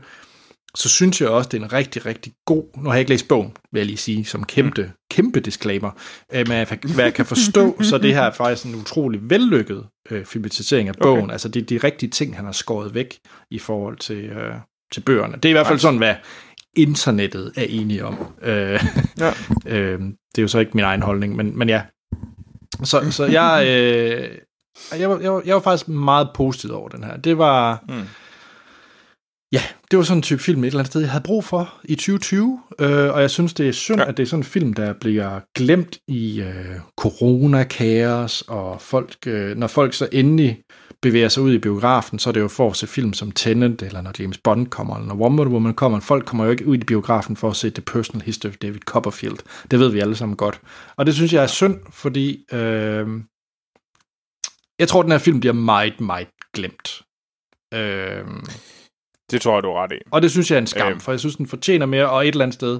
[0.75, 3.27] så synes jeg også, det er en rigtig, rigtig god, nu har jeg ikke læst
[3.27, 4.89] bogen, vil jeg lige sige, som kæmpe, mm.
[5.11, 5.91] kæmpe disclaimer,
[6.33, 9.85] øh, men jeg- hvad jeg kan forstå, så det her er faktisk en utrolig vellykket
[10.11, 11.31] øh, filmatisering af bogen, okay.
[11.31, 13.19] altså det er de rigtige ting, han har skåret væk
[13.51, 14.53] i forhold til, øh,
[14.93, 15.33] til bøgerne.
[15.35, 16.15] Det er i hvert fald sådan, hvad
[16.77, 18.17] internettet er enige om.
[18.41, 18.83] Øh,
[19.19, 19.31] Ja.
[19.75, 21.81] øh, det er jo så ikke min egen holdning, men, men ja.
[22.83, 24.29] Så, så jeg, øh,
[24.99, 27.17] jeg, var, jeg, var, jeg var faktisk meget positiv over den her.
[27.17, 27.83] Det var...
[27.89, 28.01] Mm.
[29.53, 29.61] Ja,
[29.91, 31.95] det var sådan en type film et eller andet sted, jeg havde brug for i
[31.95, 34.09] 2020, øh, og jeg synes, det er synd, Ja.
[34.09, 39.57] at det er sådan en film, der bliver glemt i øh, corona-kaos, og folk, øh,
[39.57, 40.61] når folk så endelig
[41.01, 43.81] bevæger sig ud i biografen, så er det jo for at se film som Tenet,
[43.81, 45.99] eller når James Bond kommer, eller når Wonder Woman kommer.
[45.99, 48.79] Folk kommer jo ikke ud i biografen for at se The Personal History of David
[48.79, 49.37] Copperfield.
[49.71, 50.61] Det ved vi alle sammen godt.
[50.95, 53.07] Og det synes jeg er synd, fordi øh,
[54.79, 57.01] jeg tror, den her film bliver meget, meget glemt.
[57.73, 58.25] Øh,
[59.31, 59.95] Det tror jeg, du er ret i.
[60.11, 60.99] og det synes jeg er en skam, øh.
[60.99, 62.79] for jeg synes, den fortjener mere, og et eller andet sted,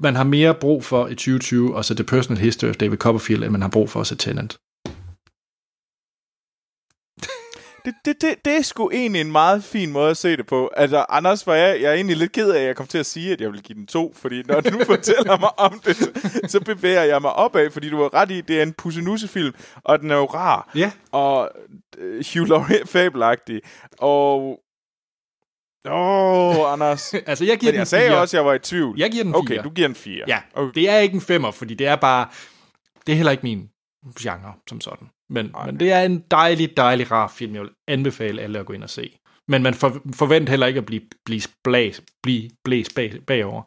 [0.00, 3.42] man har mere brug for i 2020 at se The Personal History of David Copperfield,
[3.42, 4.56] end man har brug for at se Tenant.
[7.84, 10.70] Det, det, det, det er sgu egentlig en meget fin måde at se det på.
[10.76, 13.06] Altså, Anders, var jeg, jeg er egentlig lidt ked af, at jeg kom til at
[13.06, 15.96] sige, at jeg vil give den to, fordi når du fortæller mig om det,
[16.50, 19.54] så bevæger jeg mig opad, fordi du har ret i, det er en pussenussefilm,
[19.84, 20.90] og den er jo rar, Ja.
[21.12, 21.50] og
[21.98, 23.60] øh, Hugh Laurie er fabelagtig,
[23.98, 24.60] og...
[25.86, 27.14] Åh, oh, Anders.
[27.26, 28.18] Altså, jeg giver Men den jeg sagde fire.
[28.20, 28.98] også, at jeg var i tvivl.
[28.98, 29.62] Jeg giver den Okay, fire.
[29.62, 30.24] du giver den fire.
[30.28, 30.72] Ja, Okay.
[30.80, 32.28] det er ikke en femmer, fordi det er bare...
[33.06, 33.68] Det er heller ikke min
[34.20, 35.08] genre som sådan.
[35.30, 38.72] Men, men det er en dejlig, dejlig rar film, jeg vil anbefale alle at gå
[38.72, 39.18] ind og se.
[39.48, 43.62] Men man for, forventer heller ikke at blive, blive blæst, blive blæst bag, bagover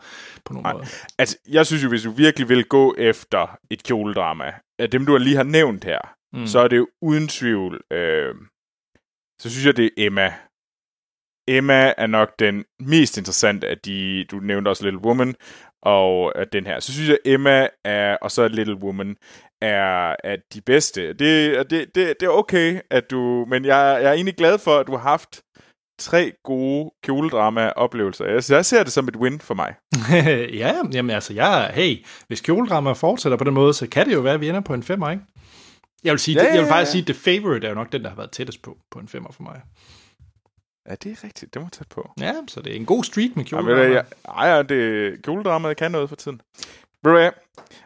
[0.46, 0.74] på nogen Nej.
[0.74, 0.86] måde.
[1.20, 5.18] Altså, jeg synes jo, hvis du virkelig vil gå efter et kjoledrama, af dem, du
[5.18, 6.00] lige har nævnt her,
[6.34, 6.48] mm.
[6.48, 8.36] så er det jo uden tvivl, øh,
[9.42, 10.34] så synes jeg, det er Emma.
[11.58, 15.36] Emma er nok den mest interessante af de, du nævnte også Little Woman,
[15.84, 16.80] og øh, den her.
[16.80, 19.16] Så synes jeg, Emma er, og så Little Woman
[19.62, 21.08] er, er de bedste.
[21.14, 23.46] Det, det, det, det er okay, at du...
[23.50, 25.42] Men jeg, jeg er egentlig glad for, at du har haft
[26.00, 28.26] tre gode kjoledrama-oplevelser.
[28.26, 29.76] Jeg, jeg ser det som et win for mig.
[30.62, 34.20] ja, jamen altså, jeg, hey, hvis kjoledrama fortsætter på den måde, så kan det jo
[34.20, 35.24] være, at vi ender på en femmer, ikke?
[36.04, 36.92] Jeg vil, sige, Ja, ja, ja, jeg vil ja, faktisk ja.
[36.92, 39.08] sige, at The Favorite er jo nok den, der har været tættest på, på en
[39.08, 39.62] femmer for mig.
[40.90, 41.54] Ja, det er rigtigt.
[41.54, 42.12] Det var tæt på.
[42.20, 43.94] Ja, så det er en god streak med kjoledrama.
[43.94, 46.42] jeg, ej, ja, det, kjoledramaet kan noget for tiden.
[47.04, 47.32] Ved du hvad,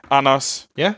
[0.09, 0.93] Anders, Ja,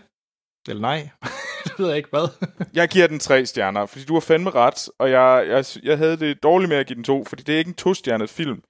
[0.68, 1.10] eller nej.
[1.64, 2.28] det ved jeg ikke, hvad.
[2.74, 6.18] jeg giver den tre stjerner, fordi du har fandme ret, og jeg, jeg, jeg havde
[6.18, 8.62] det dårligt med at give den to, fordi det er ikke en to-stjernet film.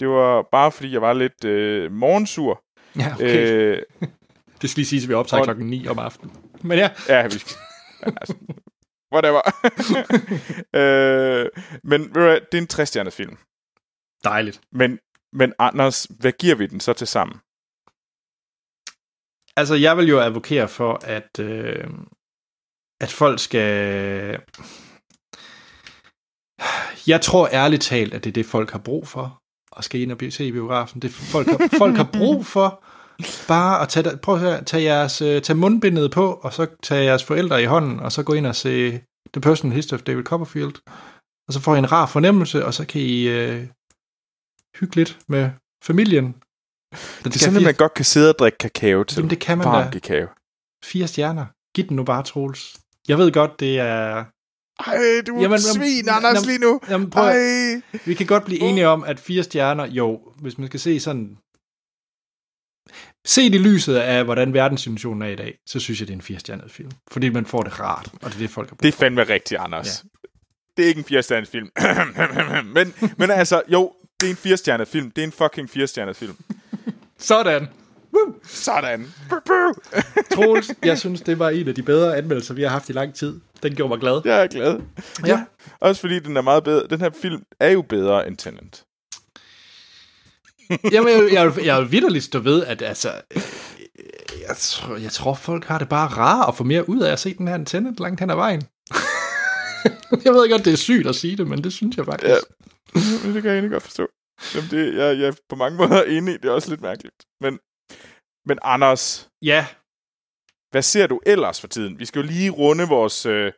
[0.00, 2.62] Det var bare, fordi jeg var lidt øh, morgensur.
[2.98, 3.48] ja, okay.
[3.48, 4.08] Øh, Øh,
[4.62, 6.36] det skal lige sige, at vi optager og- klokken 9 om aftenen.
[6.62, 7.56] Men ja, ja, vi skal...
[8.02, 8.34] altså,
[9.14, 9.40] whatever.
[10.80, 11.46] øh,
[11.84, 13.38] men det er en tre-stjernet film.
[14.24, 14.60] dejligt.
[14.72, 14.98] Men,
[15.32, 17.40] men Anders, hvad giver vi den så til sammen?
[19.56, 21.84] Altså, jeg vil jo advokere for, at, øh,
[23.00, 24.40] at folk skal...
[27.06, 29.42] Jeg tror ærligt talt, at det er det, folk har brug for,
[29.72, 31.02] og skal ind og se i biografen.
[31.02, 32.84] Det folk har, folk har brug for
[33.48, 37.24] bare at tage, prøv at tage, jeres, øh, tage mundbindet på, og så tage jeres
[37.24, 38.90] forældre i hånden, og så gå ind og se
[39.32, 40.74] The Personal History of David Copperfield.
[41.48, 43.66] Og så får I en rar fornemmelse, og så kan I øh,
[44.80, 45.50] hygge lidt med
[45.84, 46.24] familien.
[46.24, 46.34] Den
[47.24, 49.16] Det er sådan, at man godt kan sidde og drikke kakao til.
[49.16, 49.98] Jamen, det kan man Varm da.
[49.98, 50.26] kakao.
[50.84, 51.46] Fire stjerner.
[51.74, 52.76] Giv den nu bare, Troels.
[53.08, 54.24] Jeg ved godt, det er...
[54.86, 54.96] Ej,
[55.26, 56.80] du er Jamen, svin, Anders, lige nu.
[56.88, 57.80] Jamen, prøv, Ej.
[58.04, 61.38] vi kan godt blive enige om, at fire stjerner, jo, hvis man skal se sådan...
[63.26, 66.22] Se i lyset af, hvordan verdenssituationen er i dag, så synes jeg, det er en
[66.22, 66.90] firestjernet film.
[67.12, 69.60] Fordi man får det rart, og det er det, folk har Det er fandme rigtigt,
[69.60, 70.04] Anders.
[70.04, 70.08] Ja.
[70.76, 71.70] Det er ikke en firestjernet film.
[72.76, 75.10] men, men altså, jo, det er en firestjernet film.
[75.10, 76.36] Det er en fucking firestjernet film.
[77.18, 77.68] Sådan.
[78.44, 79.06] Sådan.
[80.34, 83.14] Troels, jeg synes, det var en af de bedre anmeldelser, vi har haft i lang
[83.14, 83.40] tid.
[83.62, 84.20] Den gjorde mig glad.
[84.24, 84.80] Jeg er glad.
[85.26, 85.44] Ja.
[85.80, 86.86] Også fordi den er meget bedre.
[86.90, 88.84] Den her film er jo bedre end Tenant.
[90.92, 93.42] Jamen, jeg, jeg, jeg, vil vidderligt stå ved, at altså, øh,
[94.48, 97.20] jeg, tror, jeg tror, folk har det bare rart at få mere ud af at
[97.20, 98.62] se den her antenne langt hen ad vejen.
[100.24, 102.30] jeg ved godt, det er sygt at sige det, men det synes jeg faktisk.
[102.30, 102.36] Ja.
[103.32, 104.06] Det kan jeg egentlig godt forstå.
[104.54, 106.42] Jamen, det, jeg, jeg er på mange måder enig.
[106.42, 107.14] Det er også lidt mærkeligt.
[107.40, 107.58] Men,
[108.46, 109.66] men Anders, ja.
[110.70, 111.98] hvad ser du ellers for tiden?
[111.98, 113.26] Vi skal jo lige runde vores...
[113.26, 113.52] Øh,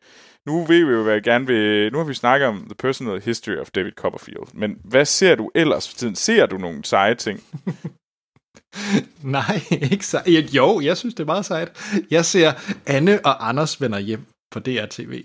[0.47, 1.93] nu ved vi jo, hvad jeg gerne vil...
[1.93, 4.55] Nu har vi snakket om The Personal History of David Copperfield.
[4.55, 6.15] Men hvad ser du ellers for tiden?
[6.15, 7.41] Ser du nogle seje ting?
[9.39, 9.61] Nej,
[9.93, 10.23] ikke så.
[10.27, 11.73] Ja, Jo, jeg synes, det er meget sejt.
[12.11, 12.53] Jeg ser
[12.87, 15.23] Anne og Anders vender hjem på DRTV.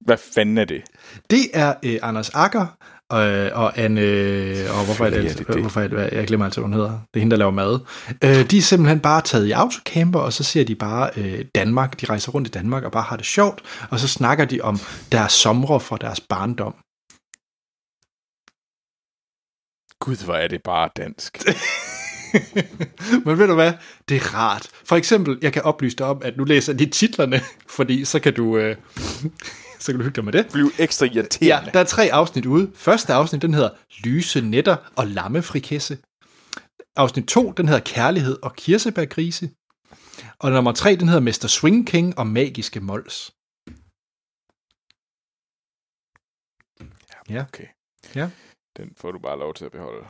[0.00, 0.82] Hvad fanden er det?
[1.30, 2.66] Det er øh, Anders Akker
[3.10, 3.20] og,
[3.64, 4.00] og Anne...
[4.70, 5.60] Og hvorfor er det, er det, det det.
[5.60, 6.90] hvorfor er det, jeg glemmer altid, hvad hun hedder.
[6.90, 7.80] Det er hende, der laver mad.
[8.24, 12.00] Øh, de er simpelthen bare taget i autocamper, og så ser de bare øh, Danmark.
[12.00, 13.62] De rejser rundt i Danmark og bare har det sjovt.
[13.90, 14.78] Og så snakker de om
[15.12, 16.74] deres somre fra deres barndom.
[20.00, 21.38] Gud, hvor er det bare dansk.
[23.24, 23.72] Men ved du hvad?
[24.08, 24.68] Det er rart.
[24.84, 27.40] For eksempel, jeg kan oplyse dig om, at nu læser de titlerne,
[27.76, 28.76] fordi så kan du, øh,
[29.82, 30.46] så kan du hygge dig med det.
[30.52, 31.70] Bliv ekstra Ja, irriterende.
[31.72, 32.70] der er tre afsnit ude.
[32.74, 33.70] Første afsnit, den hedder
[34.04, 35.98] Lyse Netter og Lammefrikesse.
[36.96, 39.50] Afsnit 2, den hedder Kærlighed og Kirsebærgrise.
[40.38, 43.32] Og nummer 3, den hedder Mester Swing King og Magiske Mols.
[47.30, 47.42] Ja.
[47.42, 47.66] Okay.
[48.14, 48.30] Ja.
[48.76, 50.06] Den får du bare lov til at beholde.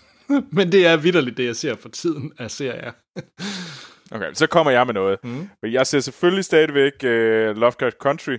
[0.56, 2.92] Men det er vidderligt det, jeg ser for tiden af serier.
[4.10, 5.18] Okay, så kommer jeg med noget.
[5.24, 5.48] Mm.
[5.62, 8.36] Men jeg ser selvfølgelig stadigvæk uh, Lovecraft Country.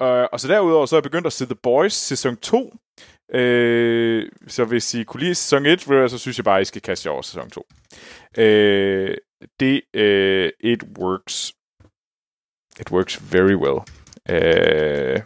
[0.00, 2.58] Uh, og så derudover, så er jeg begyndt at se The Boys sæson 2.
[3.34, 6.82] Uh, øh, så hvis I kunne lide sæson 1, så synes jeg bare, I skal
[6.82, 7.66] kaste jer over sæson 2.
[8.38, 9.16] Uh, øh,
[9.60, 11.52] det, uh, it works.
[12.80, 13.80] It works very well.
[14.30, 15.22] Uh,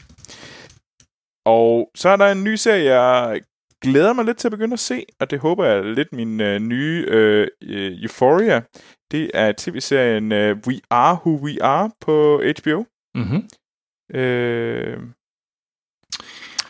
[1.47, 3.41] og så er der en ny serie, jeg
[3.83, 6.61] glæder mig lidt til at begynde at se, og det håber jeg lidt min øh,
[6.61, 7.49] nye øh,
[8.03, 8.63] Euphoria.
[9.11, 12.85] Det er tv-serien øh, We Are Who We Are på HBO,
[13.15, 13.49] Mm-hmm
[14.15, 14.99] øh,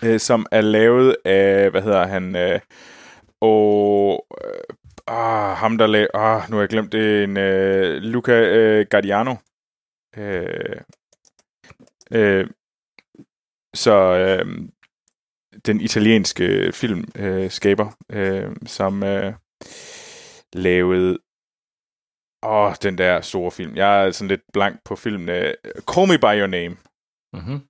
[0.05, 2.61] øh, som er lavet af, hvad hedder han, øh,
[3.41, 4.75] og øh,
[5.07, 9.35] ah, ham der lavede, ah, nu har jeg glemt det, en øh, Luca øh, Guardiano.
[10.17, 10.81] Øh,
[12.12, 12.51] øh,
[13.75, 14.69] så øh,
[15.67, 19.35] den italienske filmskaber, øh, skaber, øh, som øh,
[20.53, 21.19] lavede
[22.43, 23.77] Åh, den der store film.
[23.77, 25.29] Jeg er sådan lidt blank på filmen.
[25.95, 26.77] Call Me By Your Name.
[27.32, 27.61] Mm-hmm.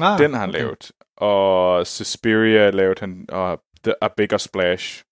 [0.00, 0.58] Ah, Den har han okay.
[0.60, 0.92] lavet.
[1.16, 5.04] Og Suspiria lavede han, og The, A Bigger Splash.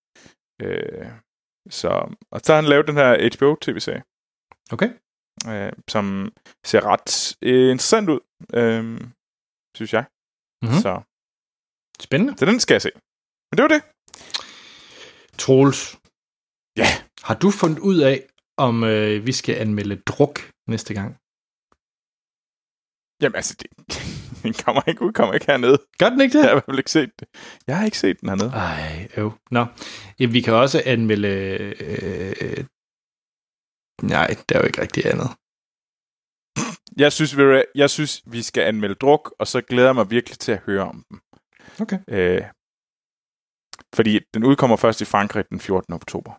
[0.62, 1.06] Øh,
[1.70, 1.88] Så,
[2.30, 4.02] og så har han lavet den her HBO-tv-serie,
[4.72, 4.90] Okay.
[5.50, 6.32] øh, som
[6.66, 8.20] ser ret øh, interessant ud,
[8.54, 9.00] øh,
[9.76, 10.04] synes jeg.
[10.62, 10.72] Mhm.
[10.74, 10.80] Mm.
[10.84, 10.92] Så,
[12.00, 12.38] Spændende.
[12.38, 12.90] så den skal jeg se.
[13.48, 13.82] Men det var det.
[15.38, 15.82] Troels.
[16.76, 16.88] Ja.
[17.22, 18.16] Har du fundet ud af,
[18.66, 20.36] om øh, vi skal anmelde druk
[20.68, 21.10] næste gang?
[23.22, 23.66] Jamen altså, det,
[24.42, 25.78] den kommer ikke ud, kommer ikke hernede.
[25.98, 26.50] Gør den ikke Jeg det?
[26.50, 27.28] har i hvert fald ikke set det.
[27.66, 28.50] Jeg har ikke set den hernede.
[28.50, 29.32] Ej, øv.
[29.50, 29.66] Nå.
[30.20, 31.28] Jamen, vi kan også anmelde...
[31.80, 32.64] Øh,
[34.02, 35.28] nej, der er jo ikke rigtig andet.
[36.96, 37.42] Jeg synes, vi,
[37.74, 40.82] jeg synes, vi skal anmelde druk, og så glæder jeg mig virkelig til at høre
[40.88, 41.20] om dem.
[41.80, 41.98] Okay.
[42.08, 42.42] Øh,
[43.94, 45.94] fordi den udkommer først i Frankrig den 14.
[45.94, 46.32] oktober.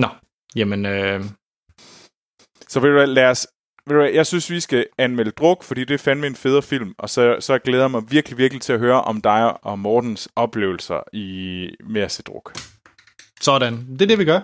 [0.00, 0.08] Nå,
[0.56, 0.86] jamen...
[0.86, 1.24] Øh,
[2.68, 3.46] Så vil du lad os...
[3.86, 6.62] Ved du hvad, jeg synes, vi skal anmelde druk, fordi det er fandme en federe
[6.62, 9.78] film, og så, så glæder jeg mig virkelig, virkelig til at høre om dig og
[9.78, 12.52] Mortens oplevelser i med at se druk.
[13.40, 13.86] sådan.
[13.92, 14.40] Det er det, vi gør.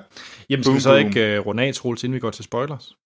[0.51, 1.07] Jamen, skal Boom, vi så boom.
[1.07, 2.97] ikke øh, runde af, Troels, inden vi går til spoilers?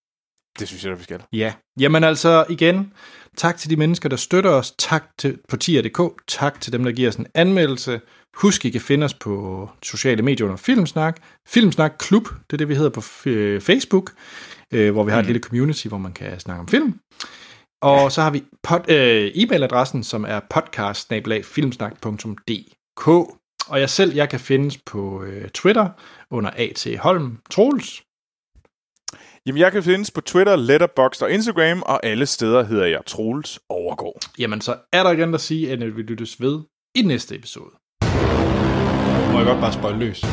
[0.58, 1.22] Det synes jeg, at vi skal.
[1.32, 2.92] Ja, jamen altså igen,
[3.36, 4.74] tak til de mennesker, der støtter os.
[4.78, 6.00] Tak til, på tier.dk.
[6.28, 8.00] Tak til dem, der giver os en anmeldelse.
[8.34, 11.16] Husk, I kan finde os på sociale medier under Filmsnak.
[11.48, 14.10] Filmsnak Klub, det er det, vi hedder på f- Facebook,
[14.72, 15.26] øh, hvor vi har et Mm.
[15.32, 17.00] lille community, hvor man kan snakke om film.
[17.82, 18.10] Og ja.
[18.10, 21.10] så har vi pod, øh, e-mailadressen, som er podcast
[23.68, 25.88] Og jeg selv, jeg kan findes på øh, Twitter
[26.30, 26.86] under A.T.
[26.98, 28.02] Holm Troels.
[29.46, 33.58] Jamen, jeg kan findes på Twitter, Letterboxd og Instagram, og alle steder hedder jeg Troels
[33.68, 34.20] Overgaard.
[34.38, 36.60] Jamen, så er der igen at sige, at vi lyttes ved
[36.94, 37.70] i næste episode.
[39.32, 40.24] Må jeg godt bare spøjle løs.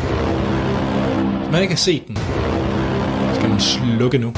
[1.52, 2.18] Man ikke har set den,
[3.44, 4.30] skal man slukke nu.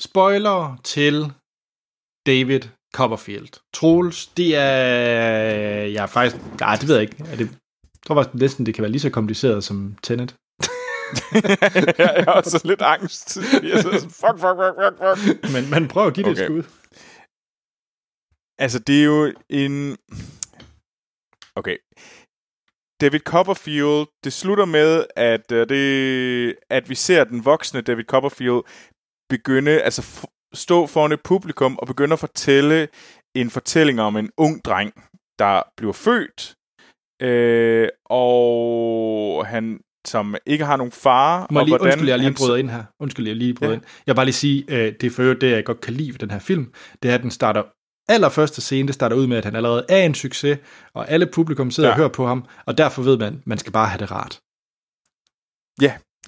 [0.00, 1.32] Spoiler til
[2.26, 2.60] David
[2.94, 3.48] Copperfield.
[3.74, 4.70] Troels, det er...
[5.94, 6.36] Jeg er faktisk...
[6.60, 7.16] Nej, det ved jeg ikke.
[7.24, 7.48] Er det...
[7.48, 10.36] Jeg tror faktisk næsten, det kan være lige så kompliceret som Tenet.
[11.98, 13.36] jeg er også lidt angst.
[13.36, 15.52] Jeg sidder sådan, fuck, fuck, fuck, fuck, fuck.
[15.54, 16.42] Men man prøver at give det Okay.
[16.42, 16.62] et skud.
[18.58, 19.96] Altså, det er jo en...
[21.54, 21.76] Okay.
[23.00, 28.60] David Copperfield, det slutter med, at, uh, det, at vi ser den voksne David Copperfield
[29.28, 32.88] begynde, altså f- stå foran et publikum og begynde at fortælle
[33.36, 34.92] en fortælling om en ung dreng,
[35.38, 36.54] der bliver født,
[37.22, 41.46] øh, og han som ikke har nogen far.
[41.50, 42.84] Må og lige, hvordan undskyld, jeg lige bryder ind her.
[43.00, 43.76] Undskyld, jeg lige bryder ja.
[43.76, 43.84] ind.
[44.06, 46.12] Jeg vil bare lige sige, øh, det er for øvrigt det, jeg godt kan lide
[46.12, 46.72] ved den her film,
[47.02, 47.62] det er, at den starter
[48.08, 50.58] allerførste scene, det starter ud med, at han allerede er en succes,
[50.94, 51.90] og alle publikum sidder Ja.
[51.90, 51.94] ja.
[51.94, 54.40] og hører på ham, og derfor ved man, man skal bare have det rart.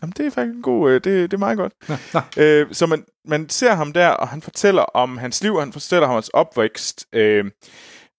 [0.02, 0.90] Jamen, det er faktisk en god...
[0.90, 1.73] øh, Det, det er meget godt.
[1.89, 2.20] Nå, nå.
[2.43, 5.73] Øh, så man, man ser ham der, og han fortæller om hans liv, og han
[5.73, 7.44] fortæller om hans opvækst, øh,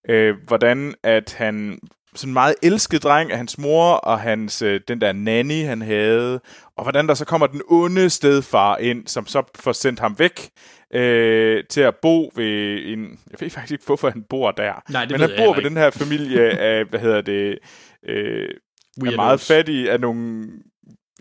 [0.10, 1.80] øh, hvordan at han
[2.16, 5.82] sådan en meget elsket dreng af hans mor, og hans, øh, den der nanny, han
[5.82, 6.40] havde,
[6.78, 10.50] og hvordan der så kommer den onde stedfar ind, som så får sendt ham væk
[10.94, 13.20] øh, til at bo ved en...
[13.32, 14.84] Jeg ved faktisk ikke, hvorfor han bor der.
[14.92, 17.60] Nej, det Men han bor ved den her familie af, hvad hedder det,
[18.06, 18.54] øh, er
[19.02, 19.16] Weirdos.
[19.16, 20.48] meget fattige, af nogle,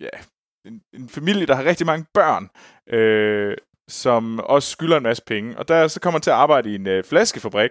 [0.00, 0.08] ja,
[0.66, 2.48] en, en familie, der har rigtig mange børn,
[2.98, 3.56] øh,
[3.88, 5.58] som også skylder en masse penge.
[5.58, 7.70] Og der så kommer han til at arbejde i en øh, flaskefabrik,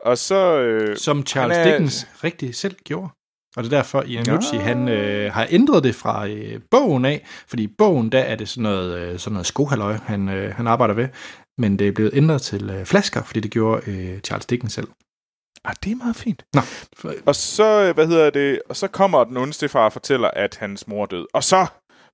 [0.00, 0.60] og så...
[0.60, 3.08] Øh, Som Charles er- Dickens rigtig selv gjorde.
[3.56, 7.26] Og det er derfor, Ian Nucci, han øh, har ændret det fra øh, bogen af,
[7.48, 10.66] fordi i bogen, der er det sådan noget, øh, sådan noget skohalløj, han, øh, han
[10.66, 11.08] arbejder ved,
[11.58, 14.88] men det er blevet ændret til øh, flasker, fordi det gjorde øh, Charles Dickens selv.
[15.64, 16.42] ah, det er meget fint.
[16.54, 16.60] Nå,
[17.26, 20.56] Og så, øh, hvad hedder det, og så kommer den onde stedfar og fortæller, at
[20.60, 21.26] hans mor er død.
[21.34, 21.66] Og så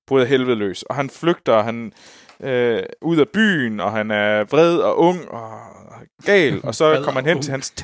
[0.07, 1.93] bryder helvede løs, og han flygter, han
[2.43, 5.49] øh, ud af byen, og han er vred og ung og
[6.25, 7.73] gal, og så kommer han hen til hans...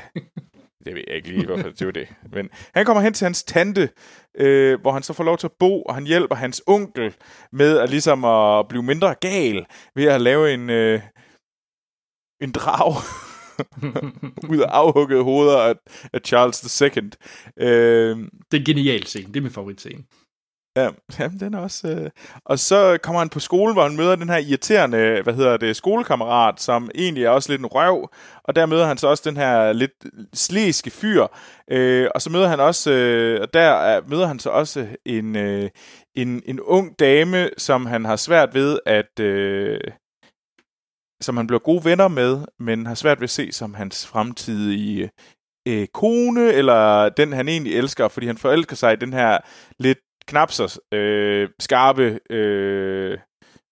[0.85, 2.07] Det ved jeg ikke lige, hvorfor det var det.
[2.31, 3.89] Men han kommer hen til hans tante,
[4.37, 7.15] øh, hvor han så får lov til at bo, og han hjælper hans onkel
[7.51, 9.65] med at ligesom at blive mindre gal
[9.95, 11.01] ved at lave en, øh,
[12.41, 12.93] en drag
[14.51, 15.73] ud af afhuggede hoveder af,
[16.13, 16.87] af Charles II.
[17.57, 18.17] Øh,
[18.51, 20.03] det er en genial scene, det er min favoritscene.
[20.75, 20.89] Ja,
[21.19, 21.87] jamen, den er også...
[21.87, 22.09] Øh...
[22.45, 25.75] Og så kommer han på skole, hvor han møder den her irriterende, hvad hedder det,
[25.75, 28.09] skolekammerat, som egentlig er også lidt en røv.
[28.43, 29.91] Og der møder han så også den her lidt
[30.33, 31.27] slæske fyr.
[31.71, 35.69] Øh, og så møder han også, øh, og der møder han så også en, øh,
[36.15, 39.19] en, en ung dame, som han har svært ved at...
[39.19, 39.79] Øh,
[41.21, 45.09] som han bliver gode venner med, men har svært ved at se som hans fremtidige
[45.67, 49.37] øh, kone, eller den han egentlig elsker, fordi han forelsker sig i den her
[49.79, 53.17] lidt knap så øh, skarpe øh,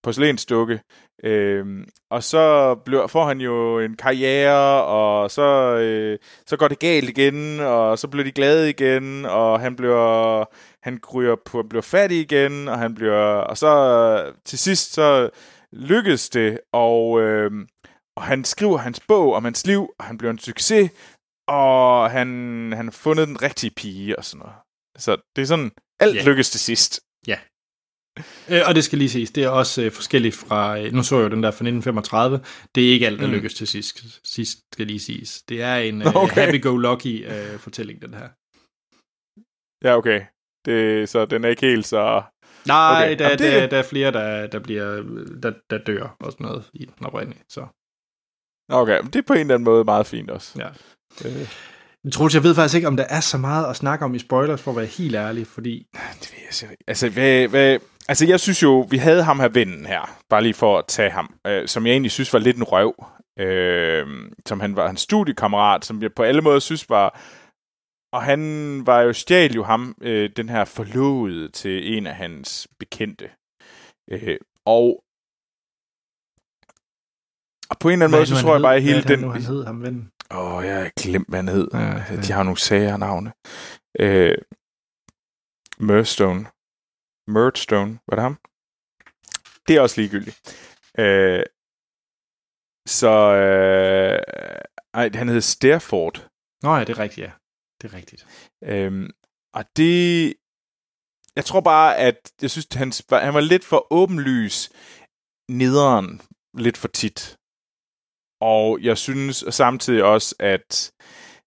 [0.03, 0.79] porcelænsdukke,
[1.23, 1.65] Øh,
[2.09, 7.09] og så bliver, får han jo en karriere, og så, øh, så går det galt
[7.09, 10.45] igen, og så bliver de glade igen, og han bliver
[10.83, 15.29] han ryger på, bliver fattig igen, og han bliver, og så til sidst så
[15.73, 17.51] lykkes det, og, øh,
[18.15, 20.91] og han skriver hans bog om hans liv, og han bliver en succes,
[21.47, 22.27] og han,
[22.75, 24.55] han har fundet den rigtige pige og sådan noget.
[24.97, 25.71] Så det er sådan,
[26.01, 26.23] alt Ja.
[26.29, 26.99] lykkes til sidst.
[28.49, 31.15] Øh, og det skal lige ses, det er også øh, forskelligt fra, øh, nu så
[31.15, 32.39] jeg jo den der fra 1935,
[32.75, 33.33] det er ikke alt, der Mm.
[33.33, 35.43] lykkes til sidst, sidst skal lige siges.
[35.49, 36.35] Det er en øh, okay.
[36.41, 38.27] happy-go-lucky øh, fortælling, den her.
[39.87, 40.21] Ja, okay.
[40.65, 42.23] Det, så den er ikke helt så...
[42.67, 43.17] Nej, Okay, okay.
[43.19, 44.85] der, jamen, det- der, der er flere, der, der, bliver,
[45.43, 47.43] der, der dør og sådan noget i den oprindelige.
[47.49, 47.67] Så,
[48.69, 50.59] Okay, men det er på en eller anden måde meget fint også.
[50.63, 50.69] ja.
[51.25, 51.47] Øh,
[52.13, 54.61] Troels, jeg ved faktisk ikke, om der er så meget at snakke om i spoilers,
[54.61, 55.87] for at være helt ærlig, fordi...
[55.93, 56.83] det ved jeg ikke.
[56.87, 60.53] Altså, hvad, hvad, altså, jeg synes jo, vi havde ham her vennen her, bare lige
[60.53, 63.05] for at tage ham, øh, som jeg egentlig synes var lidt en røv.
[63.39, 64.07] Øh,
[64.45, 67.19] som han var hans studiekammerat, som jeg på alle måder synes var...
[68.13, 68.41] Og han
[68.85, 73.29] var jo stjal jo ham, øh, den her forlovede til en af hans bekendte.
[74.11, 75.03] Øh, og,
[77.69, 79.19] og på en eller anden måde, så tror jeg bare, at hele den...
[79.19, 80.11] Nu, han hed ham ven.
[80.33, 81.67] Åh, oh, jeg har glemt, hvad han hed.
[81.73, 82.21] Ja, Ja.
[82.21, 83.33] De har nogle sager navne.
[83.99, 84.37] Øh,
[85.79, 86.45] Murstone.
[87.27, 88.37] Murdstone, var det ham?
[89.67, 90.37] Det er også ligegyldigt.
[90.99, 91.43] Øh,
[92.87, 93.13] så,
[93.43, 94.19] øh,
[94.93, 96.29] ej, han hed Sterford.
[96.63, 97.31] Nå ja, det er rigtigt, ja.
[97.81, 98.27] Det er rigtigt.
[98.63, 99.09] Øhm,
[99.53, 100.33] og det...
[101.35, 104.69] Jeg tror bare, at jeg synes, han, han var lidt for åbenlys
[105.49, 106.21] nederen
[106.53, 107.37] lidt for tit.
[108.41, 110.91] Og jeg synes samtidig også, at,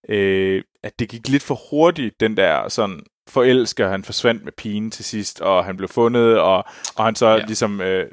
[0.09, 4.91] øh, at det gik lidt for hurtigt, den der sådan forelsker, han forsvandt med pigen
[4.91, 6.65] til sidst, og han blev fundet, og,
[6.97, 7.45] og han så Ja.
[7.47, 8.07] ligesom øh,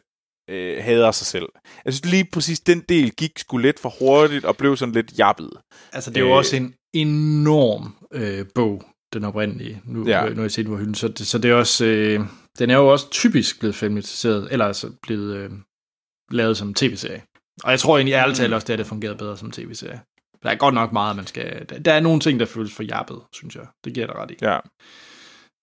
[0.50, 1.46] øh, hader sig selv.
[1.86, 5.18] Jeg synes lige præcis, den del gik sgu lidt for hurtigt, og blev sådan lidt
[5.18, 5.52] jappet.
[5.94, 6.36] Altså, det er jo Øh.
[6.38, 8.84] også en enorm øh, bog,
[9.14, 9.82] den oprindelige.
[9.86, 10.24] Nu, ja.
[10.24, 10.30] Ja.
[10.30, 10.96] nu har jeg set på hylden.
[10.96, 12.20] Så, det, så det er også, øh,
[12.60, 15.50] den er jo også typisk blevet filmatiseret, eller altså blevet øh,
[16.32, 17.22] lavet som tv-serie.
[17.64, 20.02] Og jeg tror egentlig ærligt talt også, det er det fungeret bedre som tv-serie.
[20.44, 21.66] Der er godt nok meget, man skal...
[21.86, 23.64] Der, er nogle ting, der føles for jappet, synes jeg.
[23.86, 24.36] Det giver dig ret i.
[24.42, 24.58] Ja.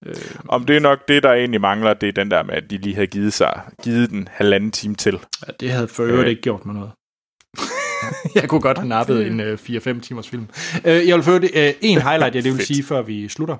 [0.06, 0.15] Øh,
[0.48, 2.78] Om det er nok det, der egentlig mangler, det er den der med, at de
[2.78, 5.19] lige havde givet sig, givet den halvanden time til.
[5.47, 6.31] ja, det havde for øvrigt Øh.
[6.31, 6.90] ikke gjort mig noget.
[8.40, 10.47] jeg kunne godt have nappet en øh, 4-5 timers film.
[10.85, 13.56] Øh, jeg vil føre det, øh, en highlight, jeg det vil sige, før vi slutter.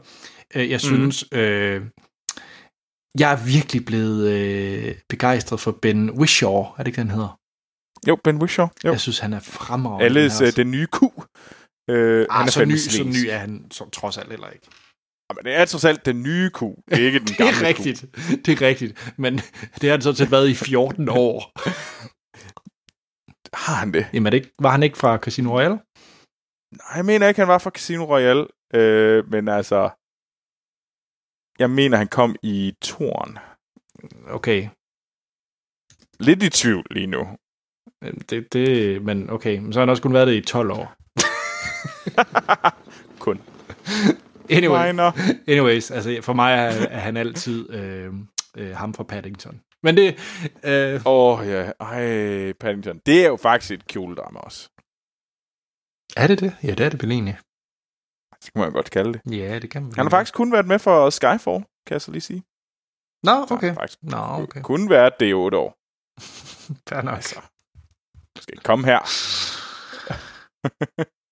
[0.55, 1.39] Øh, jeg synes, mm.
[1.39, 1.83] øh,
[3.19, 7.38] jeg er virkelig blevet øh, begejstret for Ben Whishaw, er det ikke, den hedder?
[8.09, 8.67] Jo, Ben Whishaw.
[8.85, 8.91] Jo.
[8.91, 10.05] Jeg synes, han er fremragende.
[10.05, 11.03] Alles den, øh, den nye Q.
[11.91, 14.67] Øh, ah, er så, ny, så ny er han så, trods alt heller ikke.
[15.37, 16.61] Men det er trods alt den nye Q.
[16.91, 18.05] Det er ikke den Det gamle er rigtigt,
[18.47, 19.15] det er rigtigt.
[19.17, 19.35] Men
[19.81, 21.39] det har han sådan set været i 14 år.
[23.55, 24.07] Har han det?
[24.13, 25.79] Jamen, det ikke, var han ikke fra Casino Royale?
[26.77, 28.47] Nej, jeg mener ikke, han var fra Casino Royale.
[28.75, 29.91] Øh, men altså...
[31.59, 33.39] Jeg mener, han kom i Torn.
[34.29, 34.69] Okay,
[36.21, 37.23] Lidt i tvivl lige nu.
[38.31, 40.95] Det, det, men okay, men så har han også kun været det i 12 år.
[43.25, 43.41] Kun.
[44.51, 45.15] Anyway, Minor.
[45.51, 48.13] anyways, altså for mig er, er han altid øh,
[48.57, 49.61] øh, ham fra Paddington.
[49.83, 50.19] Men det,
[50.65, 51.73] øh, Åh, oh, ja.
[51.81, 53.01] Ej, Paddington.
[53.07, 54.69] Det er jo faktisk et kjoledrama også.
[56.17, 56.57] er det det?
[56.63, 57.39] Ja, det er det vel egentlig.
[58.45, 59.21] Det kan man godt kalde det.
[59.39, 62.11] Ja, det kan man Han har faktisk kun været med for Skyfall, kan jeg så
[62.11, 62.43] lige sige.
[63.23, 63.67] Nå, Så okay.
[63.67, 64.63] han Faktisk Nå, okay.
[64.63, 65.79] kun været det i otte år.
[66.89, 67.15] Fair nok.
[67.15, 67.41] Altså,
[68.43, 68.99] skal ikke komme her.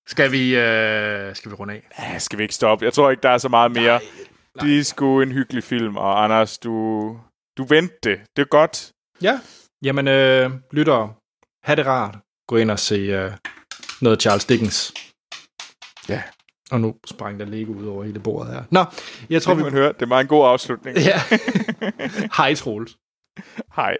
[0.09, 1.87] Skal vi, øh, skal vi runde af?
[1.99, 2.85] Ja, skal vi ikke stoppe?
[2.85, 3.99] Jeg tror ikke, der er så meget mere.
[4.55, 4.65] nej.
[4.65, 6.71] Det er sgu en hyggelig film, og Anders, du,
[7.57, 8.19] du vendte det.
[8.35, 8.91] Det er godt.
[9.21, 9.39] Ja.
[9.83, 11.07] Jamen, øh, lytter,
[11.67, 12.17] ha' det rart.
[12.47, 13.31] Gå ind og se øh,
[14.01, 14.93] noget Charles Dickens.
[16.09, 16.23] Ja.
[16.71, 18.63] Og nu sprang der Lego ud over hele bordet her.
[18.71, 18.85] Nå,
[19.29, 19.63] jeg tror, Det vi...
[19.63, 19.93] kan man høre.
[19.99, 20.97] Det var en god afslutning.
[20.97, 21.21] Ja.
[22.37, 22.97] Hej, Troels.
[23.75, 23.97] Hej.